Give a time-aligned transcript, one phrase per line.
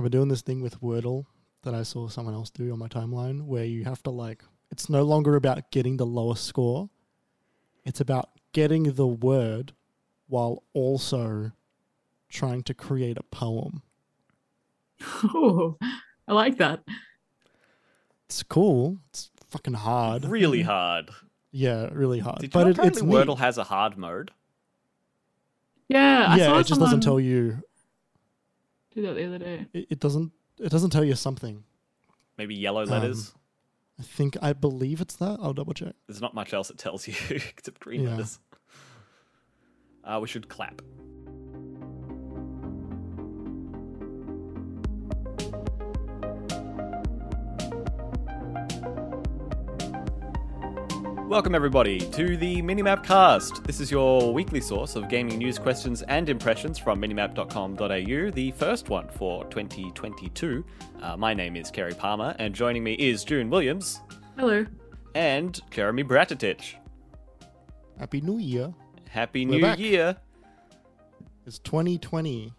[0.00, 1.26] I've been doing this thing with Wordle
[1.62, 4.88] that I saw someone else do on my timeline where you have to like it's
[4.88, 6.88] no longer about getting the lowest score.
[7.84, 9.74] It's about getting the word
[10.26, 11.52] while also
[12.30, 13.82] trying to create a poem.
[15.22, 15.76] Oh,
[16.26, 16.82] I like that.
[18.24, 19.00] It's cool.
[19.10, 20.24] It's fucking hard.
[20.24, 21.10] Really hard.
[21.52, 22.38] Yeah, really hard.
[22.38, 23.14] Did you but know it, apparently it's neat.
[23.14, 24.30] Wordle has a hard mode?
[25.90, 27.62] Yeah, I yeah, saw it just doesn't tell you.
[29.00, 29.66] Do that the other day.
[29.72, 30.32] It, it doesn't.
[30.58, 31.64] It doesn't tell you something.
[32.38, 33.32] Maybe yellow Um, letters.
[33.98, 35.38] I think I believe it's that.
[35.42, 35.94] I'll double check.
[36.06, 38.10] There's not much else it tells you except green Yeah.
[38.10, 38.38] letters.
[40.04, 40.80] Uh, we should clap.
[51.30, 53.62] Welcome, everybody, to the Minimap Cast.
[53.62, 58.88] This is your weekly source of gaming news, questions, and impressions from minimap.com.au, the first
[58.88, 60.64] one for 2022.
[61.00, 64.00] Uh, my name is Kerry Palmer, and joining me is June Williams
[64.36, 64.66] Hello.
[65.14, 66.74] and Jeremy Bratatich.
[67.96, 68.74] Happy New Year.
[69.08, 69.78] Happy We're New back.
[69.78, 70.16] Year!
[71.46, 72.52] It's 2020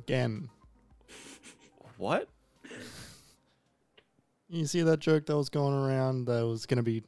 [0.00, 0.50] again.
[1.96, 2.28] What?
[4.50, 7.02] You see that joke that was going around that was going to be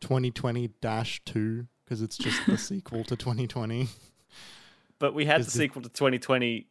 [0.00, 3.88] 2020 dash 2 because it's just the sequel to 2020.
[4.98, 6.66] But we had the the- sequel to 2020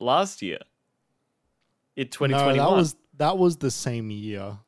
[0.00, 0.58] last year.
[1.96, 2.56] In No, 2021.
[2.56, 4.58] that was that was the same year.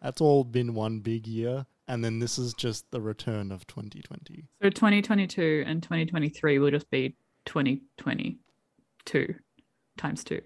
[0.00, 4.44] That's all been one big year and then this is just the return of 2020.
[4.62, 7.16] So 2022 and 2023 will just be
[7.46, 9.34] 2022
[9.96, 10.40] times two.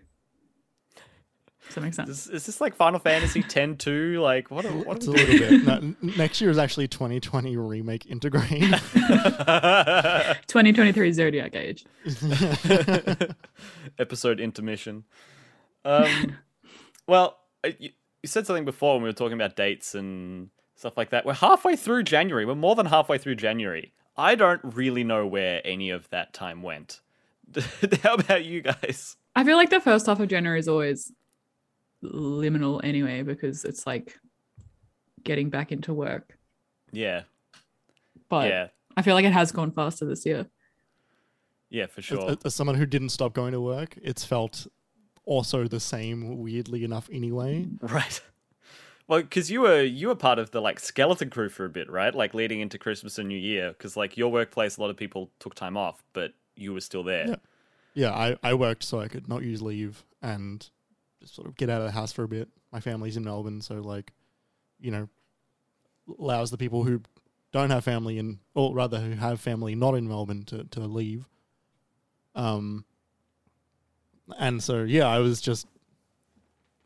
[1.66, 2.08] Does that make sense?
[2.08, 4.20] is, is this like Final Fantasy X 2?
[4.20, 4.64] Like, what?
[4.64, 5.64] Are, what It's a little bit.
[5.64, 8.60] No, next year is actually 2020 remake Intergrade.
[8.60, 10.36] doing?
[10.46, 11.84] 2023 Zodiac Age.
[13.98, 15.04] Episode intermission.
[15.84, 16.36] Um,
[17.06, 17.90] well, uh, you,
[18.22, 21.24] you said something before when we were talking about dates and stuff like that.
[21.24, 22.46] We're halfway through January.
[22.46, 23.92] We're more than halfway through January.
[24.16, 27.00] I don't really know where any of that time went.
[28.02, 29.16] How about you guys?
[29.34, 31.12] I feel like the first half of January is always
[32.02, 34.18] liminal anyway because it's like
[35.24, 36.36] getting back into work.
[36.92, 37.22] Yeah,
[38.28, 40.46] But yeah, I feel like it has gone faster this year.
[41.68, 42.30] yeah, for sure.
[42.30, 44.66] as, as someone who didn't stop going to work, it's felt
[45.24, 47.66] also the same weirdly enough anyway.
[47.82, 48.20] Right.
[49.06, 51.90] Well, because you were you were part of the like skeleton crew for a bit,
[51.90, 52.14] right?
[52.14, 55.30] Like leading into Christmas and New Year, because like your workplace, a lot of people
[55.40, 57.26] took time off, but you were still there.
[57.28, 57.36] Yeah.
[57.92, 60.68] Yeah, I, I worked so I could not use leave and
[61.20, 62.48] just sort of get out of the house for a bit.
[62.72, 64.12] My family's in Melbourne, so like,
[64.80, 65.08] you know,
[66.18, 67.02] allows the people who
[67.52, 71.26] don't have family in, or rather who have family not in Melbourne to, to leave.
[72.34, 72.84] Um,
[74.38, 75.66] and so yeah, I was just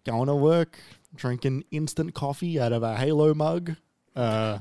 [0.04, 0.78] going to work,
[1.14, 3.76] drinking instant coffee out of a Halo mug,
[4.16, 4.58] uh,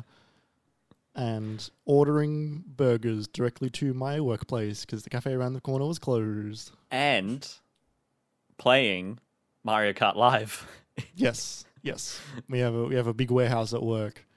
[1.15, 6.71] and ordering burgers directly to my workplace because the cafe around the corner was closed.
[6.89, 7.47] And
[8.57, 9.19] playing
[9.63, 10.67] Mario Kart Live.
[11.15, 12.21] Yes, yes.
[12.47, 14.27] We have a we have a big warehouse at work,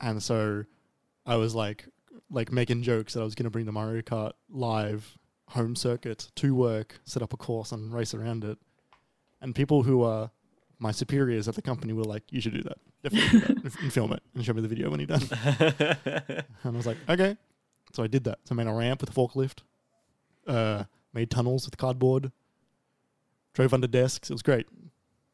[0.00, 0.64] and so
[1.26, 1.86] I was like
[2.30, 6.30] like making jokes that I was going to bring the Mario Kart live home circuit
[6.36, 8.56] to work, set up a course, and race around it.
[9.42, 10.30] And people who are
[10.78, 12.78] my superiors at the company were like, "You should do that.
[13.02, 15.28] Definitely do that and film it and show me the video when you're done."
[16.08, 17.36] And I was like, "Okay."
[17.92, 18.38] So I did that.
[18.44, 19.58] So I made a ramp with a forklift,
[20.46, 22.32] uh, made tunnels with cardboard,
[23.60, 24.30] drove under desks.
[24.30, 24.66] It was great.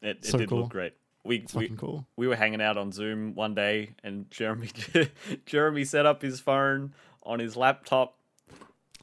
[0.01, 0.61] it it So did cool.
[0.61, 0.93] look great.
[1.25, 2.07] We, we cool.
[2.15, 4.69] we were hanging out on Zoom one day, and Jeremy
[5.45, 6.93] Jeremy set up his phone
[7.23, 8.15] on his laptop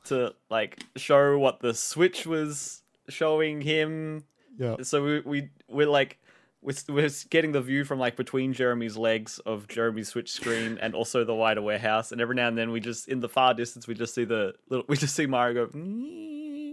[0.06, 4.24] to like show what the Switch was showing him
[4.58, 4.76] Yeah.
[4.82, 6.18] so we we we're like
[6.62, 10.94] we're, we're getting the view from like between Jeremy's legs of Jeremy's Switch screen and
[10.94, 13.86] also the wider warehouse, and every now and then we just in the far distance
[13.86, 15.78] we just see the little we just see Mario go.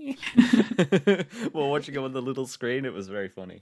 [1.52, 3.62] While watching it on the little screen, it was very funny.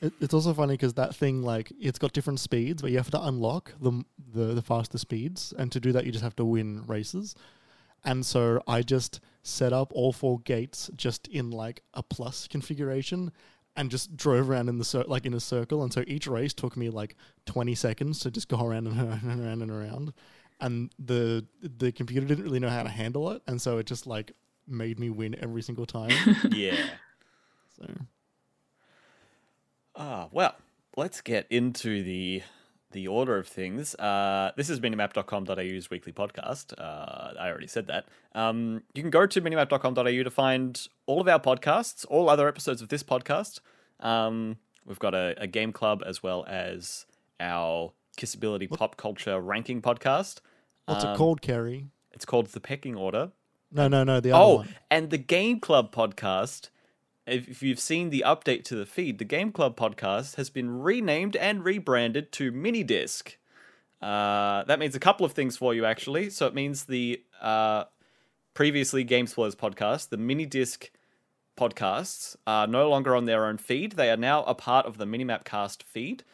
[0.00, 3.10] It, it's also funny because that thing, like, it's got different speeds, but you have
[3.10, 6.44] to unlock the, the the faster speeds, and to do that, you just have to
[6.44, 7.34] win races.
[8.04, 13.32] And so I just set up all four gates just in like a plus configuration,
[13.76, 15.82] and just drove around in the cir- like in a circle.
[15.82, 19.22] And so each race took me like twenty seconds to just go around and around
[19.30, 20.12] and around and around.
[20.60, 24.06] And the the computer didn't really know how to handle it, and so it just
[24.06, 24.32] like
[24.68, 26.10] made me win every single time.
[26.50, 26.76] Yeah.
[27.76, 27.86] so
[29.96, 30.54] Ah, well,
[30.96, 32.42] let's get into the
[32.92, 36.72] the order of things, uh, this is minimap.com.au's weekly podcast.
[36.78, 38.06] Uh, I already said that.
[38.34, 42.80] Um, you can go to minimap.com.au to find all of our podcasts, all other episodes
[42.80, 43.60] of this podcast.
[44.00, 44.56] Um,
[44.86, 47.04] we've got a, a game club as well as
[47.40, 50.40] our Kissability Pop Culture Ranking podcast.
[50.86, 51.88] What's Um, it called, Kerry?
[52.12, 53.32] It's called The Pecking Order.
[53.70, 54.20] No, no, no.
[54.20, 54.74] The other Oh, one.
[54.90, 56.70] and the Game Club podcast.
[57.26, 61.36] If, you've seen the update to the feed, the Game Club podcast has been renamed
[61.36, 63.36] and rebranded to Mini Disc.
[64.00, 66.30] Uh, that means a couple of things for you, actually.
[66.30, 67.84] So it means the uh,
[68.54, 70.90] previously Game Spoilers podcast, the Mini Disc
[71.58, 73.92] podcasts, are no longer on their own feed.
[73.92, 76.24] They are now a part of the Minimap Cast feed.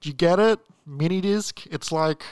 [0.00, 0.60] Do you get it?
[0.86, 1.66] Mini disc.
[1.70, 2.24] It's like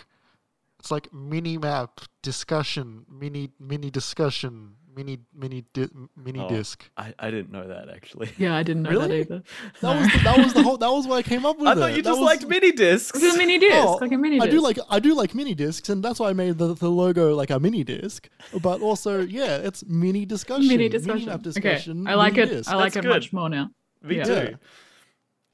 [0.80, 6.84] it's like mini map discussion, mini mini discussion, mini mini di- mini Oh, disc.
[6.96, 8.30] I, I didn't know that actually.
[8.38, 9.08] Yeah, I didn't know Really?
[9.08, 9.42] that either.
[9.82, 10.78] That was the, that was the whole.
[10.78, 11.68] That was what I came up with.
[11.68, 11.96] I thought it.
[11.96, 13.16] you That just was- liked mini discs.
[13.22, 15.54] It's a mini disc, Oh, like a mini I do like I do like mini
[15.54, 18.28] discs, and that's why I made the, the logo like a mini disc.
[18.62, 21.26] But also, yeah, it's mini discussion, mini discussion.
[21.26, 22.10] map okay.
[22.10, 22.46] I like it.
[22.46, 22.70] disc.
[22.70, 23.10] I like That's it good.
[23.10, 23.70] much more now.
[24.02, 24.24] Me Yeah.
[24.24, 24.58] too.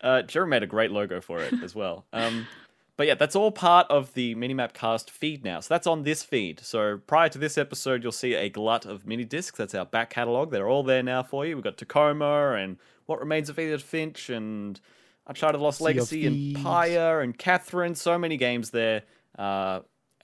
[0.01, 2.05] Uh, Jeremy made a great logo for it as well.
[2.13, 2.47] Um,
[2.97, 5.61] but yeah, that's all part of the Minimap Cast feed now.
[5.61, 6.61] So that's on this feed.
[6.61, 9.59] So prior to this episode, you'll see a glut of mini discs.
[9.59, 10.51] That's our back catalogue.
[10.51, 11.57] They're all there now for you.
[11.57, 14.81] We've got Tacoma and What Remains of Edith Finch and
[15.27, 17.95] Uncharted Lost Sea Legacy and Pyre and Catherine.
[17.95, 19.03] So many games there.
[19.39, 19.81] Uh,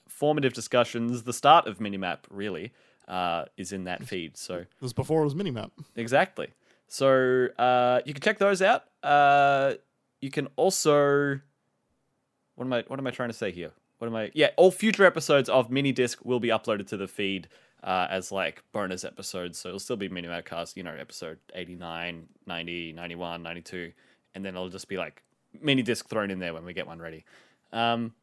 [0.08, 1.24] formative discussions.
[1.24, 2.72] The start of Minimap, really,
[3.08, 4.36] uh, is in that feed.
[4.36, 5.70] So It was before it was minimap.
[5.96, 6.48] Exactly.
[6.88, 8.84] So uh, you can check those out.
[9.02, 9.74] Uh,
[10.20, 11.40] you can also
[12.62, 13.72] what am I what am I trying to say here?
[13.98, 14.30] What am I?
[14.34, 17.48] Yeah, all future episodes of Mini Disc will be uploaded to the feed
[17.82, 19.58] uh, as like bonus episodes.
[19.58, 23.92] So it'll still be Mini Cast, you know, episode 89, 90, 91, 92,
[24.34, 25.22] and then it'll just be like
[25.60, 27.24] mini disc thrown in there when we get one ready.
[27.72, 28.14] Um,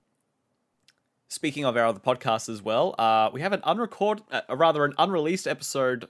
[1.28, 4.94] speaking of our other podcasts as well, uh, we have an unrecord, uh, rather an
[4.98, 6.08] unreleased episode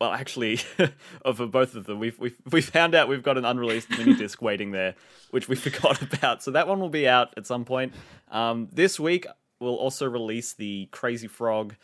[0.00, 0.60] well, actually,
[1.22, 4.42] of both of them, we've, we've we found out we've got an unreleased mini disc
[4.42, 4.94] waiting there,
[5.30, 6.42] which we forgot about.
[6.42, 7.92] So that one will be out at some point.
[8.30, 9.26] Um, this week,
[9.60, 11.74] we'll also release the Crazy Frog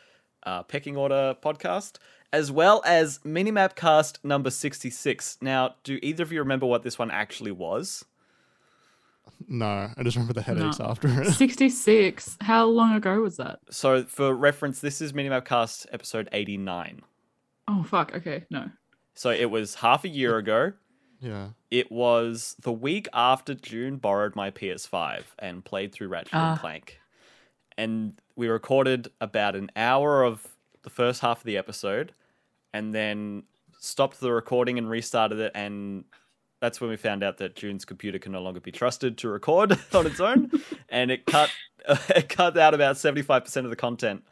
[0.44, 1.96] uh, Pecking Order podcast,
[2.32, 5.38] as well as Minimap Cast number sixty six.
[5.40, 8.04] Now, do either of you remember what this one actually was?
[9.48, 10.86] No, I just remember the headaches No.
[10.86, 11.32] after it.
[11.32, 12.36] 66.
[12.42, 13.58] How long ago was that?
[13.70, 17.00] So, for reference, this is Minimap Cast episode eighty nine.
[17.80, 18.14] Oh, fuck.
[18.14, 18.68] Okay, no.
[19.14, 20.72] So it was half a year ago.
[21.20, 21.48] yeah.
[21.70, 26.52] It was the week after June borrowed my PS5 and played through Ratchet Ah.
[26.52, 27.00] and Clank.
[27.78, 30.46] And we recorded about an hour of
[30.82, 32.12] the first half of the episode
[32.74, 33.44] and then
[33.78, 36.04] stopped the recording and restarted it and
[36.60, 39.72] that's when we found out that June's computer can no longer be trusted to record
[39.94, 40.50] on its own
[40.88, 41.50] and it cut
[41.88, 44.24] it cut out about 75% of the content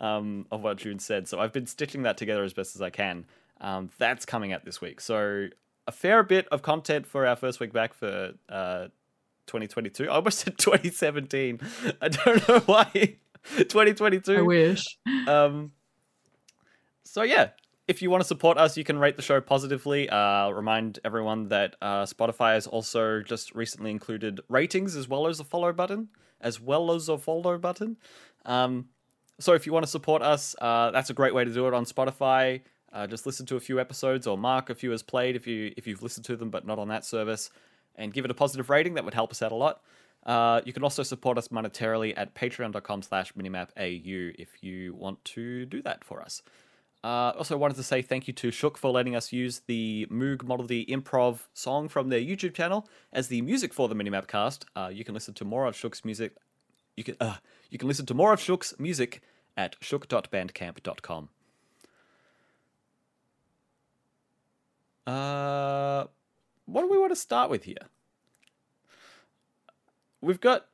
[0.00, 1.28] um, of what June said.
[1.28, 3.26] So I've been stitching that together as best as I can.
[3.60, 5.00] Um, that's coming out this week.
[5.00, 5.48] So
[5.86, 8.88] a fair bit of content for our first week back for uh,
[9.46, 10.04] 2022.
[10.04, 11.60] I almost said 2017.
[12.00, 13.16] I don't know why.
[13.56, 14.36] 2022.
[14.36, 14.84] I wish.
[15.26, 15.72] Um,
[17.04, 17.50] so yeah,
[17.88, 20.08] if you want to support us, you can rate the show positively.
[20.08, 25.40] Uh, remind everyone that uh, Spotify has also just recently included ratings as well as
[25.40, 26.08] a follow button,
[26.40, 27.96] as well as a follow button.
[28.46, 28.88] Um,
[29.40, 31.74] so if you want to support us, uh, that's a great way to do it
[31.74, 32.60] on Spotify.
[32.92, 35.72] Uh, just listen to a few episodes or mark a few as played if you
[35.76, 37.50] if you've listened to them but not on that service,
[37.96, 38.94] and give it a positive rating.
[38.94, 39.80] That would help us out a lot.
[40.26, 45.64] Uh, you can also support us monetarily at patreon.com slash minimapau if you want to
[45.66, 46.42] do that for us.
[47.02, 50.44] Uh, also wanted to say thank you to Shook for letting us use the Moog
[50.44, 54.66] Model D improv song from their YouTube channel as the music for the Minimap cast.
[54.76, 56.36] Uh, you can listen to more of Shook's music.
[56.96, 57.36] You can uh,
[57.70, 59.22] you can listen to more of Shook's music
[59.60, 61.28] at shook.bandcamp.com.
[65.06, 66.04] Uh,
[66.64, 67.88] what do we want to start with here?
[70.22, 70.66] We've got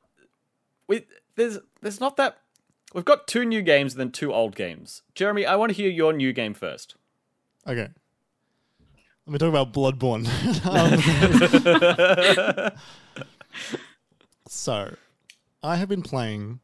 [0.87, 2.37] we there's there's not that
[2.93, 5.03] we've got two new games and then two old games.
[5.15, 6.95] Jeremy, I want to hear your new game first.
[7.67, 7.89] Okay.
[9.25, 10.25] Let me talk about Bloodborne.
[10.65, 11.01] Um,
[14.47, 14.95] so,
[15.61, 16.61] I have been playing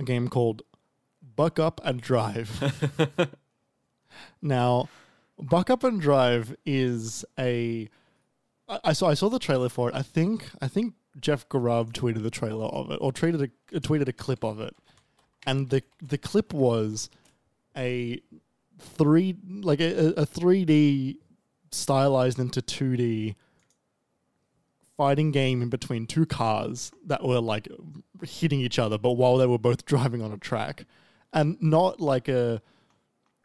[0.00, 0.62] a game called
[1.36, 2.62] Buck Up and Drive.
[4.42, 4.88] now,
[5.38, 7.88] Buck Up and Drive is a.
[8.68, 9.94] I, I saw I saw the trailer for it.
[9.94, 14.08] I think I think Jeff Grubb tweeted the trailer of it or tweeted a tweeted
[14.08, 14.74] a clip of it,
[15.46, 17.10] and the the clip was
[17.76, 18.20] a
[18.78, 21.18] three like a a three D
[21.70, 23.36] stylized into two D
[24.96, 27.68] fighting game in between two cars that were like
[28.22, 30.84] hitting each other, but while they were both driving on a track,
[31.34, 32.62] and not like a,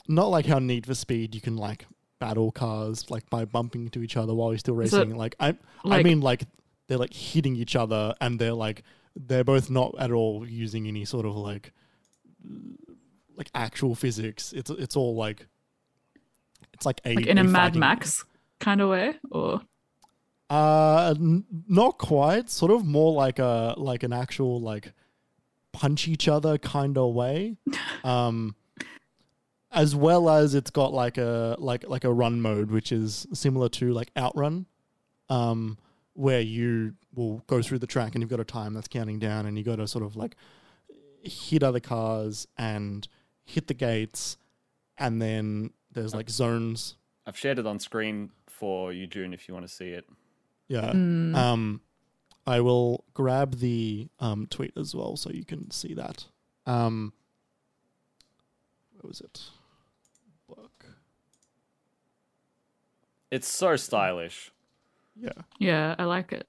[0.08, 1.86] not like how Need for Speed you can like
[2.20, 5.16] battle cars like by bumping into each other while you're still racing.
[5.16, 6.44] Like I, I mean like
[6.88, 8.84] they're like hitting each other and they're like
[9.16, 11.74] they're both not at all using any sort of like
[13.36, 14.54] like actual physics.
[14.54, 15.48] It's it's all like
[16.74, 18.26] it's like a Like in a Mad Max
[18.60, 19.62] kind of way, or
[20.50, 22.50] Uh, n- not quite.
[22.50, 24.94] Sort of more like a like an actual like
[25.72, 27.58] punch each other kind of way.
[28.04, 28.56] Um,
[29.72, 33.70] as well as it's got like a like like a run mode, which is similar
[33.70, 34.66] to like Outrun,
[35.30, 35.78] um,
[36.14, 39.46] where you will go through the track and you've got a time that's counting down,
[39.46, 40.36] and you got to sort of like
[41.22, 43.08] hit other cars and
[43.46, 44.38] hit the gates,
[44.98, 46.96] and then there's like zones.
[47.28, 50.06] I've shared it on screen for you, June, if you want to see it.
[50.68, 50.92] Yeah.
[50.94, 51.82] Mm, Um,
[52.50, 56.26] I will grab the um, tweet as well so you can see that.
[56.66, 57.14] Um,
[58.94, 59.42] where was it?
[60.48, 60.86] Look.
[63.30, 64.52] It's so stylish.
[65.16, 65.32] Yeah.
[65.60, 66.48] yeah, I like it.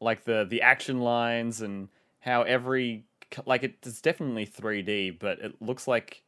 [0.00, 1.88] like the the action lines and
[2.20, 3.04] how every
[3.46, 6.22] like it, it's definitely 3D, but it looks like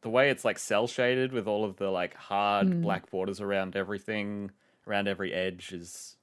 [0.00, 2.82] the way it's like cell shaded with all of the like hard Mm.
[2.82, 4.50] black borders around everything,
[4.88, 6.16] around every edge is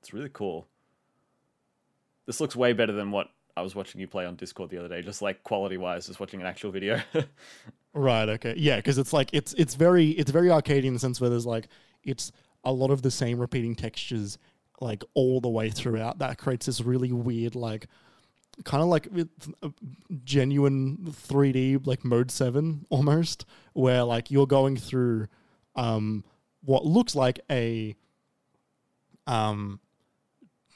[0.00, 0.66] it's really cool.
[2.26, 4.88] This looks way better than what I was watching you play on Discord the other
[4.88, 7.00] day, just like quality wise, just watching an actual video.
[7.92, 8.28] Right.
[8.28, 8.54] Okay.
[8.56, 11.46] Yeah, because it's like it's it's very it's very arcadey in the sense where there's
[11.46, 11.68] like
[12.04, 12.30] it's
[12.62, 14.38] a lot of the same repeating textures
[14.80, 16.18] like all the way throughout.
[16.18, 17.88] That creates this really weird like
[18.64, 19.48] kind of like it's
[20.22, 25.26] genuine 3D like mode seven almost, where like you're going through
[25.74, 26.24] um
[26.62, 27.96] what looks like a
[29.26, 29.80] um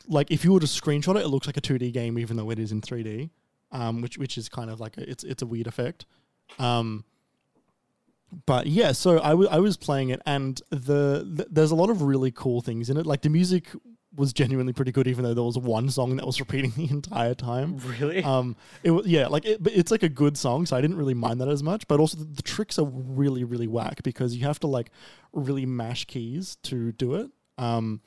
[0.08, 2.50] like if you were to screenshot it, it looks like a 2D game even though
[2.50, 3.30] it is in 3D.
[3.72, 6.06] Um, which which is kind of like a, it's it's a weird effect.
[6.60, 7.04] Um,
[8.46, 11.90] but yeah, so I, w- I was playing it, and the, th there's a lot
[11.90, 13.06] of really cool things in it.
[13.06, 13.68] Like the music
[14.16, 17.34] was genuinely pretty good, even though there was one song that was repeating the entire
[17.34, 17.78] time.
[17.78, 18.22] really?
[18.22, 20.96] Um, it was yeah, like it, but it's like a good song, so I didn't
[20.96, 21.86] really mind that as much.
[21.88, 24.90] But also the, the tricks are really really whack because you have to like
[25.32, 27.30] really mash keys to do it.
[27.58, 28.00] Um,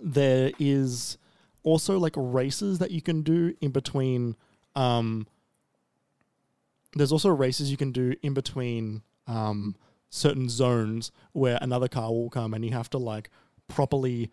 [0.00, 1.18] there is
[1.62, 4.36] also like races that you can do in between.
[4.74, 5.26] Um,
[6.94, 9.76] there's also races you can do in between um,
[10.10, 13.30] certain zones where another car will come and you have to like
[13.68, 14.30] properly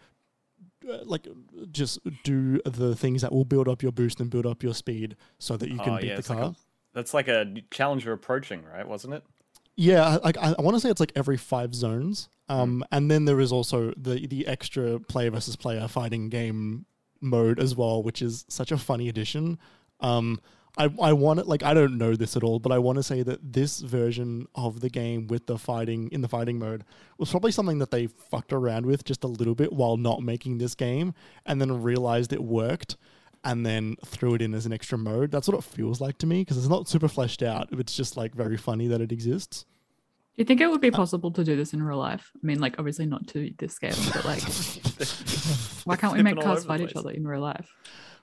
[0.89, 1.27] uh, like
[1.71, 5.15] just do the things that will build up your boost and build up your speed
[5.37, 6.49] so that you can Oh, beat yeah, the it's like car.
[6.49, 6.55] a-
[6.93, 8.87] That's like a challenger approaching, right?
[8.87, 9.23] Wasn't it?
[9.81, 12.27] Yeah, I- like I, I want to say it's like every five zones.
[12.49, 16.85] Um, and then there is also the the extra player versus player fighting game
[17.21, 19.57] mode as well, which is such a funny addition.
[20.01, 20.41] Um,
[20.77, 23.03] I I want it like I don't know this at all, but I want to
[23.03, 26.83] say that this version of the game with the fighting in the fighting mode
[27.17, 30.57] was probably something that they fucked around with just a little bit while not making
[30.57, 31.13] this game,
[31.45, 32.97] and then realized it worked.
[33.43, 35.31] And then threw it in as an extra mode.
[35.31, 37.69] That's what it feels like to me because it's not super fleshed out.
[37.71, 39.65] It's just like very funny that it exists.
[40.39, 42.31] Do you think it would be uh, possible to do this in real life?
[42.35, 44.41] I mean, like obviously not to this scale, but like,
[45.85, 47.69] why can't we make cars fight each other in real life?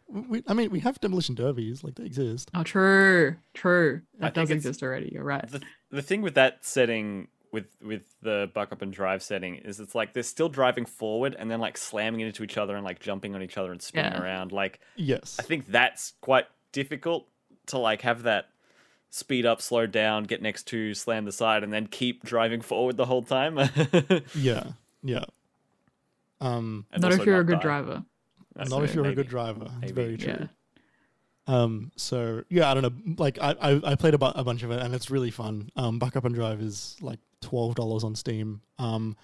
[0.08, 2.50] We, I mean, we have demolition derbies, like they exist.
[2.54, 4.02] Oh, true, true.
[4.18, 5.11] That think does exist already.
[5.12, 5.46] You're right.
[5.50, 9.80] the, the thing with that setting with with the buck up and drive setting is
[9.80, 13.00] it's like they're still driving forward and then like slamming into each other and like
[13.00, 14.22] jumping on each other and spinning Yeah.
[14.22, 15.36] around like Yes.
[15.40, 17.26] i think that's quite difficult
[17.66, 18.48] to like have that
[19.10, 22.96] speed up slow down get next to slam the side and then keep driving forward
[22.96, 23.58] the whole time
[24.34, 24.64] Yeah.
[25.02, 25.25] Yeah.
[26.40, 27.62] Um, not if you're a good die.
[27.62, 28.04] driver.
[28.54, 29.64] That's not if you're a good driver.
[29.82, 29.92] It's Maybe.
[29.92, 30.36] very true.
[30.40, 30.46] Yeah.
[31.46, 33.14] Um, so yeah, I don't know.
[33.18, 35.70] Like I, I, I played a, bu- a bunch of it and it's really fun.
[35.76, 38.62] Um, Buck Up and Drive is like twelve dollars on Steam.
[38.78, 39.16] Um,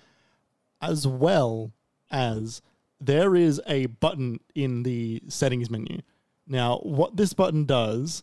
[0.80, 1.72] as well
[2.10, 2.62] as
[3.00, 6.00] there is a button in the settings menu.
[6.46, 8.22] Now, what this button does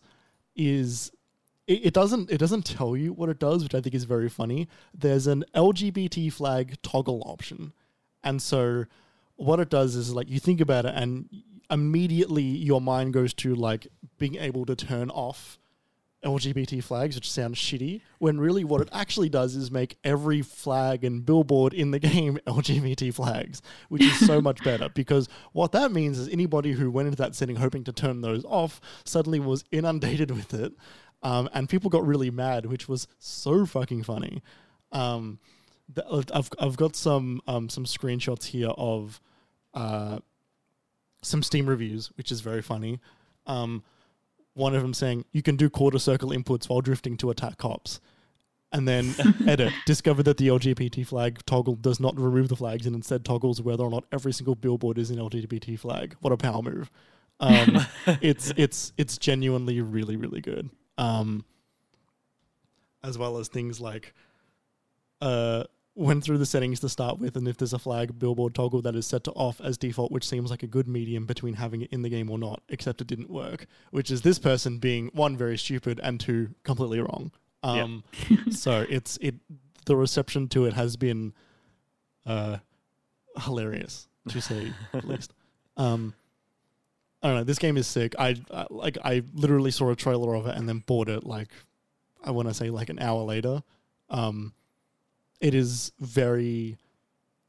[0.55, 1.11] is
[1.67, 4.29] it, it doesn't it doesn't tell you what it does, which I think is very
[4.29, 4.67] funny.
[4.93, 7.73] There's an LGBT flag toggle option,
[8.23, 8.85] and so
[9.35, 11.29] what it does is like you think about it and
[11.69, 15.59] immediately your mind goes to like being able to turn off
[16.23, 21.03] LGBT flags, which sounds shitty, when really what it actually does is make every flag
[21.03, 25.91] and billboard in the game LGBT flags, which is so much better because what that
[25.91, 29.63] means is anybody who went into that setting hoping to turn those off suddenly was
[29.71, 30.73] inundated with it.
[31.21, 34.41] Um, and people got really mad, which was so fucking funny.
[34.91, 35.39] Um,
[35.93, 39.19] the, I've, I've got some um, some screenshots here of
[39.73, 40.19] uh,
[41.21, 42.99] some Steam reviews, which is very funny.
[43.45, 43.83] Um,
[44.53, 47.99] one of them saying you can do quarter circle inputs while drifting to attack cops.
[48.71, 49.15] And then
[49.47, 53.61] edit discovered that the LGBT flag toggle does not remove the flags and instead toggles
[53.61, 56.15] whether or not every single billboard is an LGBT flag.
[56.19, 56.91] What a power move!
[57.39, 57.79] Um,
[58.21, 60.69] it's it's it's genuinely really really good.
[60.99, 61.45] Um,
[63.03, 64.13] as well as things like
[65.21, 65.63] uh,
[65.99, 68.95] went through the settings to start with, and if there's a flag billboard toggle that
[68.95, 71.91] is set to off as default, which seems like a good medium between having it
[71.91, 73.65] in the game or not, except it didn't work.
[73.91, 77.31] Which is this person being one very stupid and two completely wrong.
[77.63, 78.03] Um,
[78.51, 79.35] so it's it
[79.85, 81.33] the reception to it has been
[82.25, 82.57] uh,
[83.37, 85.33] hilarious to say at least.
[85.75, 86.13] Um,
[87.21, 87.43] I don't know.
[87.43, 88.15] This game is sick.
[88.17, 88.97] I, I like.
[89.03, 91.25] I literally saw a trailer of it and then bought it.
[91.25, 91.49] Like,
[92.23, 93.61] I want to say like an hour later.
[94.09, 94.53] Um,
[95.41, 96.77] it is very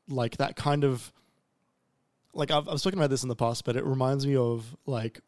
[0.08, 1.12] like that kind of
[2.32, 5.20] like I've I've spoken about this in the past, but it reminds me of like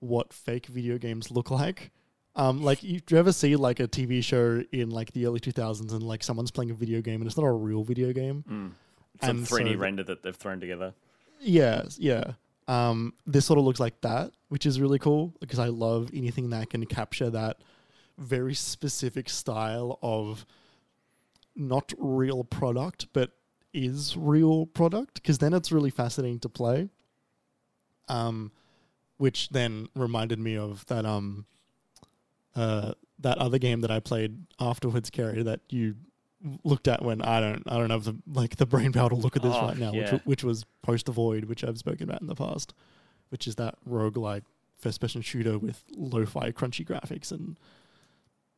[0.00, 1.90] what fake video games look like.
[2.34, 5.38] Um, like you, do you ever see like a TV show in like the early
[5.38, 8.12] two thousands and like someone's playing a video game and it's not a real video
[8.12, 8.44] game?
[8.48, 8.70] Mm.
[9.24, 10.94] Some And so 3D the- render that they've thrown together.
[11.40, 12.32] Yeah, yeah.
[12.68, 16.50] Um, this sort of looks like that, which is really cool because I love anything
[16.50, 17.58] that can capture that
[18.18, 20.46] very specific style of
[21.54, 23.30] not real product, but
[23.72, 25.14] is real product.
[25.14, 26.88] Because then it's really fascinating to play.
[28.08, 28.52] Um,
[29.16, 31.46] which then reminded me of that um,
[32.56, 35.94] uh, that other game that I played afterwards, Kerry, that you
[36.64, 39.36] looked at when I don't I don't have the like the brain power to look
[39.36, 40.12] at this Oh, right now, yeah.
[40.14, 42.74] which which was Post Void, which I've spoken about in the past,
[43.28, 44.42] which is that roguelike
[44.76, 47.56] first person shooter with lo-fi crunchy graphics and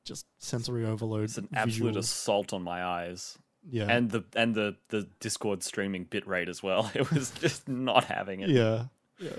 [0.04, 1.24] just sensory overload.
[1.24, 3.38] It's an absolute visual- assault on my eyes.
[3.70, 6.90] yeah, And the and the, the Discord streaming bitrate as well.
[6.94, 8.50] It was just not having it.
[8.50, 8.84] yeah,
[9.18, 9.30] yeah.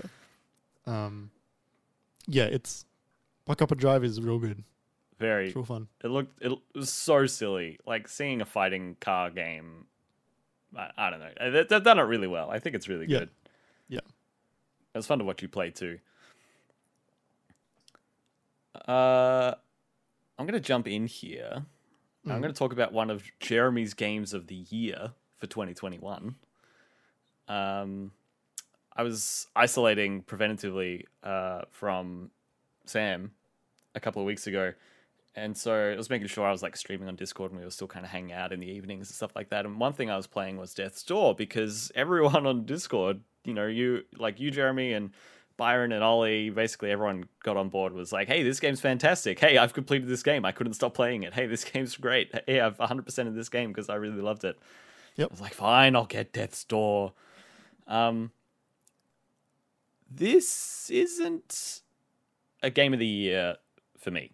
[0.86, 1.30] Um,
[2.26, 2.84] yeah, it's
[3.44, 4.64] Buck Up a Drive is real good.
[5.18, 5.88] Very It's real fun.
[6.04, 7.78] It looked it was so silly.
[7.86, 9.86] Like seeing a fighting car game.
[10.76, 11.50] I, I don't know.
[11.52, 12.50] They, they've done it really well.
[12.50, 13.20] I think it's really Yeah.
[13.20, 13.30] good.
[13.88, 14.00] Yeah.
[14.94, 15.98] It was fun to watch you play too.
[18.86, 19.54] Uh,
[20.38, 21.64] I'm gonna jump in here.
[22.26, 22.42] I'm Mhm.
[22.42, 26.36] gonna talk about one of Jeremy's games of the year for 2021.
[27.48, 28.12] Um,
[28.94, 32.30] I was isolating preventatively uh, from
[32.84, 33.32] Sam
[33.94, 34.72] a couple of weeks ago,
[35.34, 37.70] and so I was making sure I was like streaming on Discord and we were
[37.70, 39.64] still kind of hanging out in the evenings and stuff like that.
[39.66, 43.66] And one thing I was playing was Death's Door because everyone on Discord, you know,
[43.66, 45.12] you like you, Jeremy, and
[45.56, 49.38] Byron and Ollie, basically everyone got on board was like, hey, this game's fantastic.
[49.38, 50.44] Hey, I've completed this game.
[50.44, 51.34] I couldn't stop playing it.
[51.34, 52.32] Hey, this game's great.
[52.46, 54.58] Hey, I've 100% of this game because I really loved it.
[55.16, 55.28] Yep.
[55.30, 57.14] I was like, fine, I'll get Death's Door.
[57.86, 58.32] Um,
[60.10, 61.80] this isn't
[62.62, 63.56] a game of the year
[63.98, 64.32] for me.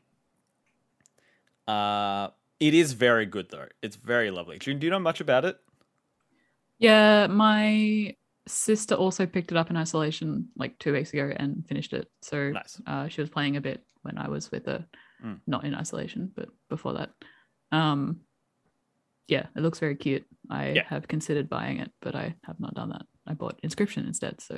[1.69, 3.67] Uh, it is very good though.
[3.81, 4.59] It's very lovely.
[4.59, 5.59] Do you, do you know much about it?
[6.79, 11.93] Yeah, my sister also picked it up in isolation like two weeks ago and finished
[11.93, 12.11] it.
[12.23, 12.81] So Nice.
[12.87, 14.85] uh, she was playing a bit when I was with her,
[15.25, 15.39] Mm.
[15.47, 17.11] not in isolation, but before that.
[17.71, 18.21] Um,
[19.29, 20.27] yeah, it looks very cute.
[20.51, 20.85] I Yeah.
[20.89, 23.07] have considered buying it, but I have not done that.
[23.27, 24.41] I bought Inscryption instead.
[24.41, 24.57] So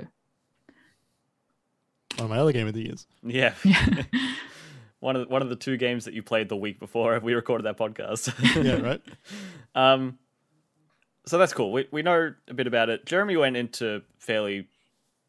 [2.16, 3.07] One of my other game of the years.
[3.23, 3.55] Yeah.
[3.64, 4.05] yeah,
[5.01, 7.35] one of the, one of the two games that you played the week before we
[7.35, 8.33] recorded that podcast.
[8.64, 9.03] Yeah, right.
[9.75, 10.18] Um,
[11.26, 11.72] so that's cool.
[11.72, 13.06] We we know a bit about it.
[13.06, 14.68] Jeremy went into fairly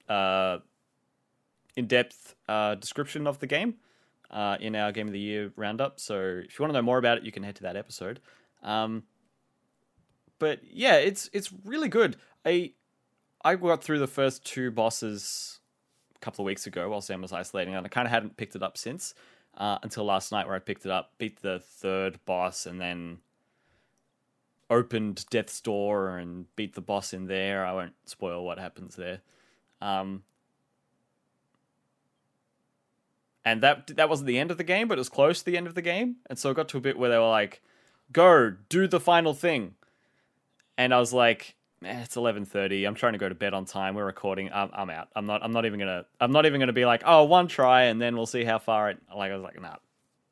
[0.10, 0.60] uh,
[1.75, 3.75] in depth uh, description of the game
[4.31, 5.99] uh, in our game of the year roundup.
[5.99, 8.19] So if you want to know more about it, you can head to that episode.
[8.63, 9.03] Um,
[10.39, 12.17] but yeah, it's it's really good.
[12.45, 12.73] I
[13.43, 15.60] I got through the first two bosses
[16.15, 18.55] a couple of weeks ago while Sam was isolating, and I kind of hadn't picked
[18.55, 19.13] it up since
[19.58, 23.19] uh, until last night, where I picked it up, beat the third boss, and then
[24.69, 27.65] opened Death's Door and beat the boss in there.
[27.65, 29.21] I won't spoil what happens there.
[29.82, 30.23] Um,
[33.43, 35.58] and that that wasn't the end of the game, but it was close to the
[35.58, 36.15] end of the game.
[36.28, 37.62] And so it got to a bit where they were like,
[38.12, 39.75] "Go, do the final thing,"
[40.78, 42.86] and I was like, eh, "It's eleven thirty.
[42.86, 43.93] I'm trying to go to bed on time.
[43.95, 44.49] We're recording.
[44.51, 45.10] I'm, I'm out.
[45.15, 45.43] I'm not.
[45.43, 46.06] I'm not even gonna.
[46.19, 48.89] I'm not even gonna be like, oh, one try, and then we'll see how far
[48.89, 48.97] it.
[49.15, 49.75] Like I was like, nah,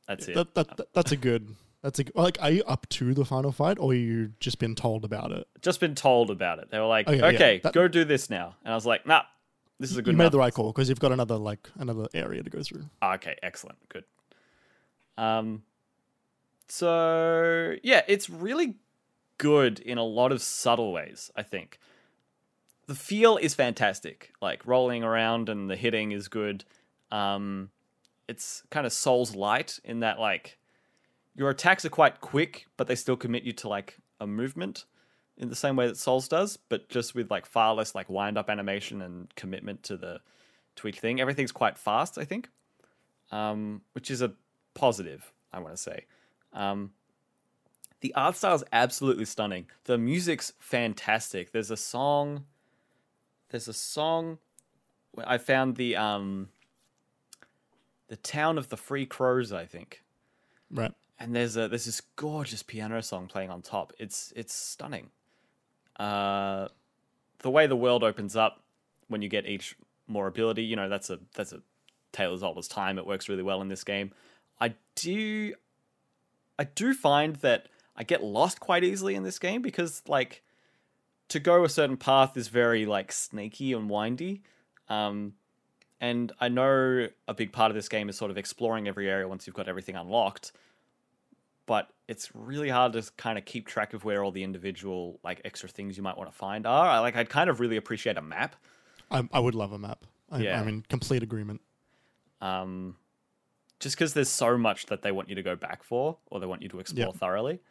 [0.08, 0.34] that's it.
[0.36, 1.56] That, that, that- that's a good.
[1.84, 2.38] That's a like.
[2.42, 5.46] Are you up to the final fight, or you just been told about it?
[5.62, 6.72] just been told about it.
[6.72, 8.56] They were like, Okay, yeah, that- go do this now.
[8.64, 9.24] And I was like, nah,
[9.80, 12.08] this is a good you made the right call because you've got another like another
[12.14, 12.86] area to go through.
[13.02, 14.06] Ah, okay, excellent, good.
[15.18, 15.64] Um,
[16.68, 18.76] so yeah, it's really
[19.38, 21.32] good in a lot of subtle ways.
[21.36, 21.80] I think
[22.88, 24.32] the feel is fantastic.
[24.42, 26.64] Like rolling around and the hitting is good.
[27.12, 27.70] Um,
[28.30, 30.58] it's kind of Souls light in that like
[31.36, 34.86] your attacks are quite quick, but they still commit you to like a movement
[35.38, 38.38] in the same way that Souls does, but just with like far less like wind
[38.38, 40.20] up animation and commitment to the
[40.76, 41.20] to each thing.
[41.20, 42.50] Everything's quite fast, I think,
[43.32, 44.34] um, which is a
[44.74, 45.32] positive.
[45.52, 46.06] I want to say.
[46.52, 46.92] Um,
[48.02, 49.68] the art style is absolutely stunning.
[49.86, 51.52] The music's fantastic.
[51.52, 52.46] There's a song.
[53.50, 54.40] There's a song.
[55.26, 56.50] I found the um.
[58.10, 60.04] The town of the free crows, I think
[60.70, 60.94] Right.
[61.20, 63.94] And there's a there's this gorgeous piano song playing on top.
[64.00, 65.10] It's it's stunning.
[65.98, 66.68] Uh,
[67.40, 68.64] the way the world opens up
[69.08, 69.76] when you get each
[70.08, 71.62] more ability, you know, that's a that's a
[72.12, 72.98] tale as old as time.
[72.98, 74.12] It works really well in this game.
[74.60, 75.54] I do
[76.58, 80.44] I do find that I get lost quite easily in this game because like
[81.30, 84.44] to go a certain path is very like snaky and windy.
[84.90, 85.34] Um,
[86.00, 89.28] and I know a big part of this game is sort of exploring every area
[89.28, 90.52] once you've got everything unlocked.
[91.66, 95.42] But it's really hard to kind of keep track of where all the individual like
[95.46, 96.88] extra things you might want to find are.
[96.88, 98.56] I like I'd kind of really appreciate a map.
[99.10, 100.06] I, I would love a map.
[100.32, 100.60] I, Yeah.
[100.60, 101.62] I'm in complete agreement.
[102.42, 102.98] Um,
[103.80, 106.46] just because there's so much that they want you to go back for, or they
[106.46, 107.18] want you to explore Yeah.
[107.18, 107.62] thoroughly,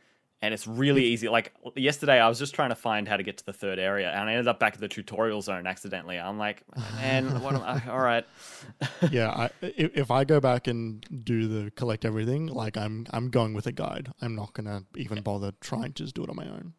[0.42, 1.28] and it's really easy.
[1.28, 4.10] Like yesterday, I was just trying to find how to get to the third area,
[4.10, 6.18] and I ended up back at the tutorial zone accidentally.
[6.18, 6.62] I'm like,
[6.96, 7.82] man, what am I?
[7.88, 8.26] All right,
[9.10, 13.30] yeah, I, if, if I go back and do the collect everything, like I'm I'm
[13.30, 14.12] going with a guide.
[14.20, 16.74] I'm not gonna even bother trying to just do it on my own.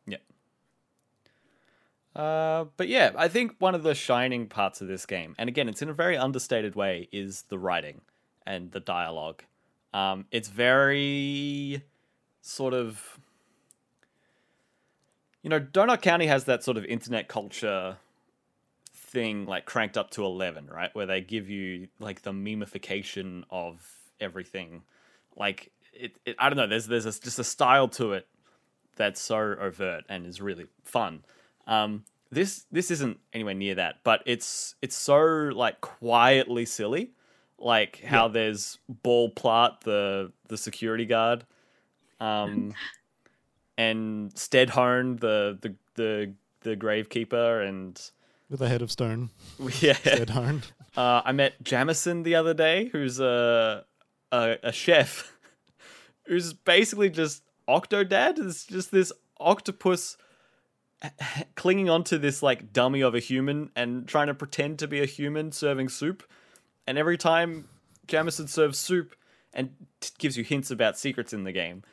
[2.15, 5.67] Uh, but yeah, I think one of the shining parts of this game, and again,
[5.67, 8.01] it's in a very understated way, is the writing
[8.45, 9.43] and the dialogue.
[9.93, 11.83] Um, it's very
[12.41, 13.19] sort of,
[15.43, 17.97] you know, Donut County has that sort of internet culture
[18.93, 20.93] thing like cranked up to 11, right?
[20.95, 23.85] Where they give you like the memification of
[24.19, 24.83] everything.
[25.35, 28.27] Like it, it I don't know, there's there's a, just a style to it
[28.95, 31.23] that's so overt and is really fun.
[31.67, 35.19] Um, this this isn't anywhere near that, but it's it's so
[35.53, 37.11] like quietly silly,
[37.59, 41.45] like how there's Ball Plot, the the security guard,
[42.19, 42.73] um,
[43.77, 47.99] and Steadhone, the the the the gravekeeper, and
[48.49, 49.29] With a head of stone,
[49.79, 49.97] yeah,
[50.29, 50.63] hard.
[50.97, 53.85] uh, I met Jamison the other day, who's a
[54.31, 55.33] a, a chef,
[56.27, 58.39] who's basically just Octodad.
[58.39, 60.17] It's just this octopus
[61.55, 65.05] clinging onto this like dummy of a human and trying to pretend to be a
[65.05, 66.23] human serving soup.
[66.87, 67.67] And every time
[68.07, 69.15] Jamison serves soup
[69.53, 71.83] and t- gives you hints about secrets in the game,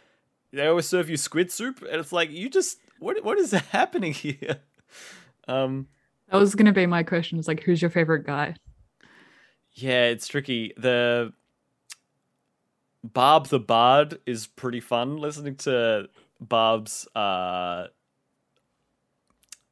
[0.53, 4.13] they always serve you squid soup, and it's like you just what what is happening
[4.13, 4.61] here?
[5.49, 5.89] Um,
[6.31, 7.39] That was gonna be my question.
[7.39, 8.55] It's like, who's your favorite guy?
[9.73, 10.73] Yeah, it's tricky.
[10.77, 11.33] The
[13.03, 15.17] Barb the Bard is pretty fun.
[15.17, 16.09] Listening to
[16.41, 17.87] Barb's uh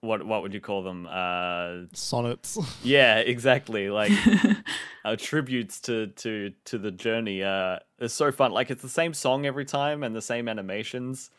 [0.00, 1.06] what what would you call them?
[1.11, 2.58] Uh Sonnets.
[2.82, 3.90] yeah, exactly.
[3.90, 4.12] Like
[5.04, 7.42] uh, tributes to to to the journey.
[7.42, 8.52] Uh it's so fun.
[8.52, 11.30] Like it's the same song every time and the same animations.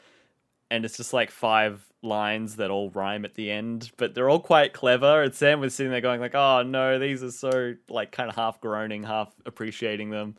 [0.72, 4.40] And it's just like five lines that all rhyme at the end, but they're all
[4.40, 5.24] quite clever.
[5.24, 8.36] And Sam was sitting there going like, "Oh no, these are so like kind of
[8.36, 10.36] half groaning, half appreciating them."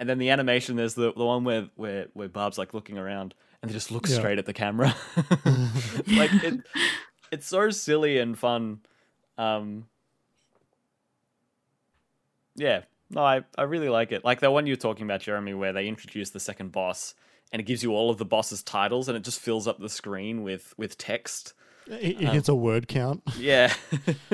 [0.00, 3.34] And then the animation, there's the the one where where where Barb's like looking around
[3.62, 4.16] and they just look Yeah.
[4.18, 4.94] straight at the camera.
[6.08, 6.60] like it,
[7.30, 8.80] it's so silly and fun.
[9.38, 9.86] Um,
[12.56, 14.24] yeah, no, I, I really like it.
[14.24, 17.14] Like the one you're talking about, Jeremy, where they introduce the second boss
[17.52, 19.88] and it gives you all of the boss's titles and it just fills up the
[19.88, 21.54] screen with with text.
[21.86, 23.22] it, it hits a word count.
[23.38, 23.72] Yeah.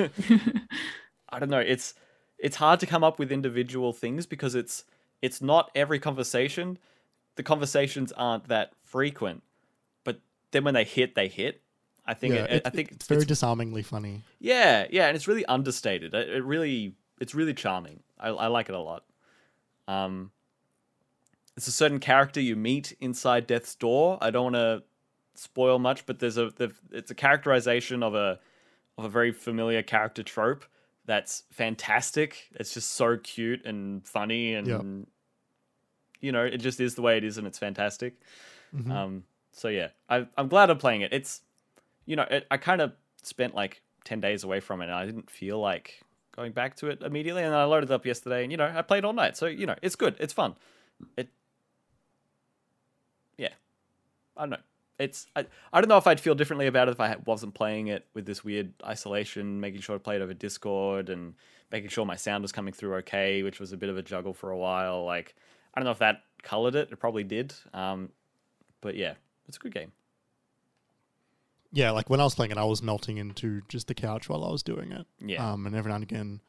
[1.29, 1.59] I don't know.
[1.59, 1.93] It's
[2.37, 4.83] it's hard to come up with individual things because it's
[5.21, 6.77] it's not every conversation.
[7.35, 9.43] The conversations aren't that frequent,
[10.03, 11.61] but then when they hit, they hit.
[12.09, 14.23] I think Yeah, it, it- I think it's very disarmingly funny.
[14.39, 16.13] yeah, yeah, and it's really understated.
[16.13, 18.01] It, it really, it's really charming.
[18.19, 19.03] I, I like it a lot.
[19.87, 20.31] Um,
[21.57, 24.19] it's a certain character you meet inside Death's Door.
[24.21, 24.83] I don't want to
[25.35, 28.39] spoil much, but there's a the, it's a characterization of a
[28.97, 30.65] of a very familiar character trope
[31.05, 32.47] that's fantastic.
[32.55, 34.81] It's just so cute and funny, and Yeah.
[36.21, 38.15] you know, it just is the way it is, and it's fantastic.
[38.75, 38.91] Mhm.
[38.91, 41.13] Um, so yeah, I, I'm glad I'm playing it.
[41.13, 41.41] It's,
[42.07, 45.05] you know, it, I kind of spent like ten days away from it, and I
[45.05, 46.01] didn't feel like
[46.35, 47.43] going back to it immediately.
[47.43, 49.37] And then I loaded up yesterday, and you know, I played all night.
[49.37, 50.15] So you know, it's good.
[50.19, 50.55] It's fun.
[51.15, 51.29] It,
[53.37, 53.49] yeah,
[54.35, 54.57] I don't know.
[54.97, 57.87] it's I, I don't know if I'd feel differently about it if I wasn't playing
[57.87, 61.35] it with this weird isolation, making sure I played over Discord and
[61.71, 64.33] making sure my sound was coming through okay, which was a bit of a juggle
[64.33, 65.03] for a while.
[65.03, 65.35] Like
[65.73, 66.89] I don't know if that colored it.
[66.91, 67.53] It probably did.
[67.73, 68.09] Um,
[68.81, 69.15] but yeah,
[69.47, 69.91] it's a good game.
[71.71, 74.43] Yeah, like when I was playing it, I was melting into just the couch while
[74.45, 75.05] I was doing it.
[75.19, 75.51] Yeah.
[75.51, 76.39] Um, and every now and again,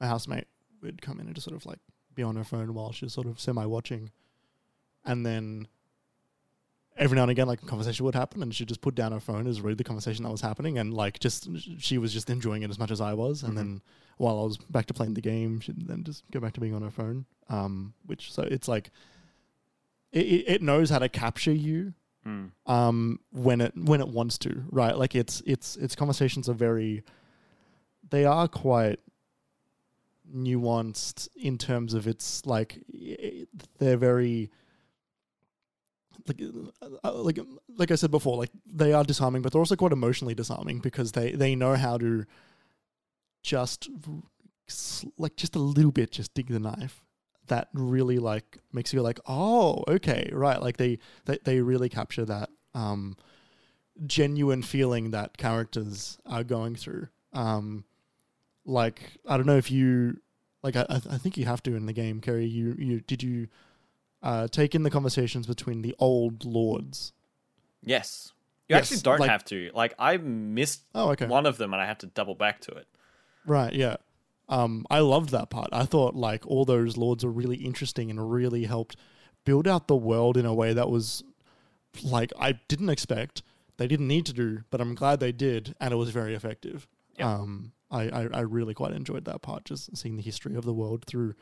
[0.00, 0.46] my housemate
[0.82, 1.78] would come in and just sort of like
[2.14, 4.10] be on her phone while she's sort of semi watching.
[5.04, 5.68] And then
[6.98, 9.20] every now and again, like a conversation would happen and she'd just put down her
[9.20, 10.78] phone as read the conversation that was happening.
[10.78, 13.42] And like just, she was just enjoying it as much as I was.
[13.42, 13.56] And Mhm.
[13.56, 13.82] then
[14.18, 16.74] while I was back to playing the game, she'd then just go back to being
[16.74, 17.26] on her phone.
[17.48, 18.90] Um, which, so it's like,
[20.12, 21.92] it it knows how to capture you
[22.26, 22.50] Mm.
[22.66, 24.96] um, when it when it wants to, right?
[24.98, 27.04] Like its its its conversations are very,
[28.10, 28.98] they are quite
[30.34, 32.80] nuanced in terms of its like
[33.78, 34.50] they're very
[36.26, 36.42] like
[37.04, 40.34] uh, like like I said before, like they are disarming, but they're also quite emotionally
[40.34, 42.24] disarming because they they know how to
[43.44, 43.88] just
[45.16, 47.04] like just a little bit just dig the knife
[47.48, 52.24] that really like makes you like oh okay right like they they, they really capture
[52.24, 53.16] that um
[54.06, 57.84] genuine feeling that characters are going through um
[58.64, 60.18] like i don't know if you
[60.62, 63.48] like i i think you have to in the game kerry you you did you
[64.22, 67.12] uh take in the conversations between the old lords
[67.84, 68.32] Yes.
[68.68, 69.70] You Yes, actually don't like- have to.
[69.72, 72.72] Like I missed oh okay one of them and I had to double back to
[72.72, 72.88] it.
[73.46, 73.96] Right, yeah.
[74.48, 75.68] Um, I loved that part.
[75.72, 78.96] I thought like all those lords were really interesting and really helped
[79.44, 81.24] build out the world in a way that was
[82.02, 83.42] like I didn't expect.
[83.76, 86.86] They didn't need to do, but I'm glad they did, and it was very effective.
[87.18, 87.30] Yeah.
[87.34, 90.72] Um, I, I I really quite enjoyed that part, just seeing the history of the
[90.72, 91.34] world through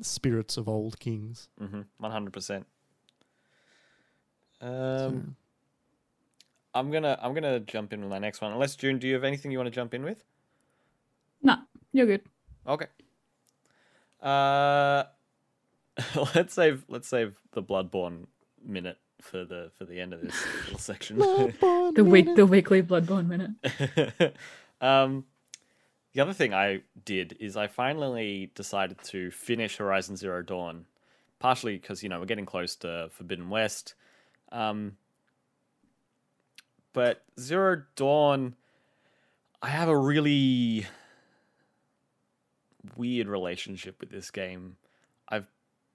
[0.00, 1.48] spirits of old kings.
[1.60, 1.82] Mm-hmm.
[1.98, 2.66] One hundred percent.
[4.60, 5.36] So- Um,
[6.74, 8.52] I'm gonna I'm gonna jump in with my next one.
[8.52, 10.22] Unless June, do you have anything you want to jump in with?
[11.42, 11.58] Nah,
[11.96, 12.22] you're good.
[12.66, 12.86] Okay.
[14.20, 15.04] Uh,
[16.34, 18.26] let's save let's save the Bloodborne
[18.64, 21.18] minute for the for the end of this little section.
[21.18, 24.36] The week, the weekly Bloodborne minute.
[24.80, 25.24] um,
[26.12, 30.86] the other thing I did is I finally decided to finish Horizon Zero Dawn,
[31.38, 33.94] partially because you know we're getting close to Forbidden West.
[34.52, 34.96] Um,
[36.92, 38.54] but Zero Dawn,
[39.60, 40.86] I have a really
[42.96, 44.76] weird relationship with this game.
[45.28, 45.48] I've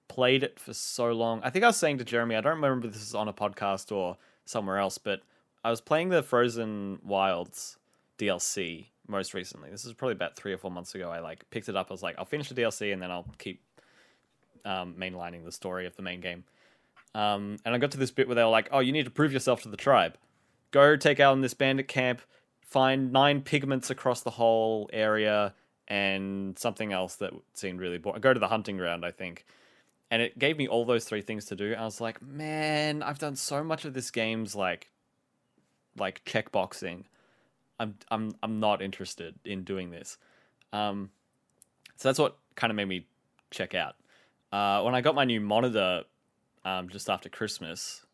[0.08, 1.40] played it for so long.
[1.42, 3.32] I think I was saying to Jeremy, I don't remember if this is on a
[3.32, 5.22] podcast or somewhere else, but
[5.64, 7.78] I was playing the Frozen Wilds
[8.18, 9.70] DLC most recently.
[9.70, 11.10] This is probably about three or four months ago.
[11.10, 11.88] I like picked it up.
[11.90, 13.62] I was like, I'll finish the DLC and then I'll keep
[14.64, 16.44] um, mainlining the story of the main game.
[17.14, 19.10] Um, and I got to this bit where they were like, "Oh, you need to
[19.10, 20.16] prove yourself to the tribe.
[20.70, 22.22] Go take out in this bandit camp,
[22.62, 25.54] find nine pigments across the whole area,
[25.92, 28.22] and something else that seemed really boring.
[28.22, 29.44] Go to the hunting ground, I think."
[30.10, 31.74] And it gave me all those three things to do.
[31.74, 34.90] I was like, "Man, I've done so much of this game's like,
[35.96, 37.04] like checkboxing.
[37.78, 40.16] I'm I'm I'm not interested in doing this."
[40.72, 41.10] Um,
[41.96, 43.06] so that's what kind of made me
[43.50, 43.96] check out.
[44.50, 46.04] Uh, when I got my new monitor
[46.64, 48.06] um, just after Christmas,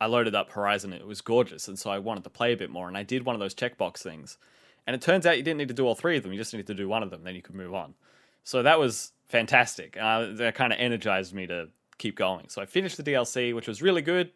[0.00, 0.92] I loaded up Horizon.
[0.92, 2.88] It was gorgeous, and so I wanted to play a bit more.
[2.88, 4.36] And I did one of those checkbox things.
[4.86, 6.32] And it turns out you didn't need to do all three of them.
[6.32, 7.94] You just needed to do one of them, then you could move on.
[8.44, 9.96] So that was fantastic.
[10.00, 11.68] Uh, that kind of energized me to
[11.98, 12.48] keep going.
[12.48, 14.32] So I finished the DLC, which was really good.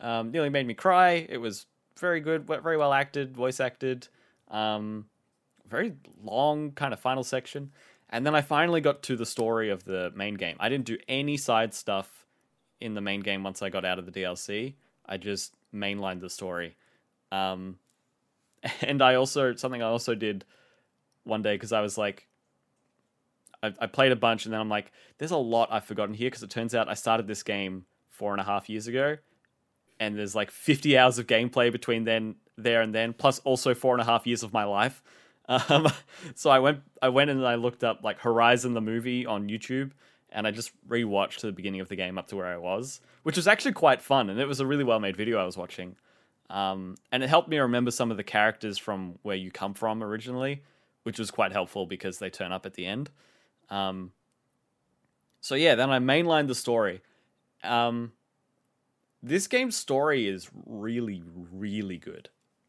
[0.00, 1.26] Um, nearly made me cry.
[1.28, 1.66] It was
[1.98, 4.08] very good, very well acted, voice acted.
[4.48, 5.06] Um,
[5.68, 7.70] very long kind of final section.
[8.10, 10.56] And then I finally got to the story of the main game.
[10.60, 12.26] I didn't do any side stuff
[12.80, 14.74] in the main game once I got out of the DLC.
[15.06, 16.76] I just mainlined the story.
[17.32, 17.78] Um,
[18.80, 20.44] and I also, something I also did
[21.24, 22.28] one day because I was like,
[23.62, 26.28] I, I played a bunch and then I'm like, there's a lot I've forgotten here
[26.28, 29.16] because it turns out I started this game four and a half years ago
[30.00, 33.94] and there's like 50 hours of gameplay between then there and then plus also four
[33.94, 35.02] and a half years of my life.
[35.46, 35.92] Um,
[36.34, 39.90] so i went i went and i looked up like horizon the movie on youtube
[40.30, 43.36] and i just rewatched the beginning of the game up to where i was which
[43.36, 45.96] was actually quite fun and it was a really well made video i was watching
[46.50, 50.02] um, and it helped me remember some of the characters from where you come from
[50.02, 50.62] originally
[51.04, 53.10] which was quite helpful because they turn up at the end.
[53.70, 54.12] Um,
[55.40, 57.02] so yeah then i mainlined the story.
[57.62, 58.12] Um,
[59.22, 62.28] this game's story is really really good.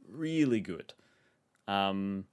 [0.09, 0.93] Really good.
[1.67, 2.25] Um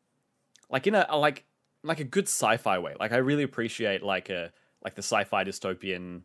[0.69, 1.45] like in a, like
[1.83, 2.95] like a good sci-fi way.
[2.99, 4.53] Like i really appreciate like a
[4.85, 6.23] like the sci-fi dystopian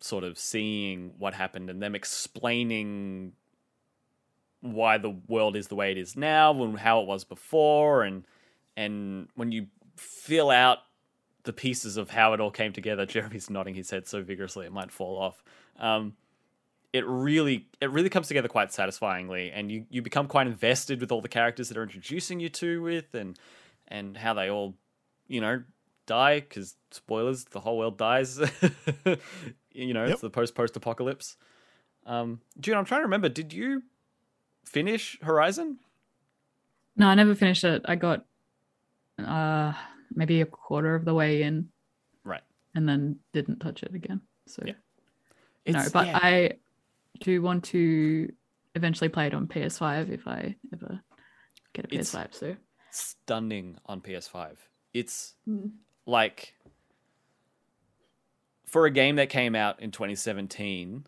[0.00, 3.32] sort of seeing what happened and them explaining
[4.60, 8.24] why the world is the way it is now and how it was before and
[8.76, 9.66] and when you
[9.96, 10.78] fill out
[11.44, 14.72] the pieces of how it all came together jeremy's nodding his head so vigorously it
[14.72, 15.42] might fall off
[15.78, 16.14] um,
[16.92, 21.12] it really it really comes together quite satisfyingly and you, you become quite invested with
[21.12, 23.38] all the characters that are introducing you to with and
[23.86, 24.74] and how they all
[25.28, 25.62] you know
[26.06, 28.38] die because spoilers the whole world dies
[29.72, 30.12] you know Yep.
[30.12, 31.36] it's the post post apocalypse
[32.06, 33.82] um June I'm trying to remember did you
[34.72, 35.78] finish Horizon
[36.96, 37.82] No, I never finished it.
[37.86, 38.24] I got
[39.18, 39.72] uh
[40.14, 41.68] maybe a quarter of the way in
[42.24, 42.42] right
[42.74, 44.20] and then didn't touch it again.
[44.46, 44.74] So Yeah.
[45.66, 46.18] no, but yeah.
[46.22, 46.52] I
[47.20, 48.32] do want to
[48.74, 51.00] eventually play it on PS5 if I ever
[51.72, 52.34] get a It's- PS5.
[52.34, 52.56] So
[52.90, 54.56] stunning on PS5
[54.94, 55.72] it's Mm.
[56.06, 56.54] like
[58.66, 61.06] for a game that came out in 2017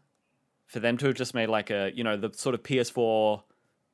[0.66, 3.42] for them to have just made like a you know the sort of PS4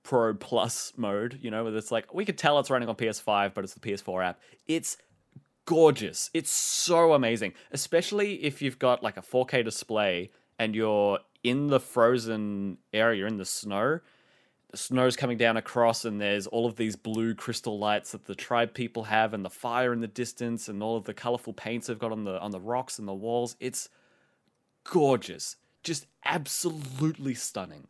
[0.06, 3.54] Pro Plus mode, you know, where it's like we could tell it's running on PS5,
[3.54, 4.40] but it's the PS4 app.
[4.68, 4.98] It's
[5.64, 6.30] gorgeous.
[6.32, 11.80] It's so amazing, especially if you've got like a 4K display and you're in the
[11.80, 13.98] frozen area, in the snow.
[14.70, 18.34] The snow's coming down across, and there's all of these blue crystal lights that the
[18.36, 21.88] tribe people have, and the fire in the distance, and all of the colorful paints
[21.88, 23.56] they've got on the on the rocks and the walls.
[23.58, 23.88] It's
[24.84, 27.88] gorgeous, just absolutely stunning.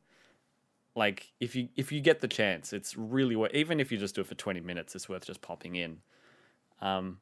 [0.97, 3.55] Like if you if you get the chance, it's really worth.
[3.55, 5.99] Even if you just do it for twenty minutes, it's worth just popping in.
[6.81, 7.19] Um.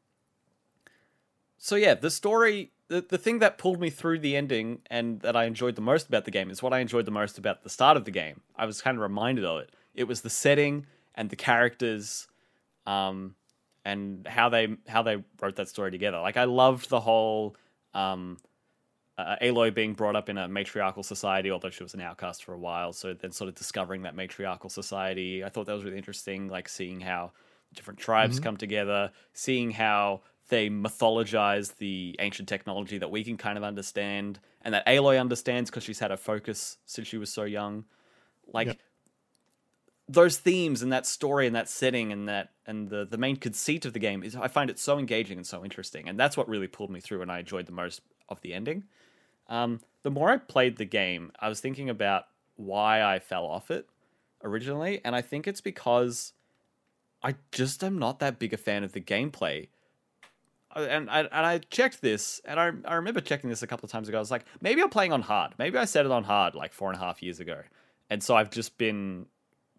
[1.58, 5.34] So yeah, the story, the the thing that pulled me through the ending and that
[5.34, 7.70] I enjoyed the most about the game is what I enjoyed the most about the
[7.70, 8.42] start of the game.
[8.56, 9.74] I was kind of reminded of it.
[9.94, 12.28] It was the setting and the characters,
[12.86, 13.34] um,
[13.84, 16.20] and how they how they wrote that story together.
[16.20, 17.56] Like I loved the whole
[17.92, 18.38] um,
[19.16, 22.52] uh, Aloy being brought up in a matriarchal society, although she was an outcast for
[22.52, 22.92] a while.
[22.92, 26.48] So then, sort of discovering that matriarchal society, I thought that was really interesting.
[26.48, 27.32] Like seeing how
[27.74, 33.56] different tribes come together, seeing how they mythologize the ancient technology that we can kind
[33.56, 37.44] of understand, and that Aloy understands because she's had a focus since she was so
[37.44, 37.84] young.
[38.46, 38.78] Like Yep.
[40.08, 43.84] those themes and that story and that setting and that and the the main conceit
[43.86, 46.48] of the game is I find it so engaging and so interesting, and that's what
[46.48, 48.84] really pulled me through, and I enjoyed the most of the ending.
[49.48, 52.24] Um, the more I played the game, I was thinking about
[52.56, 53.86] why I fell off it
[54.42, 56.32] originally, and I think it's because
[57.22, 59.68] I just am not that big a fan of the gameplay.
[60.74, 63.86] Uh, And I, and I checked this, and I, I remember checking this a couple
[63.86, 64.18] of times ago.
[64.18, 65.54] I was like, maybe I'm playing on hard.
[65.58, 67.62] Maybe I set it on hard like four and a half years ago.
[68.10, 69.26] And so I've just been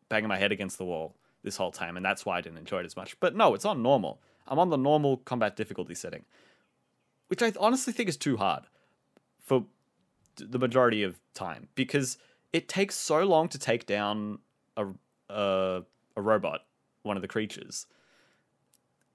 [0.10, 2.80] banging my head against the wall this whole time, and that's why I didn't enjoy
[2.80, 3.20] it as much.
[3.20, 4.20] But no, it's on normal.
[4.48, 6.26] I'm on the normal combat difficulty setting,
[7.28, 8.64] which I honestly think is too hard
[9.46, 9.66] for
[10.38, 12.18] the majority of time because
[12.52, 14.40] it takes so long to take down
[14.76, 14.88] a
[15.30, 15.84] a,
[16.16, 16.62] a robot,
[17.04, 17.88] one of the creatures,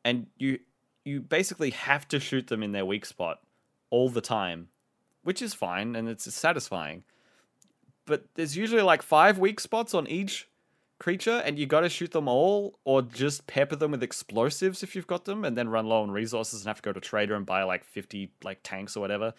[0.05, 0.59] and you
[1.05, 3.41] you basically have to shoot them in their weak spot
[3.91, 4.69] all the time,
[5.23, 7.05] which is fine and it's satisfying.
[8.07, 10.49] But there's usually like five weak spots on each
[10.99, 14.95] creature, and you got to shoot them all, or just pepper them with explosives if
[14.95, 17.35] you've got them, and then run low on resources and have to go to trader
[17.35, 19.33] and buy like fifty like tanks or whatever.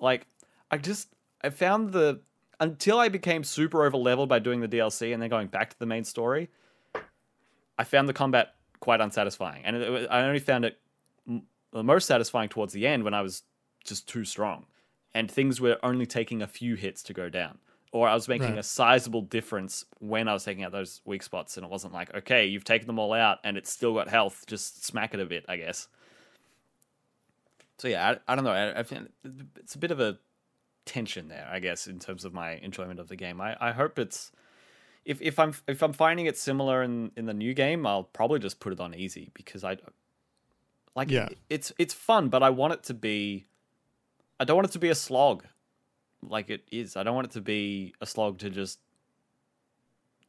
[0.00, 0.26] Like,
[0.70, 1.08] I just
[1.42, 2.20] I found the
[2.60, 5.78] until I became super over leveled by doing the DLC and then going back to
[5.78, 6.48] the main story,
[7.78, 10.78] I found the combat quite unsatisfying, and it, it- I only found it
[11.28, 13.42] m- the most satisfying towards the end when I was
[13.84, 14.66] just too strong,
[15.14, 17.58] and things were only taking a few hits to go down,
[17.92, 18.58] or I was making Right.
[18.58, 22.14] a sizable difference when I was taking out those weak spots, and it wasn't like
[22.14, 25.26] okay, you've taken them all out and it's still got health, just smack it a
[25.26, 25.88] bit, I guess.
[27.78, 28.52] So yeah, I, I don't know.
[28.52, 28.84] I, I
[29.60, 30.18] it's a bit of a
[30.86, 33.40] tension there, I guess, in terms of my enjoyment of the game.
[33.40, 34.32] I, I hope it's
[35.04, 38.38] if if I'm if I'm finding it similar in in the new game, I'll probably
[38.38, 39.76] just put it on easy because I
[40.94, 41.28] like Yeah.
[41.50, 43.46] it's it's fun, but I want it to be
[44.40, 45.44] I don't want it to be a slog
[46.22, 46.96] like it is.
[46.96, 48.78] I don't want it to be a slog to just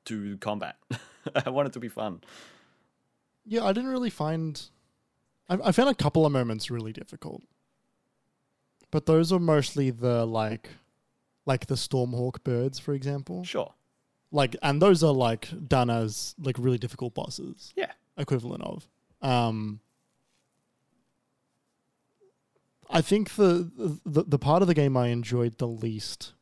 [0.05, 0.75] do combat.
[1.45, 2.21] I want it to be fun.
[3.45, 4.61] Yeah, I didn't really find.
[5.49, 7.43] I, I found a couple of moments really difficult,
[8.91, 10.69] but those are mostly the like,
[11.45, 13.43] like the Stormhawk birds, for example.
[13.43, 13.73] Sure.
[14.31, 17.73] Like, and those are like done as like really difficult bosses.
[17.75, 17.91] Yeah.
[18.17, 18.87] equivalent of.
[19.21, 19.79] Um,
[22.89, 23.69] I think the,
[24.05, 26.33] the the part of the game I enjoyed the least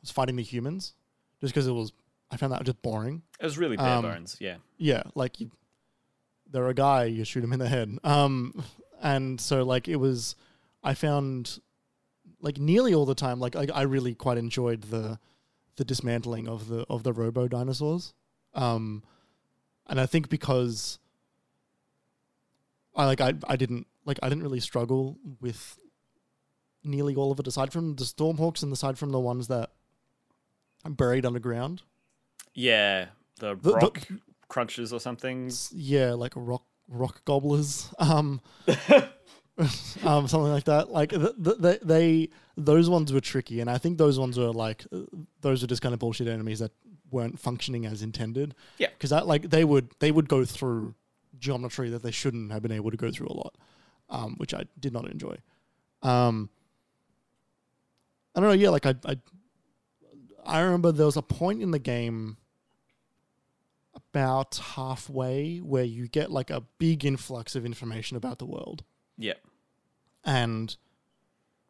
[0.00, 0.94] was fighting the humans,
[1.40, 1.92] just because it was.
[2.30, 3.22] I found that just boring.
[3.38, 4.56] It was really bare Um, bones, yeah.
[4.78, 5.50] Yeah, like you,
[6.54, 7.98] they're a guy, you shoot him in the head.
[8.04, 8.62] Um,
[9.02, 10.36] and so like it was,
[10.84, 11.58] I found
[12.40, 13.40] like nearly all the time.
[13.40, 15.18] Like I, I really quite enjoyed the
[15.76, 18.14] the dismantling of the of the robo dinosaurs.
[18.54, 19.02] Um,
[19.88, 21.00] and I think because
[22.94, 25.78] I like I I didn't like I didn't really struggle with
[26.84, 29.70] nearly all of it aside from the Stormhawks and aside from the ones that
[30.84, 31.82] are buried underground.
[32.54, 33.06] Yeah,
[33.40, 34.06] the The- the- rock
[34.48, 35.50] crunches or something.
[35.72, 37.92] Yeah, like rock rock gobblers.
[37.98, 38.40] Um,
[40.04, 40.90] um, something like that.
[40.90, 44.52] Like th- th- they, they, those ones were tricky, and I think those ones were
[44.52, 45.02] like uh,
[45.40, 46.72] those were just kind of bullshit enemies that
[47.10, 48.54] weren't functioning as intended.
[48.78, 48.88] Yeah.
[48.88, 50.94] because that like they would they would go through
[51.38, 53.54] geometry that they shouldn't have been able to go through a lot,
[54.10, 55.36] um, which I did not enjoy.
[56.02, 56.50] Um,
[58.34, 58.54] I don't know.
[58.54, 59.16] Yeah, like I, I,
[60.44, 62.36] I remember there was a point in the game
[64.14, 68.84] about halfway where you get like a big influx of information about the world.
[69.18, 69.34] Yeah,
[70.24, 70.76] and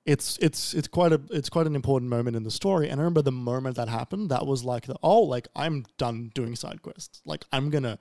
[0.05, 2.90] it's it's it's quite a it's quite an important moment in the story.
[2.90, 6.30] And i remember the moment that happened that was like the oh like i'm done
[6.34, 7.22] doing side quests.
[7.24, 7.99] Like i'm gonna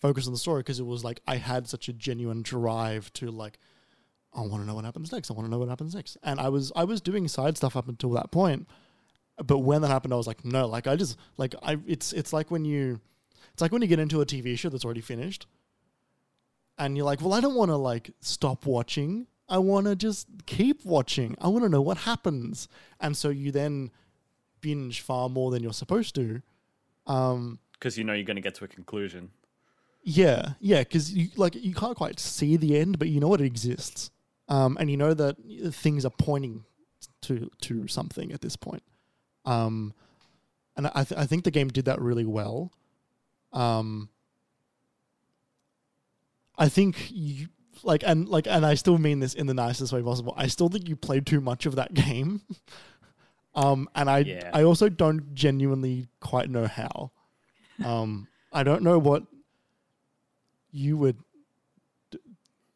[0.00, 3.30] focus on the story because it was like i had such a genuine drive to
[3.30, 3.58] like
[4.32, 5.30] i want to know what happens next.
[5.30, 6.16] I want to know what happens next.
[6.22, 8.66] And i was i was doing side stuff up until that point.
[9.44, 12.32] But when that happened i was like no like i just like i it's it's
[12.32, 13.02] like when you
[13.56, 15.46] it's like when you get into a tv show that's already finished
[16.78, 20.28] and you're like well i don't want to like stop watching i want to just
[20.44, 22.68] keep watching i want to know what happens
[23.00, 23.90] and so you then
[24.60, 26.42] binge far more than you're supposed to
[27.06, 29.30] um because you know you're going to get to a conclusion.
[30.02, 33.40] yeah, yeah, because you like you can't quite see the end, but you know it
[33.40, 34.10] exists,
[34.48, 35.36] um, and you know that
[35.74, 36.64] things are pointing
[37.22, 38.82] to to something at this point.
[39.44, 39.94] Um,
[40.76, 42.72] and I th- I think the game did that really well.
[43.52, 44.08] Um,
[46.58, 47.48] I think you
[47.82, 50.34] like and like and I still mean this in the nicest way possible.
[50.36, 52.40] I still think you played too much of that game.
[53.54, 54.50] um, and I Yeah.
[54.52, 57.10] I also don't genuinely quite know how.
[57.84, 59.24] Um, I don't know what
[60.72, 61.12] you were
[62.10, 62.18] d-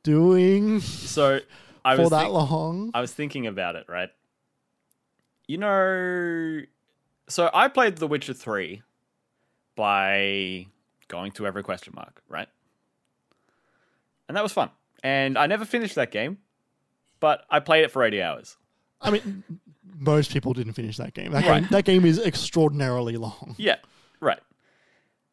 [0.02, 1.40] doing So
[1.84, 2.90] I for was that think- long.
[2.92, 4.10] I was thinking about it, right?
[5.48, 6.60] You know,
[7.28, 8.82] so I played The Witcher 3
[9.80, 10.66] by
[11.08, 12.48] going to every question mark, right?
[14.28, 14.68] And that was fun.
[15.02, 16.36] And I never finished that game,
[17.18, 18.56] but I played it for 80 hours.
[19.00, 19.42] I mean,
[19.96, 21.32] most people didn't finish that game.
[21.32, 21.62] That Right.
[21.62, 23.54] game that game is extraordinarily long.
[23.58, 23.76] Yeah,
[24.20, 24.40] right.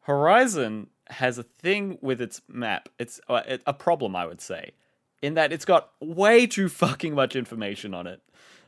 [0.04, 2.88] Horizon has a thing with its map.
[2.98, 4.72] It's uh, a problem, I would say,
[5.22, 8.22] in that it's got way too fucking much information on it.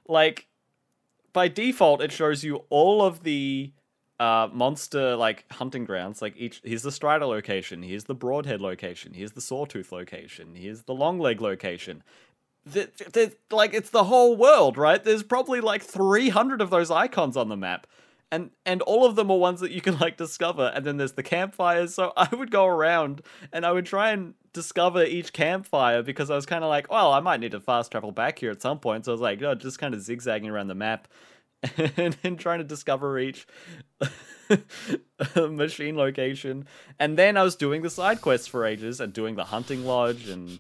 [0.10, 0.48] Like,
[1.32, 3.72] by default, it shows you all of the
[4.20, 6.22] uh, monster like hunting grounds.
[6.22, 10.84] Like each, here's the Strider location, here's the Broadhead location, here's the Sawtooth location, here's
[10.84, 12.04] the Longleg location.
[12.66, 15.04] The, the, like it's the whole world, right?
[15.04, 17.88] There's probably like 300 of those icons on the map
[18.32, 21.14] and and all of them are ones that you can like discover and then there's
[21.14, 26.02] the campfires so i would go around and i would try and discover each campfire
[26.02, 28.52] because i was kind of like well i might need to fast travel back here
[28.52, 31.08] at some point so i was like oh, just kind of zigzagging around the map
[31.98, 33.48] and, and trying to discover each
[35.36, 36.66] machine location
[37.00, 40.28] and then i was doing the side quests for ages and doing the hunting lodge
[40.30, 40.60] and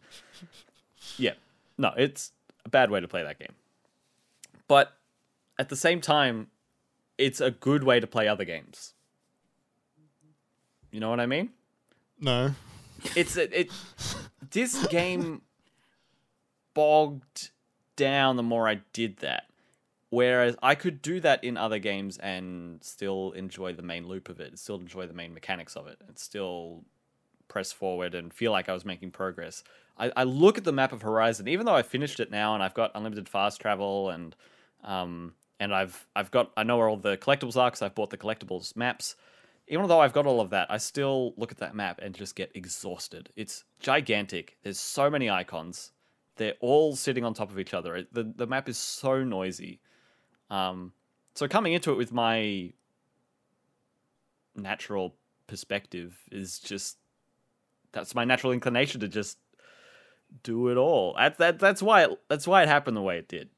[1.17, 1.33] yeah
[1.77, 2.31] no it's
[2.65, 3.53] a bad way to play that game
[4.67, 4.93] but
[5.57, 6.47] at the same time
[7.19, 8.93] it's a good way to play other games.
[10.89, 11.49] You know what I mean?
[12.19, 12.55] No.
[13.15, 13.69] It's a, it.
[14.49, 15.41] This game
[16.73, 17.51] bogged
[17.95, 19.43] down the more I did that.
[20.11, 24.39] Whereas I could do that in other games and still enjoy the main loop of
[24.39, 26.83] it, still enjoy the main mechanics of it, and still
[27.47, 29.63] press forward and feel like I was making progress.
[29.97, 32.63] I, I look at the map of Horizon, even though I finished it now and
[32.63, 34.35] I've got unlimited fast travel and
[34.83, 38.09] um, and I've I've got I know where all the collectibles are because I've bought
[38.09, 39.15] the collectibles maps.
[39.67, 42.35] Even though I've got all of that, I still look at that map and just
[42.35, 43.29] get exhausted.
[43.35, 44.57] It's gigantic.
[44.63, 45.91] There's so many icons.
[46.37, 48.07] They're all sitting on top of each other.
[48.11, 49.81] The the map is so noisy.
[50.49, 50.93] Um,
[51.35, 52.73] so coming into it with my
[54.55, 55.15] natural
[55.47, 56.97] perspective is just
[57.91, 59.37] that's my natural inclination to just
[60.43, 61.15] do it all.
[61.17, 63.49] That, that that's why it, that's why it happened the way it did.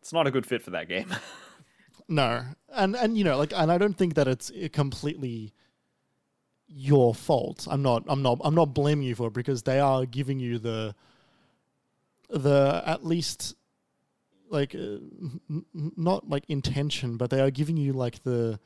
[0.00, 1.14] It's not a good fit for that game.
[2.08, 5.54] No, and and you know, like, and I don't think that it's uh, completely
[6.66, 7.66] your fault.
[7.70, 8.04] I'm not.
[8.06, 8.38] I'm not.
[8.44, 10.94] I'm not blaming you for it because they are giving you the
[12.28, 13.54] the at least
[14.52, 14.98] like uh,
[15.50, 15.64] n-
[15.96, 18.60] not like intention, but they are giving you like the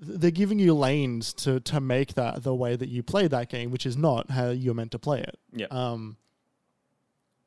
[0.00, 3.70] they're giving you lanes to to make that the way that you play that game,
[3.70, 5.38] which is not how you're meant to play it.
[5.52, 5.66] yeah.
[5.70, 6.16] um,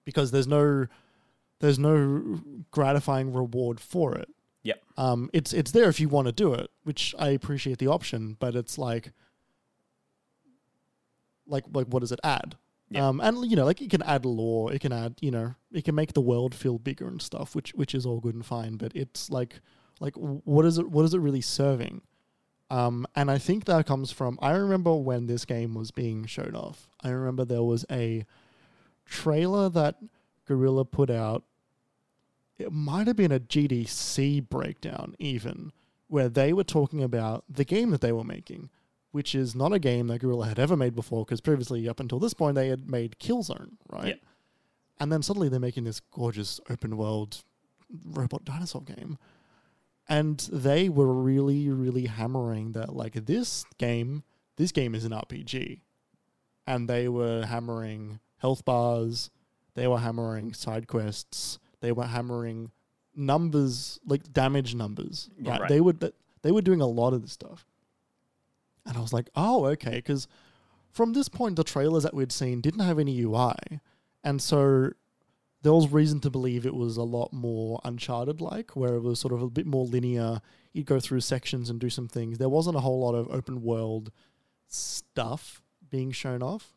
[0.06, 0.88] because there's no
[1.60, 2.41] there's no
[2.72, 4.30] gratifying reward for it.
[4.64, 4.82] Yep.
[4.97, 8.36] Um, it's it's there if you want to do it, which I appreciate the option,
[8.39, 9.12] but it's like,
[11.47, 12.56] like like what does it add?
[12.89, 13.08] Yeah.
[13.08, 15.86] Um, and you know, like it can add lore, it can add, you know, it
[15.86, 18.76] can make the world feel bigger and stuff, which which is all good and fine.
[18.76, 19.61] But it's like,
[19.99, 20.89] like what is it?
[20.89, 22.01] What is it really serving?
[22.69, 24.39] Um, and I think that comes from.
[24.41, 26.88] I remember when this game was being shown off.
[27.03, 28.26] I remember there was a
[29.05, 29.97] trailer that
[30.47, 31.43] Guerrilla put out.
[32.57, 35.74] It might have been a GDC breakdown, even
[36.07, 38.69] where they were talking about the game that they were making,
[39.11, 41.26] which is not a game that Guerrilla had ever made before.
[41.26, 44.07] Because previously, up until this point, they had made Killzone, right?
[44.07, 44.30] Yeah.
[45.02, 47.43] And then suddenly they're making this gorgeous open world
[48.06, 49.18] robot dinosaur game
[50.08, 54.24] and they were really really hammering that like this game
[54.56, 55.82] this game is an rpg
[56.66, 59.30] and they were hammering health bars
[59.76, 62.72] they were hammering side quests they were hammering
[63.14, 65.62] numbers like damage numbers Yeah, right?
[65.62, 65.70] right.
[65.70, 67.66] they would they were doing a lot of this stuff
[68.86, 70.30] and i was like oh okay because
[70.91, 73.54] from this point the trailers that we'd seen didn't have any ui
[74.24, 74.91] and so
[75.61, 79.19] there was reason to believe it was a lot more Uncharted like, where it was
[79.19, 80.41] sort of a bit more linear.
[80.74, 82.38] You'd go through sections and do some things.
[82.38, 84.11] There wasn't a whole lot of open world
[84.67, 86.74] stuff being shown off.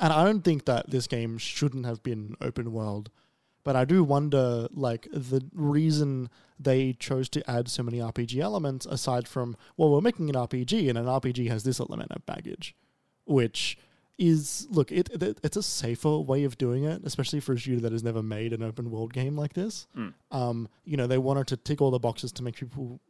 [0.00, 3.10] And I don't think that this game shouldn't have been open world.
[3.64, 6.28] But I do wonder, like, the reason
[6.58, 10.88] they chose to add so many RPG elements, aside from, well, we're making an RPG,
[10.88, 12.74] and an RPG has this element of baggage,
[13.24, 13.78] which
[14.18, 17.80] is look it, it it's a safer way of doing it especially for a studio
[17.80, 19.86] that has never made an open world game like this.
[19.96, 20.14] Mm.
[20.30, 23.00] um you know they wanted to tick all the boxes to make people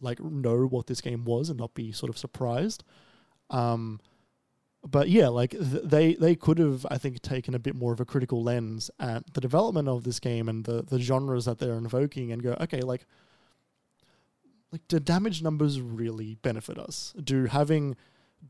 [0.00, 2.84] like know what this game was and not be sort of surprised.
[3.50, 4.00] Um
[4.86, 7.98] but yeah like th- they they could have i think taken a bit more of
[7.98, 11.74] a critical lens at the development of this game and the the genres that they're
[11.76, 13.04] invoking and go okay like
[14.72, 17.14] like do damage numbers really benefit us?
[17.22, 17.96] Do having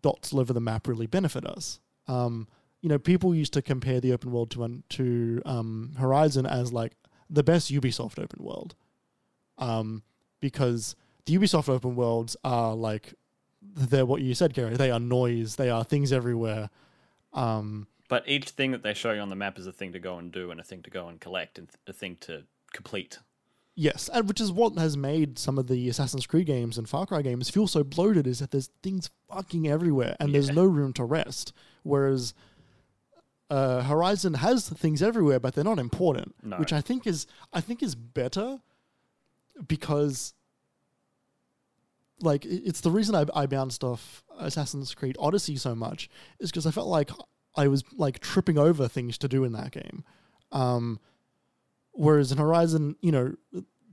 [0.02, 1.80] dots all over the map really benefit us.
[2.06, 2.48] Um,
[2.80, 6.92] you know, people used to compare the open world to to um, Horizon as like
[7.28, 8.74] the best Ubisoft open world,
[9.58, 10.02] um,
[10.40, 13.14] because the Ubisoft open worlds are like
[13.60, 14.76] they're what you said, Gary.
[14.76, 15.56] They are noise.
[15.56, 16.70] They are things everywhere.
[17.32, 19.98] Um, But each thing that they show you on the map is a thing to
[19.98, 23.18] go and do, and a thing to go and collect, and a thing to complete.
[23.80, 27.06] Yes, and which is what has made some of the Assassin's Creed games and Far
[27.06, 30.92] Cry games feel so bloated is that there's things fucking everywhere and there's no room
[30.94, 31.52] to rest.
[31.84, 32.34] Whereas
[33.48, 36.56] uh, Horizon has things everywhere, but they're not important, No.
[36.56, 38.58] which I think is I think is better
[39.68, 40.34] because
[42.20, 46.10] like it's the reason I, I bounced off Assassin's Creed Odyssey so much
[46.40, 47.10] is because I felt like
[47.56, 50.02] I was like tripping over things to do in that game.
[50.50, 50.98] Um,
[51.98, 53.34] whereas in Horizon, you know,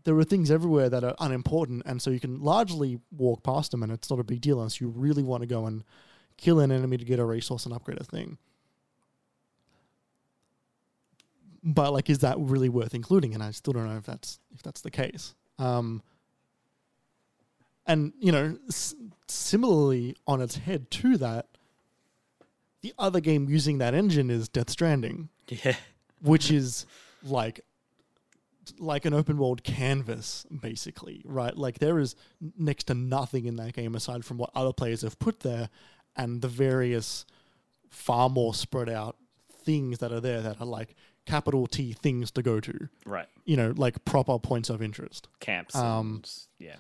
[0.04, 3.82] there are things everywhere that are unimportant, and so you can largely walk past them,
[3.84, 5.84] and it's not a big deal unless you really want to go and
[6.38, 8.38] kill an enemy to get a resource and upgrade a thing.
[11.64, 13.34] But like, is that really worth including?
[13.34, 15.34] And I still don't know if that's if that's the case.
[15.58, 16.04] Um,
[17.88, 18.94] and you know, s-
[19.28, 21.48] similarly on its head to that,
[22.82, 25.76] the other game using that engine is Death Stranding Yeah.
[26.22, 26.86] which is
[27.24, 27.62] like
[28.80, 32.16] like an open world canvas basically right like there is
[32.58, 35.70] next to nothing in that game aside from what other players have put there
[36.16, 37.26] and the various
[37.90, 39.16] far more spread out
[39.64, 40.96] things that are there that are like
[41.26, 43.28] capital T things to go to Right.
[43.46, 45.76] you know like proper points of interest Camps.
[45.76, 46.76] Um, and, yeah.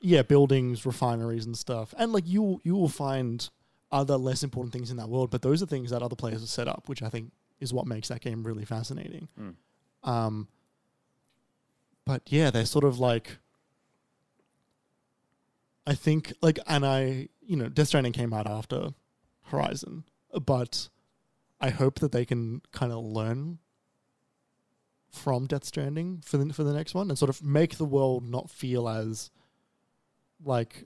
[0.00, 1.94] yeah, buildings, refineries, and stuff.
[1.96, 3.48] And like you, you will find
[3.90, 6.48] other less important things in that world, but those are things that other players have
[6.50, 9.28] set up, which I think is what makes that game really fascinating.
[9.40, 9.54] Mm.
[10.08, 10.48] Um,
[12.06, 13.38] but yeah, they're sort of like,
[15.86, 18.90] I think like, and I, you know, Death Stranding came out after
[19.46, 20.04] Horizon,
[20.44, 20.88] but
[21.60, 23.58] I hope that they can kind of learn
[25.10, 28.24] from Death Stranding for the for the next one and sort of make the world
[28.24, 29.30] not feel as
[30.44, 30.84] like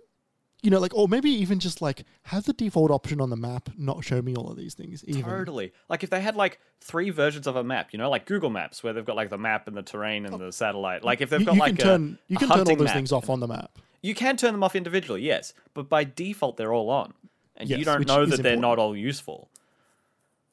[0.62, 3.70] you know like or maybe even just like have the default option on the map
[3.78, 5.72] not show me all of these things even Totally.
[5.88, 8.82] Like if they had like three versions of a map, you know, like Google Maps,
[8.82, 11.02] where they've got like the map and the terrain and the satellite.
[11.04, 12.92] Like if they've you, got you like can a, turn you can turn all those
[12.92, 16.56] things off on the map You can turn them off individually, yes, but by default
[16.56, 17.14] they're all on,
[17.56, 19.50] and you don't know that they're not all useful.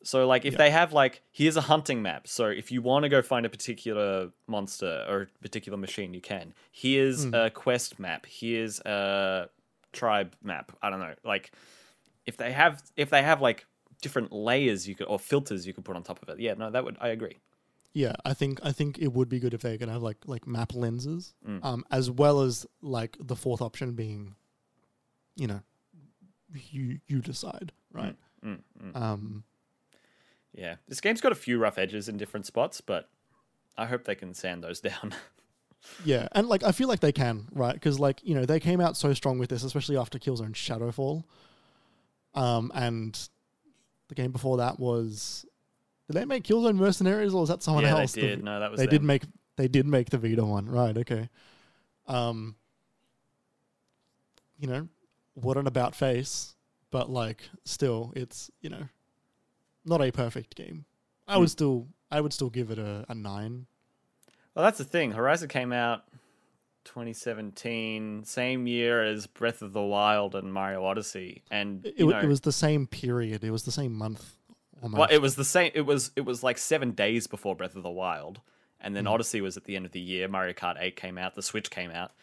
[0.04, 0.58] So like if Yeah.
[0.60, 3.50] they have like here's a hunting map, so if you want to go find a
[3.50, 6.54] particular monster or a particular machine, you can.
[6.72, 7.34] Here's Hmm.
[7.34, 8.26] a quest map.
[8.26, 9.50] Here's a
[9.98, 10.72] tribe map.
[10.82, 11.16] I don't know.
[11.24, 11.52] Like
[12.26, 13.66] if they have if they have like
[14.02, 16.40] different layers you could or filters you could put on top of it.
[16.40, 17.38] Yeah, no, that would I agree.
[17.94, 20.46] yeah, I think I think it would be good if they could have like like
[20.48, 21.64] map lenses, Mm.
[21.66, 24.36] um, as well as like the fourth option being,
[25.36, 25.62] you know,
[26.72, 28.16] you you decide, right?
[28.46, 28.96] Mm, mm.
[28.96, 29.44] Um,
[30.54, 33.10] Yeah, this game's got a few rough edges in different spots, but
[33.78, 35.14] I hope they can sand those down.
[36.06, 37.74] Yeah, and like I feel like they can, right?
[37.74, 41.24] Because like you know they came out so strong with this, especially after Killzone Shadowfall,
[42.36, 43.18] um, and
[44.10, 45.46] the game before that was.
[46.10, 48.14] Did they make Killzone Mercenaries or was that someone yeah, else?
[48.14, 48.44] they The- did.
[48.44, 48.92] No, that was they them.
[48.92, 49.24] did make
[49.58, 50.98] they did make the Vita one, right?
[50.98, 51.28] Okay.
[52.06, 52.56] Um,
[54.58, 54.88] you know,
[55.34, 56.56] what an about face,
[56.92, 58.84] but like still, it's you know,
[59.86, 60.86] not a perfect game.
[61.28, 61.42] I Hmm.
[61.42, 63.66] would still I would still give it a, a nine.
[64.58, 65.12] Well, that's the thing.
[65.12, 66.06] Horizon came out
[66.86, 72.18] 2017, same year as Breath of the Wild and Mario Odyssey, and It, you know,
[72.18, 73.44] it was the same period.
[73.44, 74.34] It was the same month.
[74.82, 75.00] Almost.
[75.00, 75.70] well, it was the same.
[75.76, 78.42] It was it was like seven days before Breath of the Wild,
[78.82, 80.28] and then Odyssey was at the end of the year.
[80.28, 81.36] Mario Kart 8 came out.
[81.36, 82.14] The Switch came out,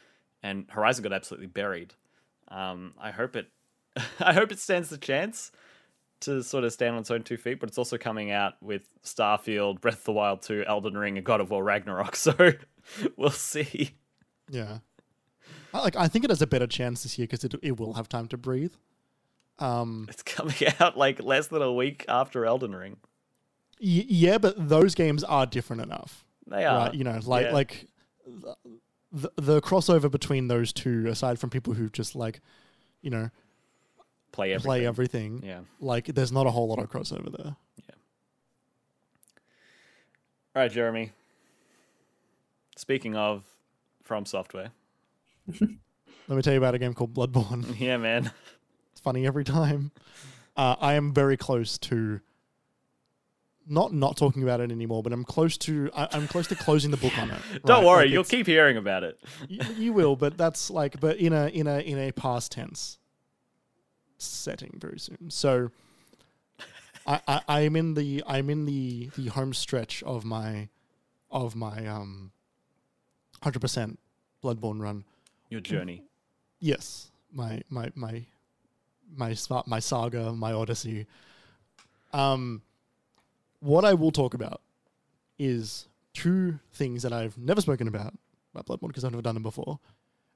[0.42, 1.94] and Horizon got absolutely buried.
[2.48, 3.46] Um, I hope it.
[4.18, 5.52] I hope it stands the chance
[6.24, 8.82] to sort of stand on its own two feet, but it's also coming out with
[9.02, 12.16] Starfield, Breath of the Wild 2, Elden Ring, and God of War Ragnarok.
[12.24, 12.34] So
[13.16, 13.92] we'll see.
[14.50, 14.78] yeah.
[15.72, 17.94] I, like I think it has a better chance this year because it it will
[17.94, 18.72] have time to breathe.
[19.58, 22.96] Um, It's coming out like less than a week after Elden Ring.
[23.80, 26.24] y- yeah, but those games are different enough.
[26.46, 26.86] They are.
[26.86, 26.94] right?
[26.94, 27.52] You know, like yeah.
[27.52, 27.88] like
[29.12, 32.40] the, the crossover between those two, aside from people who just like,
[33.00, 33.30] you know,
[34.34, 34.66] play everything.
[34.68, 35.60] play everything, Yeah.
[35.80, 37.56] like there's not a whole lot of crossover there.
[37.76, 37.94] Yeah.
[40.56, 41.12] All right, Jeremy.
[42.76, 43.44] Speaking of
[44.02, 44.70] From Software,
[45.60, 47.74] Let me tell you about a game called Bloodborne.
[47.78, 48.30] yeah, man.
[48.92, 49.90] it's funny every time.
[50.56, 52.20] Uh, I am very close to
[53.66, 56.90] not not talking about it anymore, but I'm close to I, I'm close to closing
[56.90, 57.40] the book on it.
[57.66, 59.18] Don't worry, Like, you'll keep hearing about it.
[59.48, 62.98] you, you will, but that's like, but in a in a in a past tense
[64.18, 65.30] setting very soon.
[65.30, 65.70] So,
[67.06, 70.68] I, I I'm in the I'm in the the home stretch of my
[71.30, 72.32] of my um
[73.42, 73.98] hundred percent
[74.42, 75.04] Bloodborne run.
[75.50, 76.02] Your journey.
[76.60, 78.24] Yes, my my my
[79.14, 79.34] my
[79.66, 81.06] my saga, my odyssey.
[82.12, 82.62] Um,
[83.60, 84.60] what I will talk about
[85.38, 88.14] is two things that I've never spoken about
[88.54, 89.78] about Bloodborne because I've never done them before,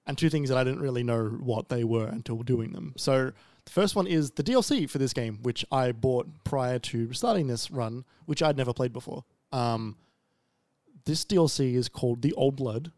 [0.07, 2.95] and two things that I didn't really know what they were until doing them.
[2.97, 3.33] So
[3.69, 7.47] the first one is the DLC for this game, which I bought prior to starting
[7.49, 9.25] this run, which I'd never played before.
[9.53, 9.97] Um,
[11.05, 12.93] this DLC is called The Old Blood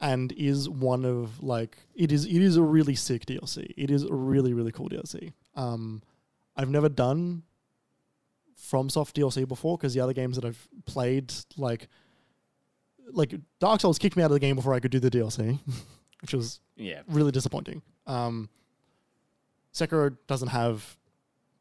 [0.00, 3.72] and is one of like it is it is a really sick DLC.
[3.76, 5.32] It is a really really cool DLC.
[5.54, 6.02] Um,
[6.56, 7.44] I've never done
[8.60, 11.88] FromSoft DLC before because the other games that I've played like
[13.12, 15.58] like Dark Souls kicked me out of the game before I could do the DLC,
[16.22, 17.02] which was Yeah.
[17.08, 17.82] really disappointing.
[18.06, 18.48] Um,
[19.72, 20.96] Sekiro doesn't have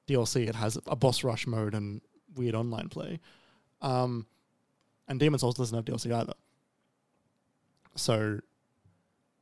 [0.08, 2.02] DLC; it has a boss rush mode and
[2.36, 3.20] weird online play.
[3.82, 4.26] Um,
[5.08, 6.34] and Demon Souls doesn't have DLC either.
[7.96, 8.40] So,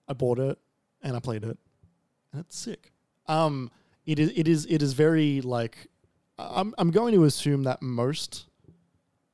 [0.08, 0.58] I bought it
[1.02, 1.58] and I played it,
[2.32, 2.92] and it's sick.
[3.28, 3.72] Um,
[4.06, 5.88] it is it is it is very like
[6.38, 8.48] I'm I'm going to assume that most.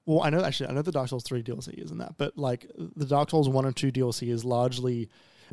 [0.05, 2.69] Well, I know actually I know the Dark Souls three DLC isn't that, but like
[2.77, 5.09] the Dark Souls one and two DLC is largely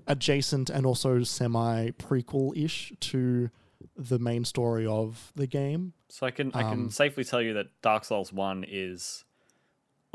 [0.07, 3.51] adjacent and also semi prequel ish to
[3.97, 5.93] the main story of the game.
[6.09, 9.24] So I can I can Um, safely tell you that Dark Souls One is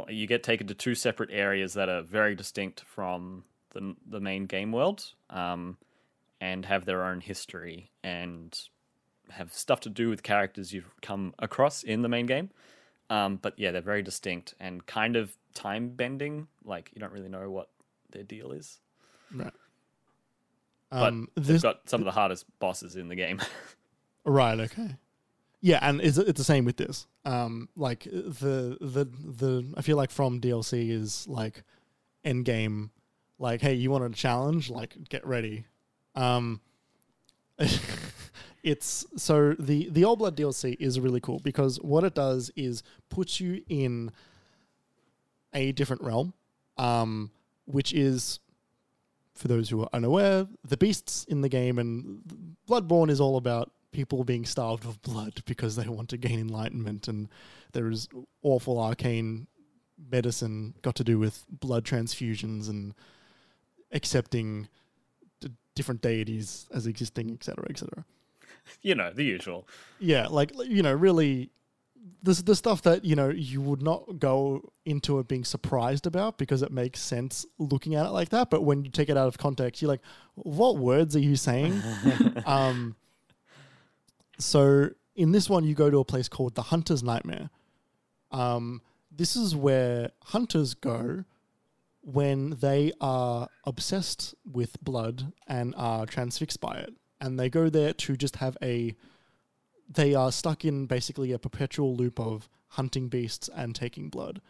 [0.09, 4.45] you get taken to two separate areas that are very distinct from the the main
[4.45, 5.77] game world, um,
[6.39, 8.59] and have their own history and
[9.29, 12.49] have stuff to do with characters you've come across in the main game.
[13.09, 16.47] Um, but yeah, they're very distinct and kind of time bending.
[16.63, 17.69] Like you don't really know what
[18.11, 18.79] their deal is.
[19.33, 19.51] Right.
[20.89, 23.41] But Um, they've this, got some of the hardest bosses in the game.
[24.25, 24.59] Right.
[24.59, 24.97] Okay.
[25.61, 27.07] Yeah, and it's it's the same with this.
[27.23, 31.63] Um, like the the the I feel like from DLC is like
[32.25, 32.91] end game,
[33.39, 34.69] like hey, you want a challenge?
[34.69, 35.65] Like get ready.
[36.13, 36.59] Um,
[38.63, 42.83] it's so the the Old Blood DLC is really cool because what it does is
[43.09, 44.11] puts you in
[45.53, 46.33] a different realm,
[46.77, 47.31] um,
[47.65, 48.39] which is
[49.37, 52.21] for those who are unaware, the beasts in the game and
[52.67, 57.07] Bloodborne is all about people being starved of blood because they want to gain enlightenment,
[57.07, 57.29] and
[57.73, 58.07] there is
[58.41, 59.47] awful arcane
[60.11, 62.93] medicine got to do with blood transfusions and
[63.91, 64.67] accepting
[65.41, 68.05] d- different deities as existing, etc., etc.
[68.81, 69.67] you know, the usual.
[69.99, 71.49] Yeah, like you know, really,
[72.23, 76.37] this the stuff that you know you would not go into it being surprised about
[76.37, 78.49] because it makes sense looking at it like that.
[78.49, 80.01] But when you take it out of context, you're like,
[80.35, 81.81] what words are you saying?
[82.45, 82.95] um,
[84.39, 87.49] so in this one, you go to a place called the Hunter's Nightmare.
[88.31, 88.81] Um,
[89.11, 91.23] this is where hunters go
[92.01, 96.93] when they are obsessed with blood and are transfixed by it.
[97.19, 98.95] And they go there to just have a.
[99.89, 104.41] They are stuck in basically a perpetual loop of hunting beasts and taking blood,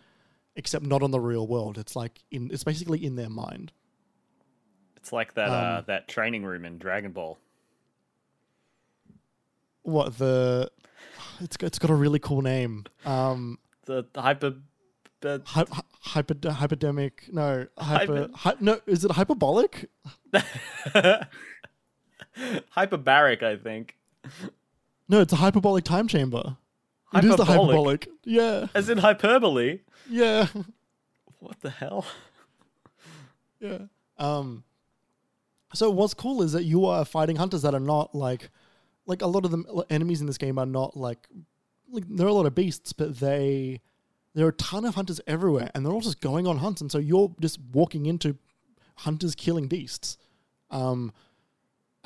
[0.55, 1.77] except not on the real world.
[1.77, 2.49] It's like in.
[2.51, 3.71] It's basically in their mind.
[4.95, 7.37] It's like that uh, Um, that training room in Dragon Ball.
[9.83, 10.69] What the?
[11.39, 12.85] It's got, it's got a really cool name.
[13.05, 14.55] Um, The, the hyper.
[15.21, 15.65] The, hy-
[16.01, 17.31] hyper hyperdemic.
[17.31, 18.27] No, hyper.
[18.27, 19.89] Hyper- Hy- no, is it hyperbolic?
[22.75, 23.95] hyperbaric, I think.
[25.09, 26.57] No, it's a hyperbolic time chamber.
[27.13, 28.09] It is the Hyperbolic?
[28.25, 29.79] Yeah, As in hyperbole.
[30.09, 30.47] yeah,
[31.39, 32.05] What the hell?
[33.59, 33.79] yeah.
[34.17, 34.63] Um.
[35.73, 38.49] So what's cool is that you are fighting hunters that are not like,
[39.05, 41.27] like a lot of the enemies in this game are not like,
[41.89, 43.81] like there are a lot of beasts, but they,
[44.33, 46.91] there are a ton of hunters everywhere, and they're all just going on hunts, and
[46.91, 48.37] so you're just walking into
[48.95, 50.17] hunters killing beasts.
[50.71, 51.13] Um,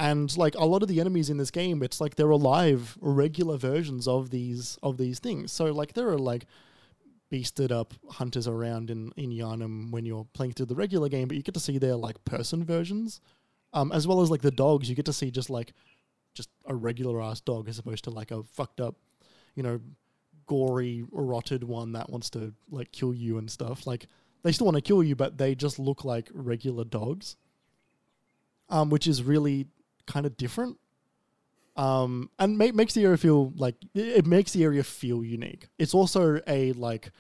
[0.02, 3.56] and like a lot of the enemies in this game, it's like they're alive, regular
[3.56, 5.52] versions of these of these things.
[5.52, 6.48] So like there are like
[7.32, 11.38] beasted up hunters around in in Yharnam when you're playing through the regular game, but
[11.38, 13.22] you get to see their like person versions,
[13.74, 14.90] um, as well as like the dogs.
[14.90, 15.72] You get to see just like
[16.34, 18.96] just a regular ass dog as opposed to like a fucked up,
[19.54, 19.80] you know,
[20.48, 23.86] gory rotted one that wants to like kill you and stuff.
[23.86, 24.08] Like
[24.42, 27.36] they still want to kill you, but they just look like regular dogs,
[28.68, 29.68] um, which is really
[30.06, 30.78] kind of different.
[31.78, 35.68] Um, and make, makes the area feel like it makes the area feel unique.
[35.80, 37.12] It's also a like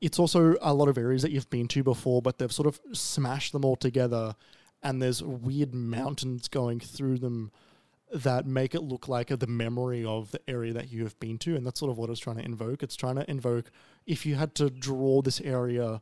[0.00, 2.80] it's also a lot of areas that you've been to before, but they've sort of
[2.92, 4.36] smashed them all together,
[4.82, 7.50] and there's weird mountains going through them
[8.12, 11.56] that make it look like the memory of the area that you have been to,
[11.56, 12.82] and that's sort of what it's trying to invoke.
[12.82, 13.70] It's trying to invoke
[14.06, 16.00] if you had to draw this area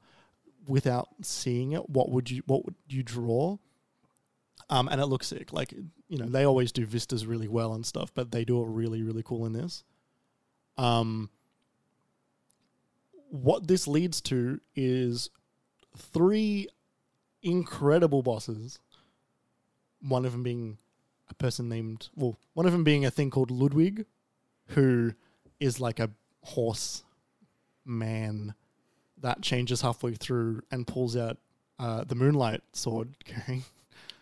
[0.68, 3.58] without seeing it, what would you what would you draw?
[4.68, 5.52] Um, and it looks sick.
[5.52, 5.72] Like
[6.08, 9.02] you know, they always do vistas really well and stuff, but they do it really
[9.02, 9.84] really cool in this.
[10.76, 11.30] Um,
[13.30, 15.30] what this leads to is
[15.96, 16.68] three
[17.42, 18.78] incredible bosses.
[20.00, 20.78] One of them being
[21.28, 24.06] a person named, well, one of them being a thing called Ludwig,
[24.68, 25.14] who
[25.58, 26.10] is like a
[26.42, 27.02] horse
[27.84, 28.54] man
[29.18, 31.38] that changes halfway through and pulls out
[31.78, 33.64] uh, the moonlight sword carrying.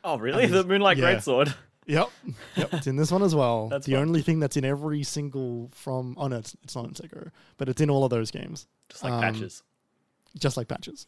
[0.04, 0.46] Oh, really?
[0.46, 1.14] The Moonlight yeah.
[1.14, 1.54] Greatsword.
[1.86, 2.10] Yep,
[2.56, 3.68] yep, it's in this one as well.
[3.70, 4.02] That's the fun.
[4.02, 6.14] only thing that's in every single from.
[6.18, 8.66] Oh no, it's, it's not in Sekiro, but it's in all of those games.
[8.88, 9.62] Just like Um, patches.
[10.38, 11.06] just like patches.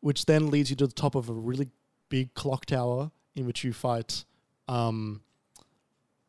[0.00, 1.68] Which then leads you to the top of a really
[2.08, 4.24] big clock tower in which you fight
[4.68, 5.22] um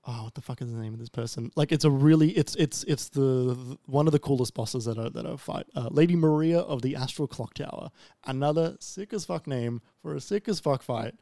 [0.07, 1.51] oh what the fuck is the name of this person?
[1.55, 5.09] Like it's a really it's it's it's the one of the coolest bosses that are
[5.09, 5.67] that are fight.
[5.75, 7.91] Uh, Lady Maria of the Astral Clock Tower.
[8.25, 11.15] Another sick as fuck name for a sick as fuck fight.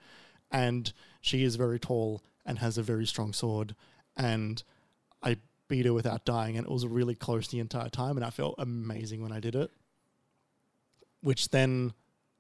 [0.51, 3.75] And she is very tall and has a very strong sword
[4.15, 4.63] and
[5.21, 8.29] I beat her without dying, and it was really close the entire time, and I
[8.29, 9.71] felt amazing when I did it.
[11.21, 11.93] Which then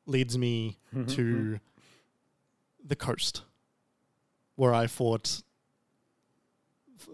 [0.05, 0.77] leads me
[1.07, 1.59] to
[2.83, 3.41] the coast,
[4.55, 5.41] where I fought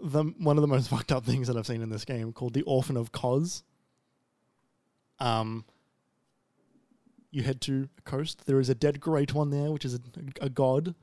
[0.02, 2.54] the one of the most fucked up things that I've seen in this game, called
[2.54, 3.64] the Orphan of Kos.
[5.20, 5.66] Um,
[7.32, 8.46] you head to a coast.
[8.46, 10.00] There is a dead great one there, which is a,
[10.42, 10.96] a god.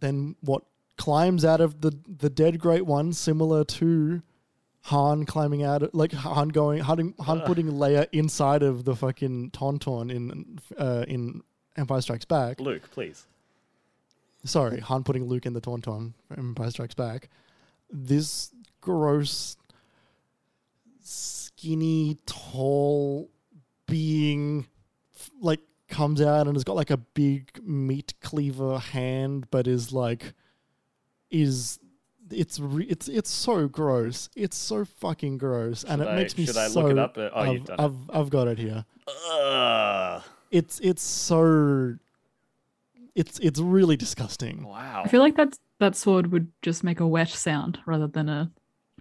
[0.00, 0.62] Then what
[0.96, 4.22] climbs out of the the dead great one, similar to
[4.84, 9.50] Han climbing out, of, like Han going, Han, Han putting Leia inside of the fucking
[9.50, 11.42] tauntaun in uh, in
[11.76, 12.60] Empire Strikes Back.
[12.60, 13.26] Luke, please.
[14.44, 17.28] Sorry, Han putting Luke in the tauntaun Empire Strikes Back.
[17.90, 19.56] This gross,
[21.02, 23.30] skinny, tall
[23.86, 24.66] being,
[25.14, 29.92] f- like comes out and has got like a big meat cleaver hand, but is
[29.92, 30.34] like,
[31.30, 31.78] is
[32.30, 34.28] it's re- it's it's so gross.
[34.34, 36.82] It's so fucking gross, and it I- makes me should I so.
[36.82, 37.16] look it up?
[37.18, 37.82] Oh, I've, you've done it.
[37.82, 38.84] I've I've got it here.
[39.30, 40.22] Ugh.
[40.50, 41.96] It's it's so.
[43.16, 44.64] It's it's really disgusting.
[44.64, 45.02] Wow.
[45.04, 48.52] I feel like that that sword would just make a wet sound rather than a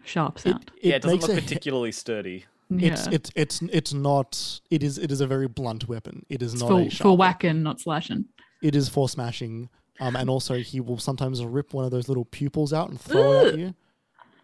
[0.06, 0.72] sharp sound.
[0.78, 2.46] it yeah, it doesn't makes look a- particularly sturdy.
[2.72, 3.14] It's yeah.
[3.14, 4.60] it's it's it's not.
[4.72, 6.26] It is it is a very blunt weapon.
[6.30, 8.26] It is It's not for, for whacking, not slashing.
[8.64, 9.70] It is for smashing.
[10.00, 13.34] Um, and also he will sometimes rip one of those little pupils out and throw
[13.34, 13.76] it at you.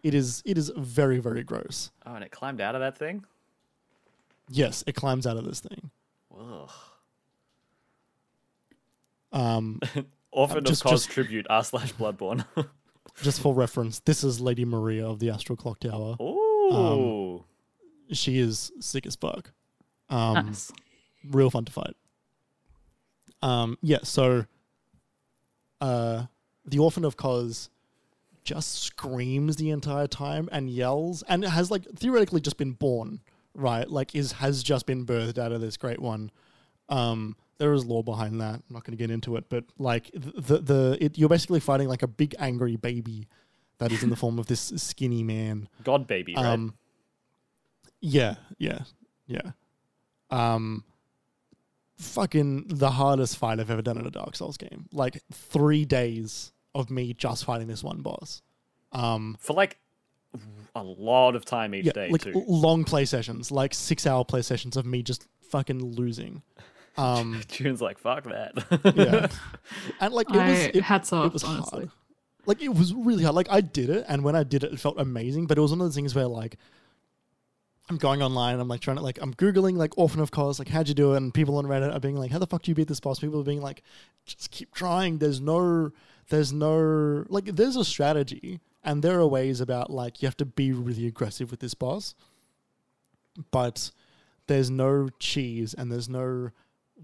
[0.03, 1.91] It is it is very very gross.
[2.05, 3.23] Oh, and it climbed out of that thing.
[4.49, 5.91] Yes, it climbs out of this thing.
[6.37, 6.69] Ugh.
[9.31, 9.79] Um,
[10.31, 12.45] Orphan just- of Kos just- tribute r slash Bloodborne.
[13.21, 16.15] just for reference, this is Lady Maria of the Astral Clock Tower.
[16.21, 17.43] Ooh.
[18.11, 19.51] She is sick as fuck.
[20.09, 20.71] Um, nice.
[21.29, 21.95] real fun to fight.
[23.41, 24.45] Um, yeah, so
[25.79, 26.25] uh,
[26.65, 27.69] the Orphan of Kos
[28.43, 33.21] just screams the entire time and yells, and it has like theoretically just been born,
[33.53, 33.89] right?
[33.89, 36.31] Like is has just been birthed out of this great one.
[36.89, 38.55] Um, there is lore behind that.
[38.55, 41.59] I'm not going to get into it, but like th- the the it, you're basically
[41.59, 43.27] fighting like a big angry baby
[43.77, 45.69] that is in the form of this skinny man.
[45.83, 46.43] God baby, right?
[46.43, 46.73] Um,
[47.99, 48.79] yeah, yeah,
[49.27, 49.51] yeah.
[50.31, 50.85] Um,
[51.97, 54.87] fucking the hardest fight I've ever done in a Dark Souls game.
[54.91, 58.41] Like three days of me just fighting this one boss.
[58.91, 59.77] Um, For like
[60.73, 62.43] a lot of time each yeah, day like too.
[62.47, 66.41] long play sessions, like six hour play sessions of me just fucking losing.
[66.97, 68.53] Um, June's like, fuck that.
[68.95, 69.27] yeah,
[69.99, 71.79] and like it was, it, hats off, it was honestly.
[71.79, 71.91] hard.
[72.45, 73.35] Like it was really hard.
[73.35, 75.47] Like I did it, and when I did it, it felt amazing.
[75.47, 76.57] But it was one of those things where like
[77.89, 80.59] I'm going online, and I'm like trying to like I'm googling like Orphan of Kos,
[80.59, 81.17] like how'd you do it?
[81.17, 83.19] And people on Reddit are being like, how the fuck do you beat this boss?
[83.19, 83.83] People are being like,
[84.25, 85.17] just keep trying.
[85.17, 85.91] There's no,
[86.29, 90.45] there's no like there's a strategy, and there are ways about like you have to
[90.45, 92.15] be really aggressive with this boss,
[93.51, 93.91] but
[94.47, 96.51] there's no cheese and there's no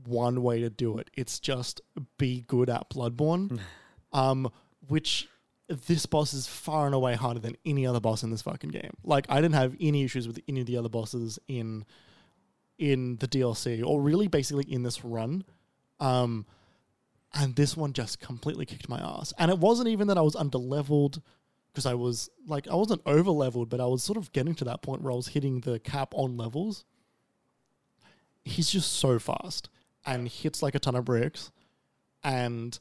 [0.05, 1.09] one way to do it.
[1.15, 1.81] It's just
[2.17, 3.59] be good at Bloodborne,
[4.13, 4.51] um,
[4.87, 5.27] which
[5.67, 8.91] this boss is far and away harder than any other boss in this fucking game.
[9.03, 11.85] Like I didn't have any issues with any of the other bosses in
[12.77, 15.43] in the DLC or really basically in this run.
[15.99, 16.45] Um,
[17.33, 19.33] and this one just completely kicked my ass.
[19.37, 21.21] And it wasn't even that I was under leveled
[21.73, 24.65] because I was like I wasn't over leveled, but I was sort of getting to
[24.65, 26.85] that point where I was hitting the cap on levels.
[28.45, 29.69] He's just so fast
[30.07, 31.51] and hits like a ton of bricks
[32.23, 32.79] and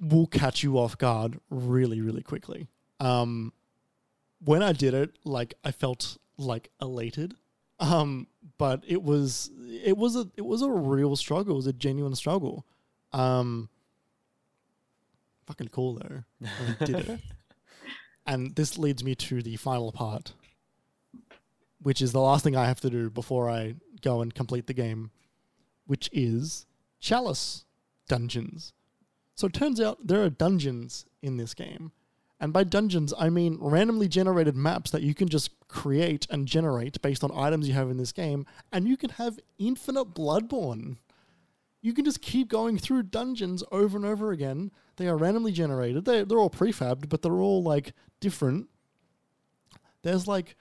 [0.00, 2.68] will catch you off guard really, really quickly.
[3.00, 3.52] Um,
[4.42, 7.34] when I did it, like I felt like elated.
[7.78, 8.26] Um,
[8.58, 9.50] but it was
[9.84, 11.54] it was a it was a real struggle.
[11.54, 12.66] It was a genuine struggle.
[13.12, 13.68] Um,
[15.46, 16.24] fucking cool though.
[16.46, 17.20] I did it.
[18.26, 20.34] And this leads me to the final part,
[21.82, 24.74] which is the last thing I have to do before I go and complete the
[24.74, 25.10] game,
[25.90, 26.66] which is
[27.00, 27.64] chalice
[28.06, 28.72] dungeons.
[29.34, 31.90] So it turns out there are dungeons in this game.
[32.38, 37.02] And by dungeons, I mean randomly generated maps that you can just create and generate
[37.02, 40.98] based on items you have in this game, and you can have infinite Bloodborne.
[41.82, 44.70] You can just keep going through dungeons over and over again.
[44.94, 46.04] They are randomly generated.
[46.04, 48.68] They, they're all prefabbed, but they're all like different.
[50.02, 50.56] There's like,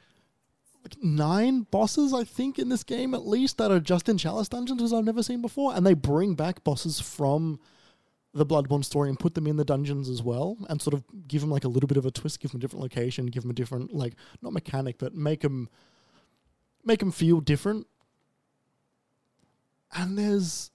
[1.02, 4.82] nine bosses, I think, in this game at least that are just in Chalice dungeons,
[4.82, 5.76] which I've never seen before.
[5.76, 7.60] And they bring back bosses from
[8.34, 11.42] the Bloodborne story and put them in the dungeons as well, and sort of give
[11.42, 13.52] them like a little bit of a twist, give them a different location, give them
[13.52, 15.68] a different like not mechanic, but make them
[16.84, 17.88] make them feel different.
[19.92, 20.70] And there's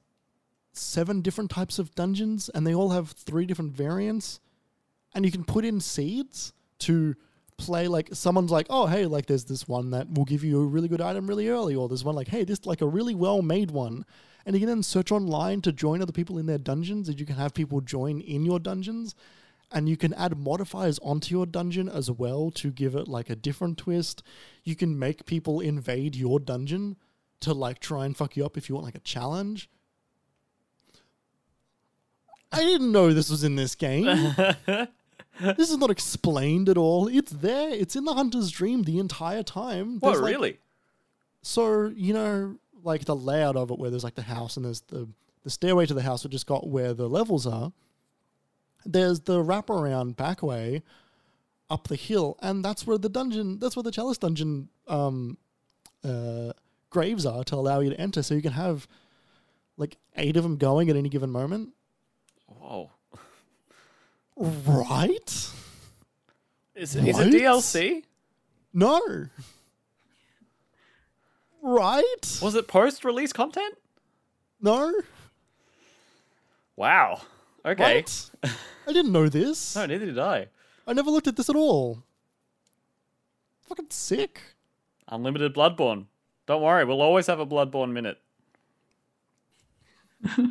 [0.73, 4.41] seven different types of dungeons, and they all have three different variants,
[5.15, 7.15] and you can put in seeds to
[7.57, 10.67] play like someone's like oh hey like there's this one that will give you a
[10.67, 13.43] really good item really early or there's one like hey this like a really well
[13.43, 14.05] made one
[14.45, 17.25] and you can then search online to join other people in their dungeons and you
[17.25, 19.15] can have people join in your dungeons
[19.75, 23.37] and you can add modifiers onto your dungeon as well to give it like a
[23.37, 24.23] different twist.
[24.63, 26.97] You can make people invade your dungeon
[27.41, 29.69] to like try and fuck you up if you want like a challenge.
[32.53, 34.07] I didn't know this was in this game
[35.57, 39.43] this is not explained at all it's there it's in the hunter's dream the entire
[39.43, 40.59] time what like, really?
[41.45, 44.81] so you know, like the layout of it, where there's like the house and there's
[44.83, 45.07] the
[45.43, 47.73] the stairway to the house, which just got where the levels are.
[48.87, 50.83] There's the wraparound back way
[51.71, 53.59] up the hill, and that's where the dungeon.
[53.59, 55.37] That's where the chalice dungeon um,
[56.03, 56.53] uh,
[56.91, 58.89] graves are to allow you to enter, so you can have
[59.77, 61.75] like eight of them going at any given moment.
[62.47, 62.91] Whoa.
[64.37, 65.51] Right?
[66.75, 67.29] Is, is What?
[67.29, 68.03] it DLC?
[68.73, 69.01] No.
[71.63, 72.39] Right?
[72.43, 73.77] Was it post release content?
[74.61, 74.93] No.
[76.77, 77.21] Wow.
[77.65, 78.03] Okay.
[78.03, 78.31] What?
[78.89, 79.77] I didn't know this.
[79.77, 80.49] No, neither did I.
[80.87, 82.03] I never looked at this at all.
[83.69, 84.41] Fucking sick.
[85.09, 86.07] Unlimited Bloodborne.
[86.47, 88.19] Don't worry, we'll always have a Bloodborne minute.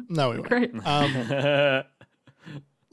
[0.10, 0.50] No, we won't.
[0.50, 0.72] Great.
[0.86, 1.12] Um,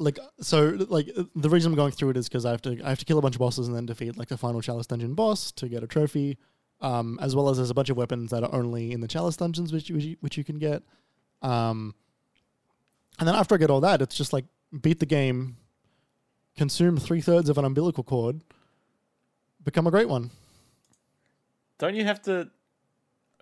[0.00, 2.88] like so like the reason I'm going through it is because I have to I
[2.88, 5.14] have to kill a bunch of bosses and then defeat like the final chalice dungeon
[5.14, 6.38] boss to get a trophy,
[6.80, 9.36] um, as well as there's a bunch of weapons that are only in the chalice
[9.36, 10.82] dungeons which you, which you, which you can get,
[11.42, 11.94] um,
[13.18, 14.46] and then after I get all that, it's just like
[14.80, 15.56] beat the game,
[16.56, 18.40] consume three thirds of an umbilical cord,
[19.62, 20.30] become a great one.
[21.78, 22.50] Don't you have to?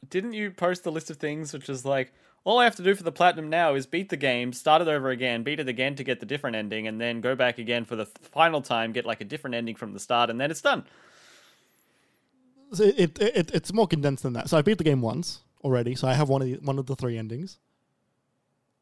[0.08, 2.12] Didn't you post the list of things which is like
[2.44, 4.88] all I have to do for the platinum now is beat the game, start it
[4.88, 7.84] over again, beat it again to get the different ending, and then go back again
[7.84, 10.62] for the final time, get like a different ending from the start, and then it's
[10.62, 10.84] done.
[12.72, 14.48] So it, it, it it's more condensed than that.
[14.48, 16.86] So I beat the game once already, so I have one of the, one of
[16.86, 17.58] the three endings.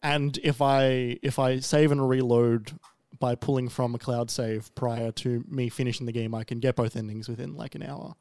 [0.03, 2.73] And if I if I save and reload
[3.19, 6.77] by pulling from a cloud save prior to me finishing the game, I can get
[6.77, 8.15] both endings within like an hour.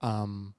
[0.00, 0.54] Um,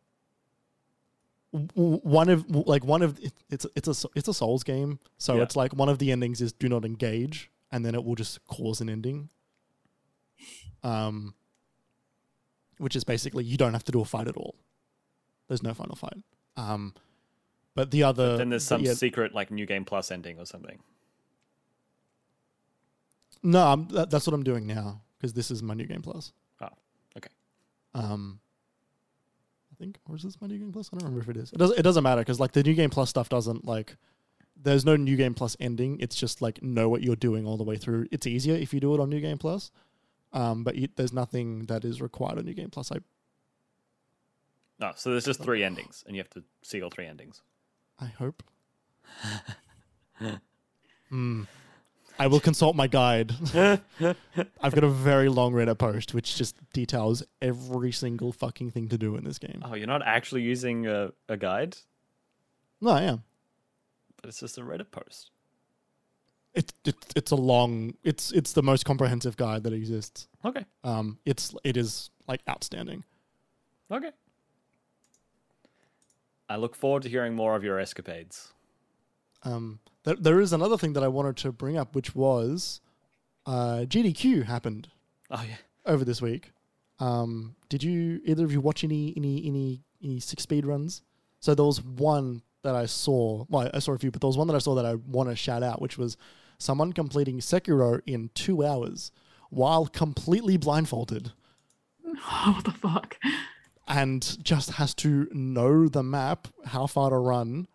[1.76, 5.43] one of like one of it- it's it's a it's a Souls game, so Yeah.
[5.43, 8.43] it's like one of the endings is do not engage, and then it will just
[8.45, 9.30] cause an ending.
[10.84, 11.34] Um,
[12.78, 14.56] which is basically you don't have to do a fight at all.
[15.47, 16.18] There's no final fight.
[16.58, 16.93] Um,
[17.74, 20.80] but the other then there's some yeah, secret like new game plus ending or something.
[23.43, 26.32] no, I'm, that, that's what I'm doing now because this is my new game plus.
[26.62, 26.68] Oh,
[27.18, 27.30] okay.
[27.93, 28.39] Um,
[29.76, 30.89] I think, or is this my new game plus?
[30.93, 31.51] I don't remember if it is.
[31.51, 31.78] It doesn't.
[31.78, 33.97] It doesn't matter because like the new game plus stuff doesn't like.
[34.55, 35.97] There's no new game plus ending.
[35.99, 38.07] It's just like know what you're doing all the way through.
[38.11, 39.71] It's easier if you do it on new game plus,
[40.32, 42.91] um, but you, there's nothing that is required on new game plus.
[42.91, 42.99] I
[44.80, 47.41] No, so there's just three endings, and you have to see all three endings.
[47.99, 48.43] I hope.
[51.09, 51.43] Hmm.
[52.18, 53.34] I will consult my guide.
[53.53, 58.97] I've got a very long Reddit post which just details every single fucking thing to
[58.97, 59.61] do in this game.
[59.66, 61.78] Oh, you're not actually using a, a guide,
[62.82, 63.24] No, I am.
[64.22, 65.32] but it's just a Reddit post.
[66.53, 67.95] It's it's it's a long.
[68.03, 70.30] It's it's the most comprehensive guide that exists.
[70.45, 70.63] Okay.
[70.86, 73.03] Um, it's it is like outstanding.
[73.91, 74.11] Okay.
[76.47, 78.53] I look forward to hearing more of your escapades.
[79.43, 82.82] Um, there, there is another thing that I wanted to bring up, which was,
[83.45, 84.88] uh, GDQ happened
[85.30, 85.58] Oh yeah.
[85.86, 86.51] over this week.
[86.99, 91.01] Um, did you either of you watch any any any any six speed runs?
[91.41, 93.45] So there was one that I saw.
[93.49, 95.30] Well, I saw a few, but there was one that I saw that I want
[95.30, 96.16] to shout out, which was
[96.58, 99.12] someone completing Sekiro in two hours
[99.49, 101.32] while completely blindfolded
[102.03, 103.18] what the fuck?
[103.88, 107.68] and just has to know the map, how far to run,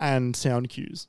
[0.00, 1.06] and sound cues.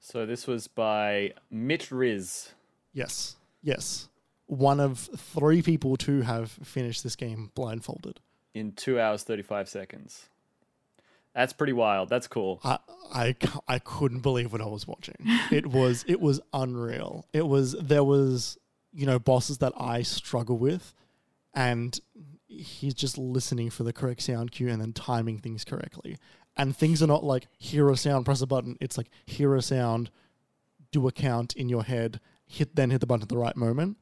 [0.00, 2.52] So this was by Mitch Riz.
[2.94, 4.08] Yes, yes.
[4.46, 8.20] One of three people to have finished this game blindfolded.
[8.54, 10.28] in two hours thirty five seconds.
[11.34, 12.08] That's pretty wild.
[12.08, 12.60] That's cool.
[12.64, 13.36] I
[13.68, 15.16] I couldn't believe what I was watching.
[15.52, 17.26] It was it was unreal.
[17.32, 18.56] It was there was
[18.92, 20.94] you know bosses that I struggle with,
[21.54, 22.00] and
[22.48, 26.16] he's just listening for the correct sound cue and then timing things correctly.
[26.58, 28.76] And things are not like hear a sound, press a button.
[28.80, 30.10] It's like hear a sound,
[30.90, 33.96] do a count in your head, hit then hit the button at the right moment,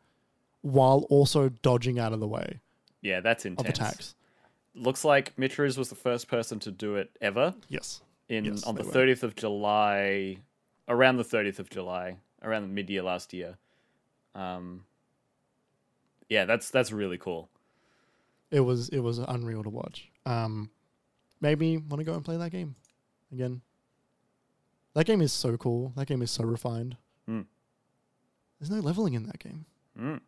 [0.63, 2.61] while also dodging out of the way
[3.03, 3.69] Yeah, that's of intense.
[3.79, 4.15] attacks.
[4.75, 8.01] Looks like Mitch was the first person to do it ever Yes.
[8.29, 10.39] in Yes, on the thirtieth of July,
[10.89, 13.59] around the thirtieth of July, around the mid year last year.
[14.35, 14.85] Um,
[16.29, 17.49] yeah, that's that's really cool.
[18.51, 20.11] it was it was unreal to watch.
[20.25, 20.71] Um,
[21.41, 22.75] made me want to go and play that game
[23.33, 23.61] again.
[24.95, 25.93] That game is so cool.
[25.97, 26.97] That game is so refined.
[27.27, 27.43] Hmm.
[28.59, 29.67] There's no leveling in that game.
[30.01, 30.21] Mm.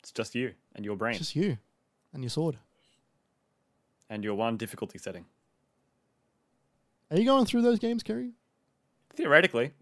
[0.00, 1.58] It's just you and your brain It's just you
[2.14, 2.56] and your sword.
[4.08, 5.26] and your one difficulty setting.
[7.10, 8.32] Are you going through those games, Kerry?
[9.14, 9.72] Theoretically,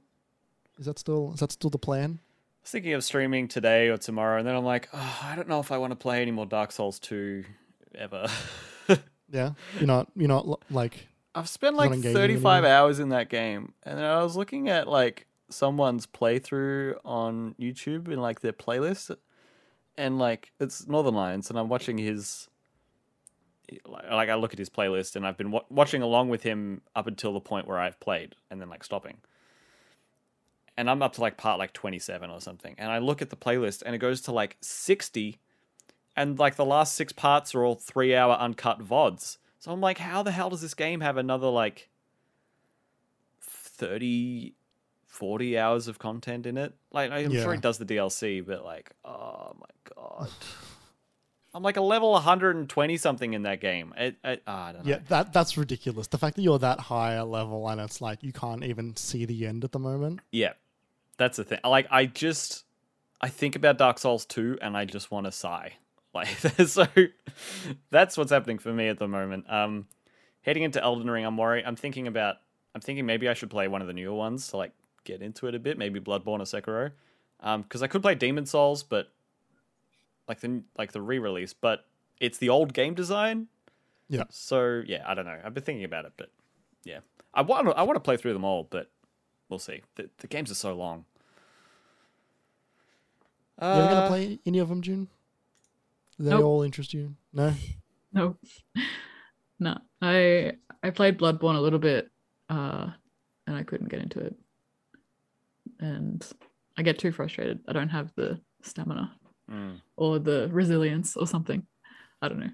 [0.79, 2.21] Is that still is that still the plan?
[2.21, 5.49] I was thinking of streaming today or tomorrow, and then I'm like, oh, I don't
[5.49, 7.45] know if I want to play any more Dark Souls 2
[7.97, 8.27] ever.
[9.31, 12.71] Yeah, you're not you're not like I've spent like engaging 35 anymore.
[12.71, 18.21] hours in that game, and I was looking at like someone's playthrough on YouTube in
[18.21, 19.17] like their playlist,
[19.97, 22.49] and like it's Northernlion's, and I'm watching his.
[23.87, 26.83] Like like, I look at his playlist, and I've been wa- watching along with him
[26.95, 29.17] up until the point where I've played, and then like stopping.
[30.77, 33.37] And I'm up to like part like 27 or something, and I look at the
[33.37, 35.39] playlist, and it goes to like 60,
[36.17, 39.39] and like the last six parts are all three hour uncut vods.
[39.59, 41.89] So I'm like, how the hell does this game have another like
[43.41, 44.55] 30,
[45.07, 46.75] 40 hours of content in it?
[46.93, 47.43] Like, I'm Yeah.
[47.43, 50.29] sure it does the DLC, but like, oh my god.
[51.55, 53.95] I'm like a level 120 something in that game.
[53.97, 54.91] It, it, ah, I don't know.
[54.91, 56.09] yeah that that's ridiculous.
[56.09, 59.25] The fact that you're that high a level and it's like you can't even see
[59.25, 60.21] the end at the moment.
[60.33, 60.55] Yeah.
[61.17, 61.61] that's the thing.
[61.65, 62.65] Like I just
[63.21, 65.75] I think about Dark Souls 2 and I just want to sigh.
[66.15, 66.29] Like
[66.67, 66.87] so
[67.91, 69.45] that's what's happening for me at the moment.
[69.51, 69.87] Um
[70.43, 72.37] heading into Elden Ring, I'm worried I'm thinking about
[72.75, 74.73] I'm thinking maybe I should play one of the newer ones to like
[75.05, 76.93] get into it a bit, maybe Bloodborne or Sekiro.
[77.41, 79.09] Um because I could play Demon's Souls, but
[80.29, 81.85] like the like the re-release, but
[82.21, 83.49] it's the old game design.
[84.09, 84.25] Yeah.
[84.31, 85.39] So yeah, I don't know.
[85.45, 86.31] I've been thinking about it, but
[86.85, 87.01] yeah,
[87.33, 88.91] I want to, I want to play through them all, but
[89.49, 89.83] we'll see.
[89.97, 91.07] The, the games are so long.
[93.61, 95.09] you ever gonna Uh, play any of them, June?
[96.19, 96.45] Do they Nope.
[96.45, 97.15] all interest you?
[97.33, 97.53] No.
[98.13, 98.37] No.
[99.59, 99.77] no.
[100.01, 100.53] I
[100.85, 102.11] I played Bloodborne a little bit,
[102.49, 102.91] uh,
[103.49, 104.37] and I couldn't get into it.
[105.81, 106.25] And
[106.79, 107.61] I get too frustrated.
[107.67, 109.13] I don't have the stamina
[109.51, 111.67] mm, or the resilience or something.
[112.23, 112.51] I don't know.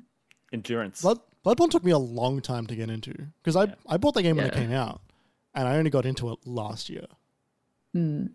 [0.53, 1.03] endurance.
[1.03, 3.75] Blood Bloodborne took me a long time to get into because I Yeah.
[3.89, 5.03] I bought the game when it came out,
[5.55, 7.07] and I only got into it last year.
[7.95, 8.31] Mm.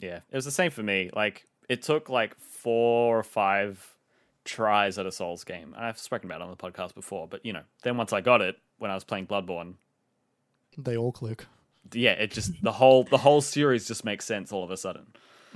[0.00, 1.10] Yeah, it was the same for me.
[1.12, 3.88] Like it took like four or five
[4.44, 7.26] tries at a Souls game, I've spoken about it on the podcast before.
[7.28, 9.74] But you know, then once I got it when I was playing Bloodborne,
[10.76, 11.46] They all click.
[11.92, 15.06] yeah, it just the whole the whole series just makes sense all of a sudden.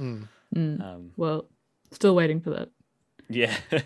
[0.00, 0.28] Mm.
[0.54, 0.80] Mm.
[0.82, 1.46] Um, Well,
[1.90, 2.68] still waiting for that.
[3.28, 3.56] Yeah.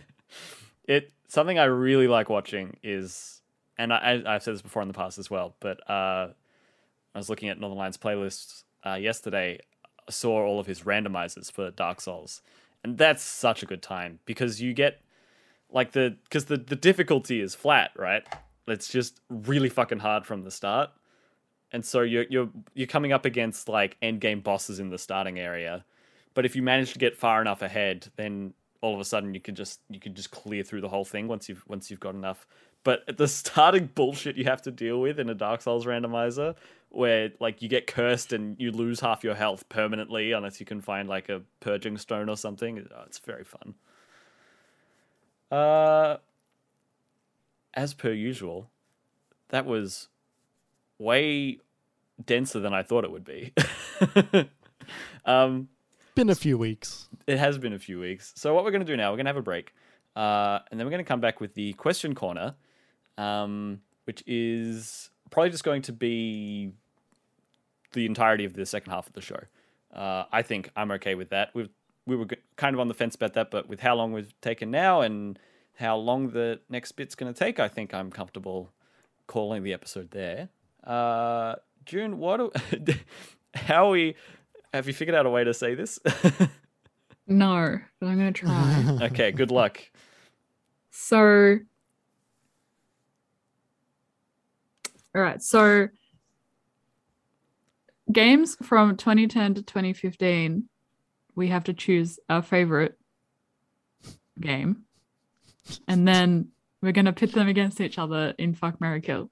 [0.84, 3.40] it something I really like watching is
[3.78, 3.96] and I,
[4.26, 6.28] I I've said this before in the past as well, but uh
[7.14, 9.58] I was looking at Northernlion's playlists uh yesterday,
[10.06, 12.42] I saw all of his randomizers for Dark Souls.
[12.82, 15.00] And that's such a good time because you get
[15.70, 18.22] like the because the, the difficulty is flat, right?
[18.66, 20.90] It's just really fucking hard from the start.
[21.72, 25.38] And so you're you're you're coming up against like end game bosses in the starting
[25.38, 25.84] area.
[26.34, 29.40] But if you manage to get far enough ahead, then all of a sudden you
[29.40, 32.14] can just you can just clear through the whole thing once you've once you've got
[32.14, 32.46] enough.
[32.82, 36.54] But at the starting bullshit you have to deal with in a Dark Souls randomizer,
[36.88, 40.80] where like you get cursed and you lose half your health permanently unless you can
[40.80, 42.86] find like a purging stone or something.
[42.94, 43.74] oh, It's very fun.
[45.50, 46.16] Uh,
[47.74, 48.70] as per usual,
[49.48, 50.08] that was
[50.98, 51.58] way
[52.24, 53.52] denser than I thought it would be.
[55.24, 55.68] um,
[56.14, 57.08] Been a few weeks.
[57.26, 58.32] it has been a few weeks.
[58.36, 59.72] So what we're going to do now, we're going to have a break,
[60.16, 62.54] uh, and then we're going to come back with the question corner,
[63.20, 66.72] um, which is probably just going to be
[67.92, 69.40] the entirety of the second half of the show.
[69.94, 71.50] Uh, I think I'm okay with that.
[71.54, 71.68] We've
[72.06, 74.70] we were kind of on the fence about that, but with how long we've taken
[74.70, 75.38] now and
[75.76, 78.70] how long the next bit's going to take, I think I'm comfortable
[79.26, 80.48] calling the episode there.
[80.82, 82.52] Uh, June, what?
[82.84, 82.94] Do,
[83.54, 84.16] how we?
[84.72, 85.98] Have you figured out a way to say this?
[87.26, 88.98] No, but I'm gonna try.
[89.02, 89.80] okay, good luck.
[90.90, 91.58] so,
[95.14, 95.42] all right.
[95.42, 95.88] So,
[98.12, 100.68] games from 2010 to 2015,
[101.34, 102.98] we have to choose our favorite
[104.40, 104.84] game,
[105.88, 106.48] and then
[106.82, 109.30] we're gonna pit them against each other in Fuck Mary Kill.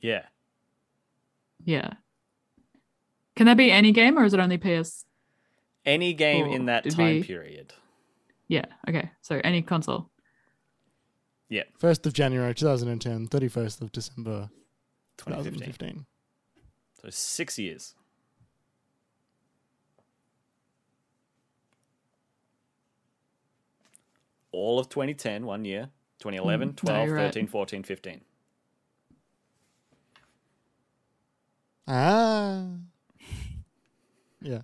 [0.00, 0.26] Yeah.
[1.64, 1.94] Yeah.
[3.36, 5.04] Can that be any game, or is it only PS?
[5.84, 7.72] Any game Or in that time we- period.
[8.48, 8.66] Yeah.
[8.88, 9.10] Okay.
[9.22, 10.10] So any console.
[11.48, 11.62] Yeah.
[11.78, 14.50] First of January 2010, 31st of December
[15.18, 15.60] 2015.
[15.72, 16.06] 2015.
[17.02, 17.94] So six years.
[24.52, 25.90] All of 2010, one year.
[26.18, 27.24] 2011, Mm, 12, you're right.
[27.24, 28.20] 13, 14, 15.
[31.88, 32.66] Ah.
[34.40, 34.62] Yeah.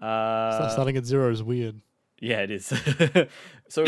[0.00, 1.80] Uh, Starting at zero is weird.
[2.20, 2.66] Yeah, it is.
[3.68, 3.84] so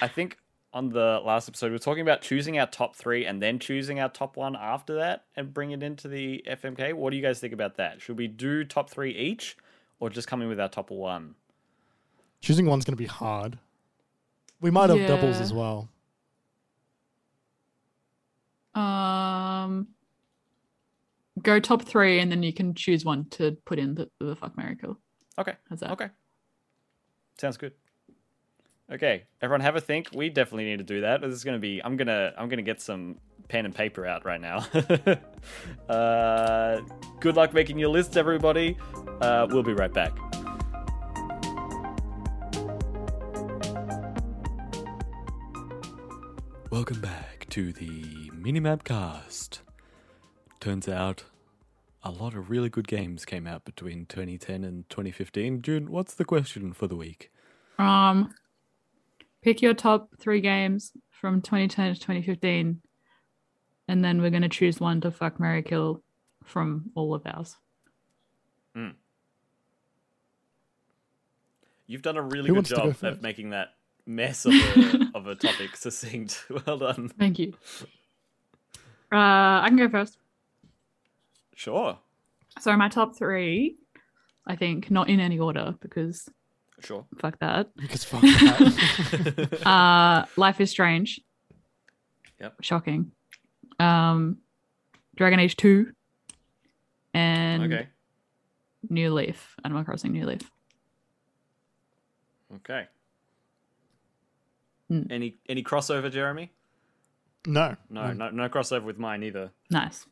[0.00, 0.36] I think
[0.72, 3.98] on the last episode we were talking about choosing our top three and then choosing
[3.98, 6.94] our top one after that and bring it into the FMK.
[6.94, 8.00] What do you guys think about that?
[8.00, 9.56] Should we do top three each,
[9.98, 11.34] or just come in with our top one?
[12.40, 13.58] Choosing one's going to be hard.
[14.60, 15.88] We might have doubles as well.
[18.74, 19.88] Um,
[21.42, 24.56] go top three, and then you can choose one to put in the, the fuck
[24.56, 24.98] miracle.
[25.38, 25.54] Okay.
[25.68, 25.90] How's that?
[25.92, 26.08] Okay.
[27.38, 27.72] Sounds good.
[28.92, 30.08] Okay, everyone have a think.
[30.12, 31.20] We definitely need to do that.
[31.20, 34.40] This is gonna be I'm gonna I'm gonna get some pen and paper out right
[34.40, 34.66] now.
[35.88, 36.80] uh,
[37.20, 38.76] good luck making your lists, everybody.
[39.20, 40.12] Uh, we'll be right back.
[46.72, 49.60] Welcome back to the Minimap Cast.
[50.58, 51.26] Turns out
[52.02, 55.62] a lot of really good games came out between 2010 and 2015.
[55.62, 57.30] June, what's the question for the week?
[57.78, 58.34] Um,
[59.42, 62.80] Pick your top three games from 2010 to 2015,
[63.88, 66.02] and then we're going to choose one to fuck Mary Kill
[66.44, 67.56] from all of ours.
[68.76, 68.94] Mm.
[71.86, 73.74] You've done a really Who good job go of making that
[74.06, 76.44] mess of a, of a topic succinct.
[76.66, 77.08] Well done.
[77.08, 77.54] Thank you.
[79.12, 80.18] Uh, I can go first.
[81.54, 81.98] Sure.
[82.60, 83.76] So my top three,
[84.46, 86.28] I think, not in any order because
[86.82, 87.04] Sure.
[87.18, 87.68] fuck that.
[87.76, 89.60] Because fuck that.
[89.66, 91.20] Uh, Life is Strange.
[92.40, 92.54] Yep.
[92.62, 93.12] Shocking.
[93.78, 94.38] Um,
[95.16, 95.92] Dragon Age Two,
[97.12, 97.88] and okay.
[98.88, 99.56] New Leaf.
[99.64, 100.50] Animal Crossing New Leaf.
[102.56, 102.86] Okay.
[104.88, 105.02] Hmm.
[105.10, 106.50] Any any crossover, Jeremy?
[107.46, 109.50] no, No, no, no crossover with mine either.
[109.70, 110.06] Nice.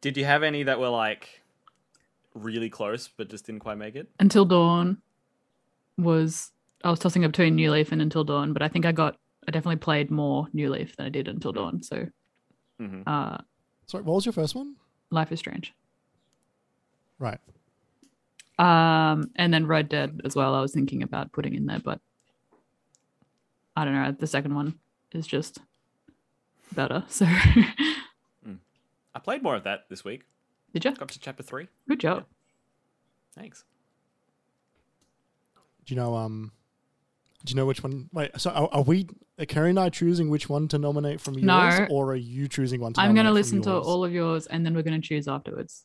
[0.00, 1.42] Did you have any that were like
[2.34, 4.08] really close but just didn't quite make it?
[4.18, 4.98] Until Dawn
[5.98, 6.50] was
[6.84, 9.16] I was tossing up between New Leaf and Until Dawn, but I think I got
[9.48, 11.82] I definitely played more New Leaf than I did Until Dawn.
[11.82, 12.06] So
[12.78, 13.38] hmm uh,
[13.86, 14.74] Sorry, what was your first one?
[15.10, 15.72] Life is Strange.
[17.18, 17.38] Right.
[18.58, 20.54] Um, and then Red Dead as well.
[20.54, 22.00] I was thinking about putting in there, but
[23.76, 24.12] I don't know.
[24.12, 24.78] The second one
[25.12, 25.58] is just
[26.74, 27.04] better.
[27.08, 27.26] So
[29.14, 30.24] I played more of that this week.
[30.74, 30.92] did you?
[30.92, 31.68] Got to chapter three.
[31.88, 32.24] Good job.
[33.34, 33.64] Thanks.
[35.86, 36.16] Do you know?
[36.16, 36.52] Um,
[37.44, 38.08] do you know which one?
[38.12, 39.06] Wait, so are, are we?
[39.38, 41.86] Are Kerry and I choosing which one to nominate from yours, No.
[41.90, 42.92] or are you choosing one?
[42.94, 45.00] to I'm going to nominate listen from to all of yours, and then we're going
[45.00, 45.84] to choose afterwards.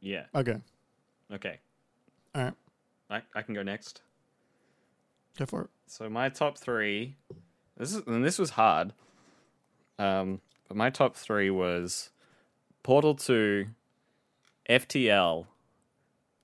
[0.00, 0.24] Yeah.
[0.34, 0.56] Okay,
[1.32, 1.58] Okay.
[2.34, 2.54] all right,
[3.10, 4.02] I, I can go next.
[5.38, 5.70] go for it.
[5.86, 7.16] So my top three.
[7.78, 8.92] This is and this was hard.
[9.98, 12.10] Um, but my top three was
[12.82, 13.68] Portal Two,
[14.68, 15.46] FTL,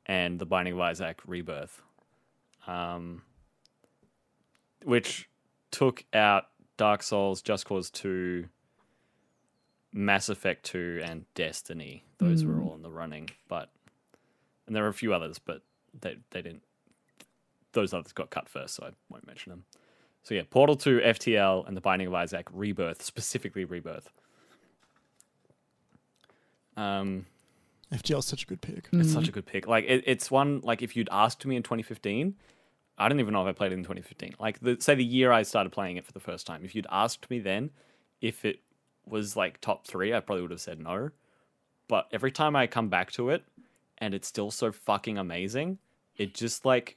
[0.06, 1.82] and The Binding of Isaac Rebirth.
[2.66, 3.22] Um,
[4.84, 5.28] which
[5.70, 8.46] took out Dark Souls, Just Cause Two,
[9.92, 12.04] Mass Effect Two, and Destiny.
[12.18, 12.64] Those were Mm.
[12.66, 13.70] all in the running, but
[14.66, 15.62] and there were a few others, but
[16.00, 16.62] they they didn't
[17.72, 19.64] those others got cut first, so I won't mention them.
[20.22, 24.10] So yeah, Portal 2, FTL, and The Binding of Isaac, Rebirth, specifically Rebirth.
[26.76, 27.26] Um,
[27.92, 28.88] FTL is such a good pick.
[28.92, 29.12] it's Mm.
[29.12, 29.66] such a good pick.
[29.66, 32.36] Like it, it's one like if you'd asked me in 2015,
[32.96, 34.34] I don't even know if I played it in 2015.
[34.38, 36.86] Like the, say the year I started playing it for the first time, if you'd
[36.90, 37.70] asked me then
[38.20, 38.60] if it
[39.06, 41.10] was like top three, I probably would have said no.
[41.88, 43.44] But every time I come back to it,
[43.98, 45.78] and it's still so fucking amazing,
[46.16, 46.96] it just like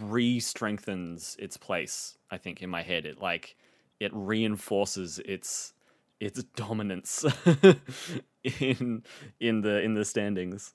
[0.00, 2.16] re-strengthens its place.
[2.30, 3.56] I think in my head, it like
[4.00, 5.72] it reinforces its
[6.20, 7.24] its dominance
[8.60, 9.02] in
[9.40, 10.74] in the in the standings.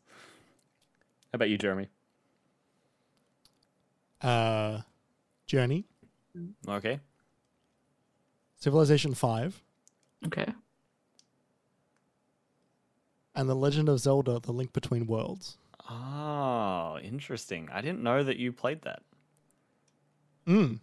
[1.31, 1.89] How about you, Jeremy?
[4.21, 4.81] Uh,
[5.45, 5.85] Journey,
[6.67, 6.99] Okay.
[8.57, 9.61] Civilization Five,
[10.25, 10.45] Okay.
[13.35, 15.57] and The Legend of Zelda: The Link Between Worlds.
[15.89, 17.69] Oh, interesting.
[17.71, 19.01] I didn't know that you played that.
[20.45, 20.79] Mm.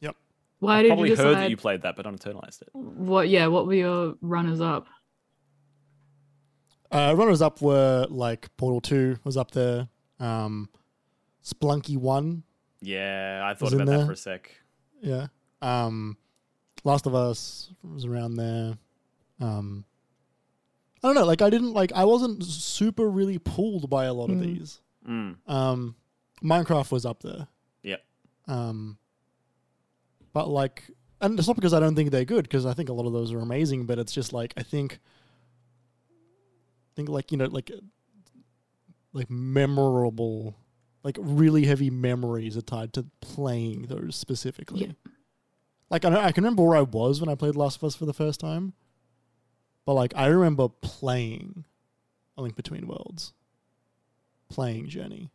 [0.00, 0.16] Yep.
[0.58, 2.68] Why I did probably you heard that you played that, but uninternalized it.
[2.74, 3.28] what?
[3.28, 4.86] Yeah, what were your runners up?
[6.90, 9.88] Uh, runners up were like Portal Two was up there.
[10.18, 10.68] Um,
[11.44, 12.42] Spelunky One,
[12.82, 14.06] Yeah, I thought Was in about that there?
[14.06, 14.50] for a sec.
[15.00, 15.26] yeah.
[15.62, 16.16] Um,
[16.84, 18.74] Last of Us was around there.
[19.40, 19.84] Um,
[21.02, 21.24] I don't know.
[21.24, 21.92] Like I didn't like.
[21.94, 24.40] I wasn't super really pulled by a lot of Mm.
[24.42, 24.80] these.
[25.08, 25.36] Mm.
[25.46, 25.94] Um,
[26.42, 27.46] Minecraft was up there.
[27.84, 27.96] Yeah.
[28.48, 28.98] Um,
[30.32, 30.90] but like,
[31.20, 33.12] and it's not because I don't think they're good, because I think a lot of
[33.12, 33.86] those are amazing.
[33.86, 34.98] But it's just like I think,
[36.10, 37.70] I think like you know, like,
[39.12, 40.56] like memorable,
[41.04, 44.86] like really heavy memories are tied to playing those specifically.
[44.86, 45.10] Yeah.
[45.90, 47.94] Like I, know, I can remember where I was when I played Last of Us
[47.94, 48.72] for the first time,
[49.84, 51.64] but like I remember playing
[52.36, 53.34] A Link Between Worlds,
[54.48, 55.30] playing Journey.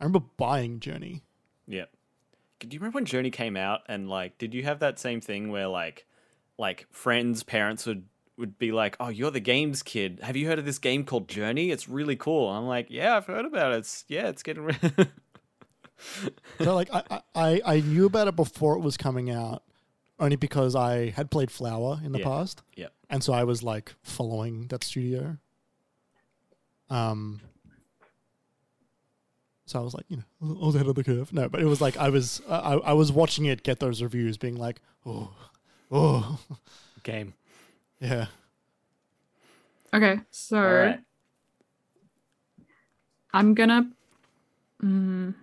[0.00, 1.22] I remember buying Journey.
[1.66, 1.90] Yep.
[2.58, 5.50] Do you remember when Journey came out and like did you have that same thing
[5.50, 6.06] where like
[6.58, 8.04] like friends, parents would
[8.36, 10.20] would be like, "Oh, you're the games kid.
[10.22, 11.70] Have you heard of this game called Journey?
[11.70, 13.78] It's really cool." I'm like, "Yeah, I've heard about it.
[13.78, 14.74] It's yeah, it's getting re-"
[16.58, 19.62] So like I, I- I, I knew about it before it was coming out,
[20.18, 22.24] only because I had played Flower in the Yeah.
[22.24, 22.62] past.
[22.76, 22.88] Yeah.
[23.08, 25.38] And so I was like following that studio.
[26.90, 27.40] Um
[29.66, 31.32] so I was like, you know, all ahead of the curve.
[31.32, 34.36] No, but it was like I was I, I was watching it get those reviews
[34.36, 35.30] being like, oh,
[35.90, 36.38] oh
[37.02, 37.34] game.
[38.04, 38.26] Yeah.
[39.94, 41.00] Okay, so All right.
[43.32, 43.90] I'm gonna.
[44.82, 45.34] Mm,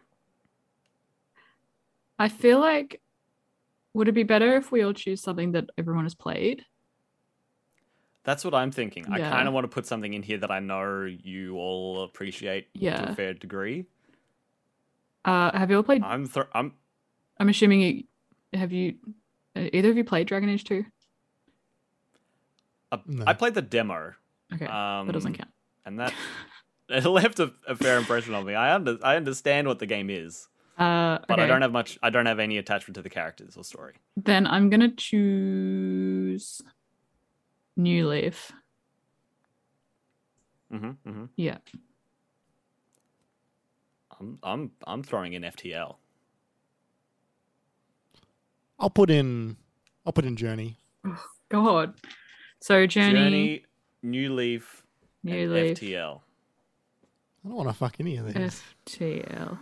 [2.20, 3.02] I feel like
[3.94, 6.64] would it be better if we all choose something that everyone has played?
[8.24, 9.08] That's what I'm thinking.
[9.10, 12.68] I kind of want to put something in here that I know you all appreciate
[12.76, 12.80] to
[13.12, 13.86] a fair degree.
[15.26, 16.04] Uh, have you all played?
[16.04, 16.74] I'm th- I'm
[17.40, 18.04] I'm assuming you
[18.54, 18.96] have you.
[19.56, 20.86] uh, Either of you played Dragon Age Two?
[22.91, 23.23] I, No.
[23.27, 24.13] I played the demo.
[24.53, 25.49] Okay, Um, that doesn't count.
[25.85, 26.13] and that
[26.89, 28.53] it left a, a fair impression on me.
[28.53, 30.47] I under I understand what the game is,
[30.77, 31.97] Uh, but I don't have much.
[32.03, 33.95] I don't have any attachment to the characters or story.
[34.18, 36.61] Then I'm gonna choose
[37.77, 38.51] New Leaf.
[40.69, 41.57] hmm hmm Yeah.
[44.19, 45.95] I'm I'm I'm throwing in FTL.
[48.80, 49.57] I'll put in.
[50.05, 50.77] I'll put in Journey.
[51.49, 51.93] God.
[52.62, 53.66] So Journey, Journey,
[54.04, 54.84] New Leaf,
[55.24, 56.22] New and Leaf, FTL.
[57.44, 58.62] I don't want to fuck any of these.
[58.86, 59.58] FTL.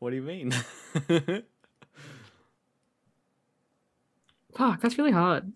[0.00, 0.52] What do you mean?
[4.54, 5.52] Fuck, that's really hard.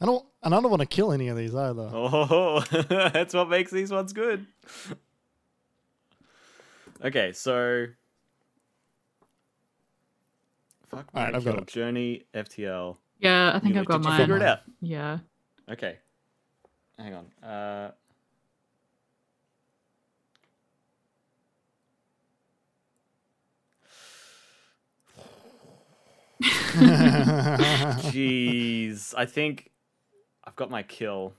[0.00, 0.24] I don't.
[0.42, 1.90] And I don't want to kill any of these either.
[1.92, 2.60] oh,
[3.12, 4.46] that's what makes these ones good.
[7.04, 7.86] Okay, so
[10.88, 11.06] fuck.
[11.14, 11.62] All right, I've got kill.
[11.62, 11.66] it.
[11.66, 12.96] Journey, FTL.
[13.20, 14.20] Yeah, I think New I've got Did you mine.
[14.20, 14.60] figure it out?
[14.80, 15.18] Yeah.
[15.70, 15.96] Okay.
[16.98, 17.48] Hang on.
[17.48, 17.92] Uh
[28.10, 29.70] Jeez, I think
[30.44, 31.34] I've got my kill.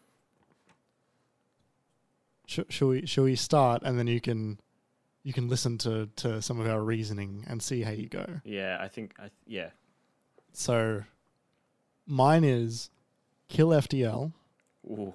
[2.47, 3.05] Sh- shall we?
[3.05, 4.59] Shall we start, and then you can,
[5.23, 8.25] you can listen to to some of our reasoning and see how you go.
[8.43, 9.69] Yeah, I think I yeah.
[10.53, 11.03] So,
[12.11, 12.89] mine is
[13.47, 14.33] kill FTL,
[14.85, 15.13] Ooh.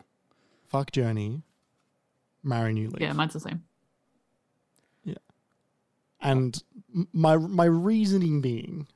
[0.66, 1.43] fuck Journey,
[2.43, 3.01] marry New Leaf.
[3.01, 3.62] Yeah, mine's the same.
[5.05, 5.14] Yeah.
[6.20, 6.62] And
[6.94, 8.89] m- my my reasoning being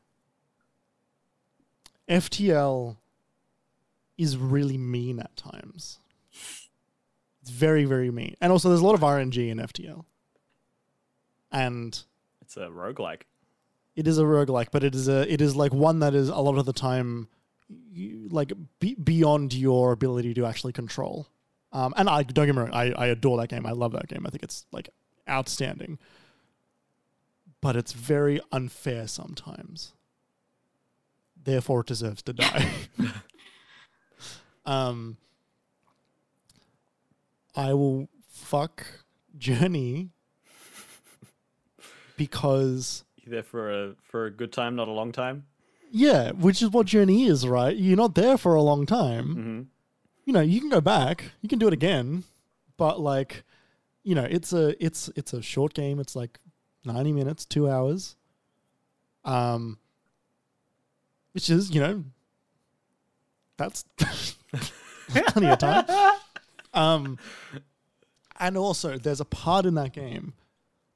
[2.08, 2.96] FTL
[4.18, 5.98] is really mean at times.
[7.42, 8.34] It's very very mean.
[8.40, 10.04] And also there's a lot of RNG in FTL.
[11.52, 12.00] And
[12.42, 13.22] It's a roguelike.
[13.96, 16.36] it is a roguelike, but it is a it is like one that is a
[16.38, 17.28] lot of the time you,
[18.30, 21.28] like be, beyond your ability to actually control.
[21.72, 23.64] Um, and I don't get me wrong, I, I adore that game.
[23.64, 24.24] I love that game.
[24.26, 24.90] I think it's like
[25.28, 25.98] outstanding.
[27.60, 29.92] But it's very unfair sometimes.
[31.42, 32.70] Therefore, it deserves to die.
[34.66, 35.16] um,
[37.54, 38.86] I will fuck
[39.38, 40.10] Journey
[42.16, 45.44] because there for a for a good time, not a long time?
[45.90, 47.76] Yeah, which is what Journey is, right?
[47.76, 49.28] You're not there for a long time.
[49.28, 49.60] Mm-hmm.
[50.24, 52.24] You know, you can go back, you can do it again,
[52.76, 53.42] but like,
[54.04, 55.98] you know, it's a it's it's a short game.
[55.98, 56.38] It's like
[56.84, 58.16] ninety minutes, two hours.
[59.24, 59.78] Um,
[61.32, 62.04] which is you know,
[63.56, 63.84] that's
[65.08, 65.84] plenty of time.
[66.72, 67.18] Um,
[68.38, 70.32] and also there's a part in that game,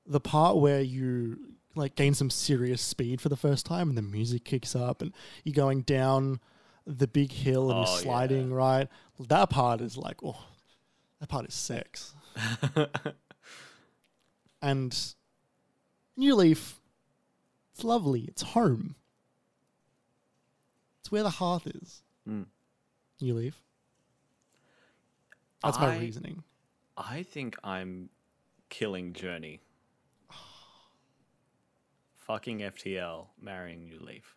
[0.07, 4.03] the part where you like gain some serious speed for the first time, and the
[4.03, 5.13] music kicks up, and
[5.45, 6.41] you're going down
[6.87, 8.03] the big hill and Oh, you're yeah.
[8.03, 8.89] sliding right.
[9.19, 10.37] That part is like, oh,
[11.21, 12.15] that part is sex.
[14.63, 14.97] And
[16.17, 16.81] New Leaf,
[17.75, 18.23] it's lovely.
[18.23, 18.95] It's home.
[21.01, 22.03] It's where the hearth is.
[22.27, 22.47] Mm.
[23.21, 23.61] New Leaf.
[25.63, 26.45] That's my reasoning.
[26.97, 28.09] I think I'm
[28.71, 29.61] killing Journey.
[32.27, 34.35] Fucking FTL, marrying New Leaf.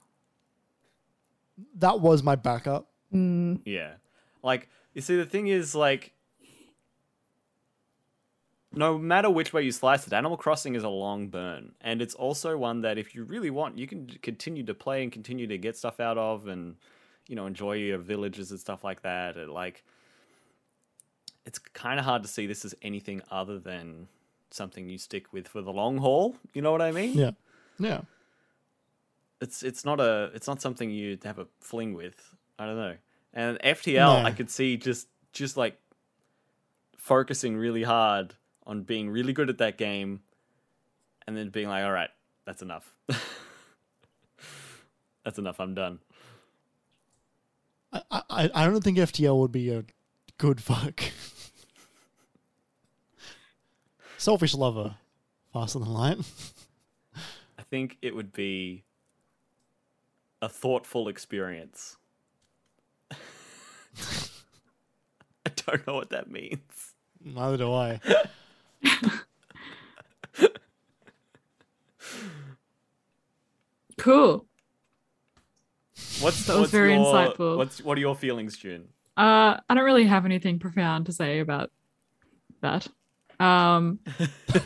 [1.76, 2.90] That was my backup.
[3.14, 3.94] Mm, Yeah.
[4.44, 6.14] Like, you see, the thing is, like,
[8.74, 11.72] no matter which way you slice it, Animal Crossing is a long burn.
[11.82, 15.12] And it's also one that, if you really want, you can continue to play and
[15.12, 16.76] continue to get stuff out of and,
[17.28, 19.38] you know, enjoy your villages and stuff like that.
[19.38, 19.84] It, like,
[21.46, 24.08] it's kind of hard to see this as anything other than
[24.52, 26.36] something you stick with for the long haul.
[26.54, 27.18] You know what I mean?
[27.18, 27.32] Yeah.
[27.80, 28.02] Yeah.
[29.42, 32.16] it's it's not a it's not something you have a fling with.
[32.58, 32.96] I don't know.
[33.34, 35.80] And FTL, I could see just just like
[36.98, 38.34] focusing really hard
[38.66, 40.22] on being really good at that game,
[41.28, 42.10] and then being like, all right,
[42.46, 42.96] that's enough.
[45.24, 45.60] that's enough.
[45.60, 46.00] I'm done.
[47.94, 49.86] I, I, I don't think FTL would be a
[50.38, 51.02] good fuck.
[54.18, 54.96] Selfish lover.
[55.54, 56.18] Faster than light.
[57.68, 58.86] I think it would be
[60.42, 61.98] a thoughtful experience.
[63.12, 63.16] I
[65.54, 66.94] don't know what that means.
[67.22, 68.00] Neither do I.
[73.98, 74.46] cool.
[76.22, 77.58] What's That was what's very your, insightful.
[77.58, 78.88] What's what are your feelings, June?
[79.18, 81.70] Uh, I don't really have anything profound to say about
[82.62, 82.88] that.
[83.42, 84.00] Um,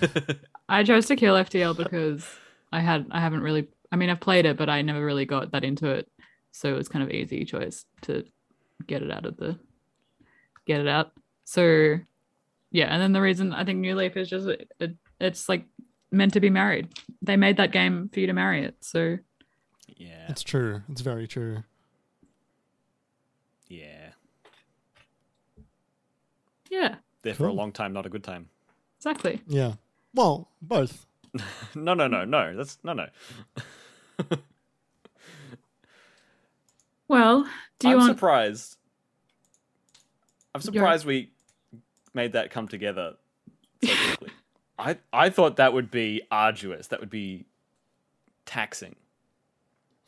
[0.69, 2.27] I chose to kill FTL because
[2.71, 3.67] I had I haven't really.
[3.91, 6.09] I mean, I've played it, but I never really got that into it,
[6.51, 8.23] so it was kind of easy choice to
[8.87, 9.59] get it out of the
[10.65, 11.11] get it out.
[11.43, 11.97] So
[12.71, 15.65] yeah, and then the reason I think New Leaf is just it, it, it's like
[16.11, 16.87] meant to be married.
[17.21, 18.75] They made that game for you to marry it.
[18.79, 19.17] So
[19.97, 20.81] yeah, It's true.
[20.89, 21.63] It's very true.
[23.67, 24.11] yeah.
[26.69, 28.47] yeah, There for a long time, not a good time.
[28.97, 29.41] exactly.
[29.47, 29.73] Yeah.
[30.13, 31.05] Well, both.
[31.75, 32.55] no, no, no, no.
[32.55, 33.07] That's no, no.
[37.11, 37.45] Well,
[37.79, 38.15] do you I'm want?
[38.15, 38.77] surprised.
[40.55, 41.33] I'm surprised we
[42.13, 43.15] made that come together
[43.83, 44.29] so quickly.
[44.79, 46.87] I I thought that would be arduous.
[46.87, 47.43] That would be
[48.45, 48.95] taxing.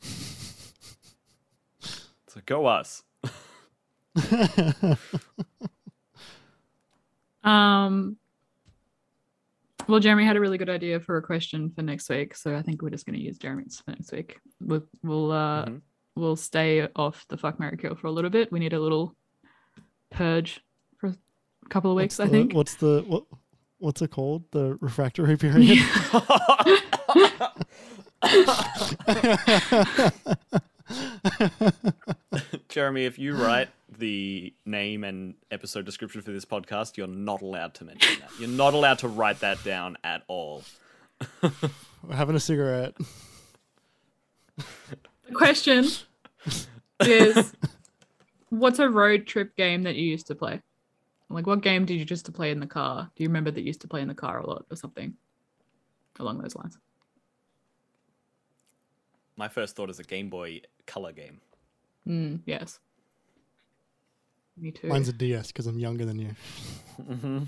[0.00, 3.02] so go us.
[7.44, 8.16] Um.
[9.88, 12.62] Well, Jeremy had a really good idea for a question for next week, so I
[12.62, 14.38] think we're just going to use Jeremy's for next week.
[14.60, 15.80] We'll we'll uh Mhm.
[16.16, 18.50] we'll stay off the fuck Mary kill for a little bit.
[18.52, 19.14] We need a little
[20.10, 20.60] purge
[20.98, 21.16] for a
[21.68, 22.54] couple of weeks, What's I the- think.
[22.54, 23.24] What's the what?
[23.78, 24.44] What's it called?
[24.52, 25.78] The refractory period.
[32.68, 33.68] Jeremy, if you write
[33.98, 38.30] the name and episode description for this podcast, you're not allowed to mention that.
[38.38, 40.62] You're not allowed to write that down at all.
[41.42, 41.50] We're
[42.14, 42.94] having a cigarette.
[44.56, 45.86] The question
[47.00, 47.52] is,
[48.50, 50.60] what's a road trip game that you used to play?
[51.30, 53.10] Like, what game did you just to play in the car?
[53.16, 55.14] Do you remember that you used to play in the car a lot or something
[56.20, 56.78] along those lines?
[59.36, 61.40] My first thought is a Game Boy Color game.
[62.06, 62.78] Mm, yes.
[64.56, 64.88] Me too.
[64.88, 66.30] Mine's a DS because I'm younger than you.
[67.02, 67.44] Mm-hmm.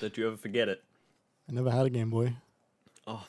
[0.00, 0.82] Don't you ever forget it.
[1.48, 2.34] I never had a Game Boy.
[3.06, 3.26] Oh.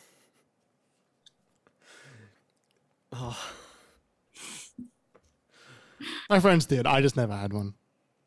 [3.13, 3.53] Oh.
[6.29, 6.85] My friends did.
[6.85, 7.73] I just never had one.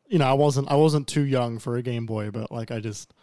[0.07, 0.69] You know, I wasn't.
[0.69, 3.13] I wasn't too young for a Game Boy, but like, I just,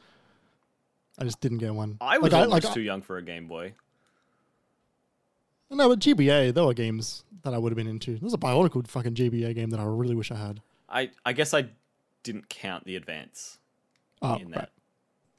[1.18, 1.98] I just didn't get one.
[2.00, 3.74] I was like, almost like, too young for a Game Boy.
[5.72, 8.18] No, but GBA, there were games that I would have been into.
[8.18, 10.60] There's a Bionicle fucking GBA game that I really wish I had.
[10.88, 11.66] I, I guess I
[12.22, 13.58] didn't count the advance
[14.20, 14.56] Oh, in that.
[14.58, 14.68] right,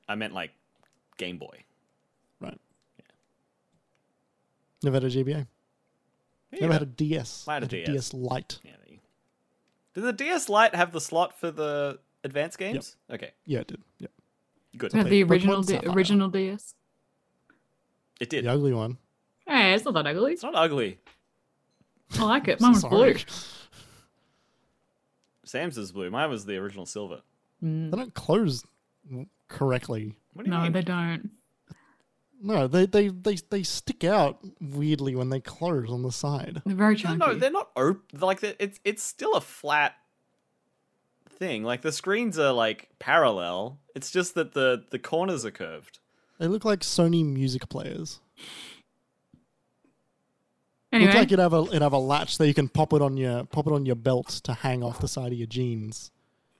[0.09, 0.51] I meant like
[1.17, 1.63] Game Boy.
[2.41, 2.57] right.
[4.83, 5.47] Never had a GBA.
[6.51, 7.45] Yeah, Never had a DS.
[7.47, 7.87] I had a DS.
[7.87, 8.59] DS Lite.
[8.63, 8.97] Yeah, there
[9.93, 12.95] Did the DS Lite have the slot for the advanced games?
[13.09, 13.15] Yep.
[13.21, 13.81] Okay, Yeah, it did.
[13.99, 14.11] Yep.
[14.77, 14.91] good.
[14.91, 16.73] Do you have the original, D- original DS?
[18.19, 18.45] It did.
[18.45, 18.97] The ugly one.
[19.47, 20.33] Hey, it's not that ugly.
[20.33, 20.99] It's not ugly.
[22.17, 22.59] I like it.
[22.61, 23.15] Mine was blue.
[25.45, 26.09] Sam's is blue.
[26.09, 27.21] Mine was the original silver.
[27.63, 28.63] Mm, They don't close
[29.47, 30.15] correctly.
[30.33, 30.71] What do you no, mean?
[30.71, 31.29] they don't.
[32.41, 36.61] No, they, they, they, they stick out weirdly when they close on the side.
[36.65, 37.17] They're very No, chunky.
[37.19, 38.19] no, they're not open.
[38.19, 39.95] Like the- it's it's still a flat
[41.29, 41.63] thing.
[41.63, 43.79] Like the screens are like parallel.
[43.95, 45.99] It's just that the the corners are curved.
[46.39, 48.19] They look like Sony music players.
[50.93, 53.01] Anyway, Look like it'd have a it'd have a latch that you can pop it
[53.01, 56.11] on your pop it on your belt to hang off the side of your jeans.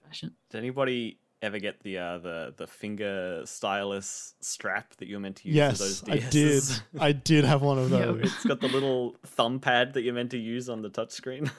[0.06, 0.32] fashion.
[0.50, 5.48] Did anybody ever get the uh, the the finger stylus strap that you're meant to
[5.48, 5.56] use?
[5.56, 6.62] Yes, for those I did.
[6.98, 8.06] I did have one of Yeah.
[8.06, 8.20] those.
[8.22, 11.50] it's got the little thumb pad that you're meant to use on the touchscreen.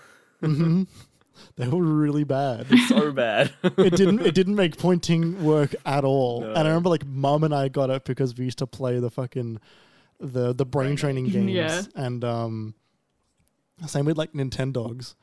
[0.41, 0.83] hmm
[1.57, 2.65] They were really bad.
[2.87, 3.51] so bad.
[3.63, 6.43] it didn't it didn't make pointing work at all.
[6.45, 9.09] And I remember like mum and I got it because we used to play the
[9.09, 9.59] fucking
[10.19, 11.51] the the brain Brain training games.
[11.51, 11.81] Yeah.
[11.95, 12.75] And um
[13.87, 15.15] same with like Nintendogs.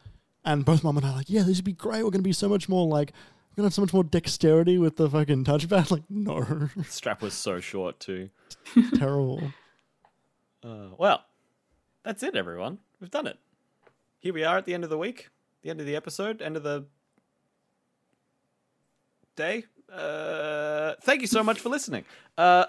[0.44, 2.05] And both mum and I were like, yeah, this would be great.
[2.05, 3.12] We're gonna be so much more like
[3.51, 5.90] we're gonna have so much more dexterity with the fucking touchpad.
[5.90, 6.69] Like, no.
[6.85, 8.31] Strap was so short too.
[8.97, 9.43] Terrible.
[10.64, 11.24] Uh, well,
[12.05, 12.78] that's it, everyone.
[13.01, 13.39] We've done it.
[14.20, 15.28] Here we are at the end of the week,
[15.62, 16.86] the end of the episode, end of the
[19.36, 19.64] day.
[19.93, 22.05] Uh, thank you so much for listening.
[22.39, 22.64] Uh,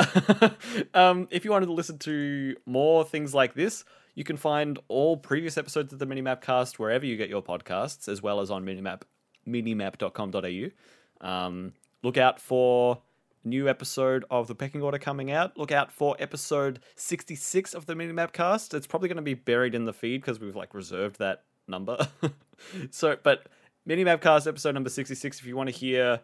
[0.94, 3.86] um, if you wanted to listen to more things like this,
[4.16, 8.08] you can find all previous episodes of the Minimap Cast wherever you get your podcasts,
[8.08, 9.04] as well as on Minimap
[9.48, 11.28] minimap.com.au.
[11.28, 13.02] Um, look out for
[13.46, 17.94] new episode of the pecking order coming out look out for episode 66 of the
[17.94, 21.20] minimap cast it's probably going to be buried in the feed because we've like reserved
[21.20, 22.08] that number
[22.90, 23.48] so but
[23.86, 26.22] minimap cast episode number 66 if you want to hear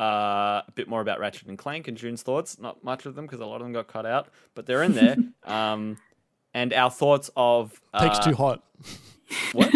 [0.00, 3.24] uh, a bit more about ratchet and clank and june's thoughts not much of them
[3.26, 5.96] because a lot of them got cut out but they're in there um,
[6.54, 8.62] and our thoughts of uh, Takes too hot.
[9.52, 9.70] what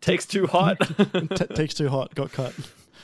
[0.00, 2.14] takes too hot T- takes too hot.
[2.14, 2.52] Got cut.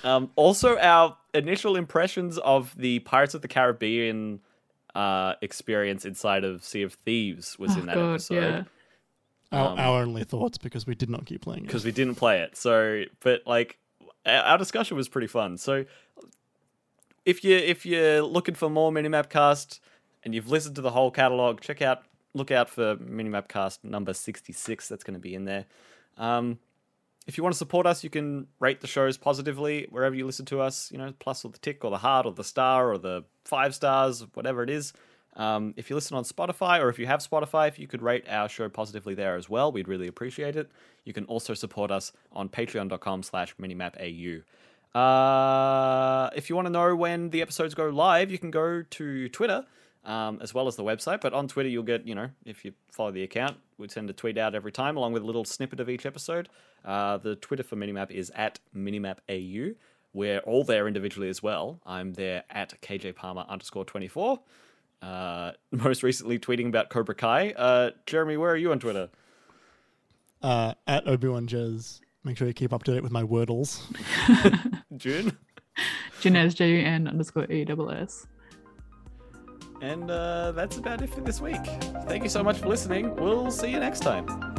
[0.05, 4.41] Um, also, our initial impressions of the Pirates of the Caribbean
[4.95, 8.35] uh, experience inside of Sea of Thieves was Oh, in that God, episode.
[8.35, 8.63] yeah.
[9.53, 11.67] Our, Um, our only thoughts because we did not keep playing it.
[11.67, 12.57] because we didn't play it.
[12.57, 13.79] So, but like
[14.27, 15.57] our discussion was pretty fun.
[15.57, 15.85] So,
[17.25, 19.81] if you if you're looking for more Minimap Cast
[20.25, 22.03] and you've listened to the whole catalog, check out
[22.35, 24.89] look out for Minimap Cast number sixty six.
[24.89, 25.67] That's going to be in there.
[26.17, 26.59] Um,
[27.27, 30.45] if you want to support us, you can rate the shows positively wherever you listen
[30.47, 30.91] to us.
[30.91, 33.75] You know, plus or the tick or the heart or the star or the five
[33.75, 34.93] stars, whatever it is.
[35.35, 38.25] Um, if you listen on Spotify or if you have Spotify, if you could rate
[38.29, 40.71] our show positively there as well, we'd really appreciate it.
[41.05, 44.43] You can also support us on patreon.com slash minimapau.
[44.95, 49.29] Uh, if you want to know when the episodes go live, you can go to
[49.31, 49.65] Twitter
[50.05, 51.21] um, as well as the website.
[51.21, 54.13] But on Twitter, you'll get, you know, if you follow the account, we send a
[54.13, 56.49] tweet out every time along with a little snippet of each episode.
[56.85, 59.75] Uh, the Twitter for Minimap is at minimapau.
[60.15, 61.81] We're all there individually as well.
[61.87, 64.41] I'm there at KJ Palmer underscore 24.
[65.03, 67.51] Uh, most recently tweeting about Cobra Kai.
[67.51, 69.11] Uh, Jeremy, where are you on Twitter?
[70.41, 72.01] Uh, at Obi Wan Jez.
[72.25, 73.83] Make sure you keep up to date with my wordles.
[74.97, 75.37] June.
[76.21, 78.27] Janez J U N underscore E double S.
[79.81, 81.65] And uh, that's about it for this week.
[82.07, 83.17] Thank you so much for listening.
[83.17, 84.52] We'll see you next time.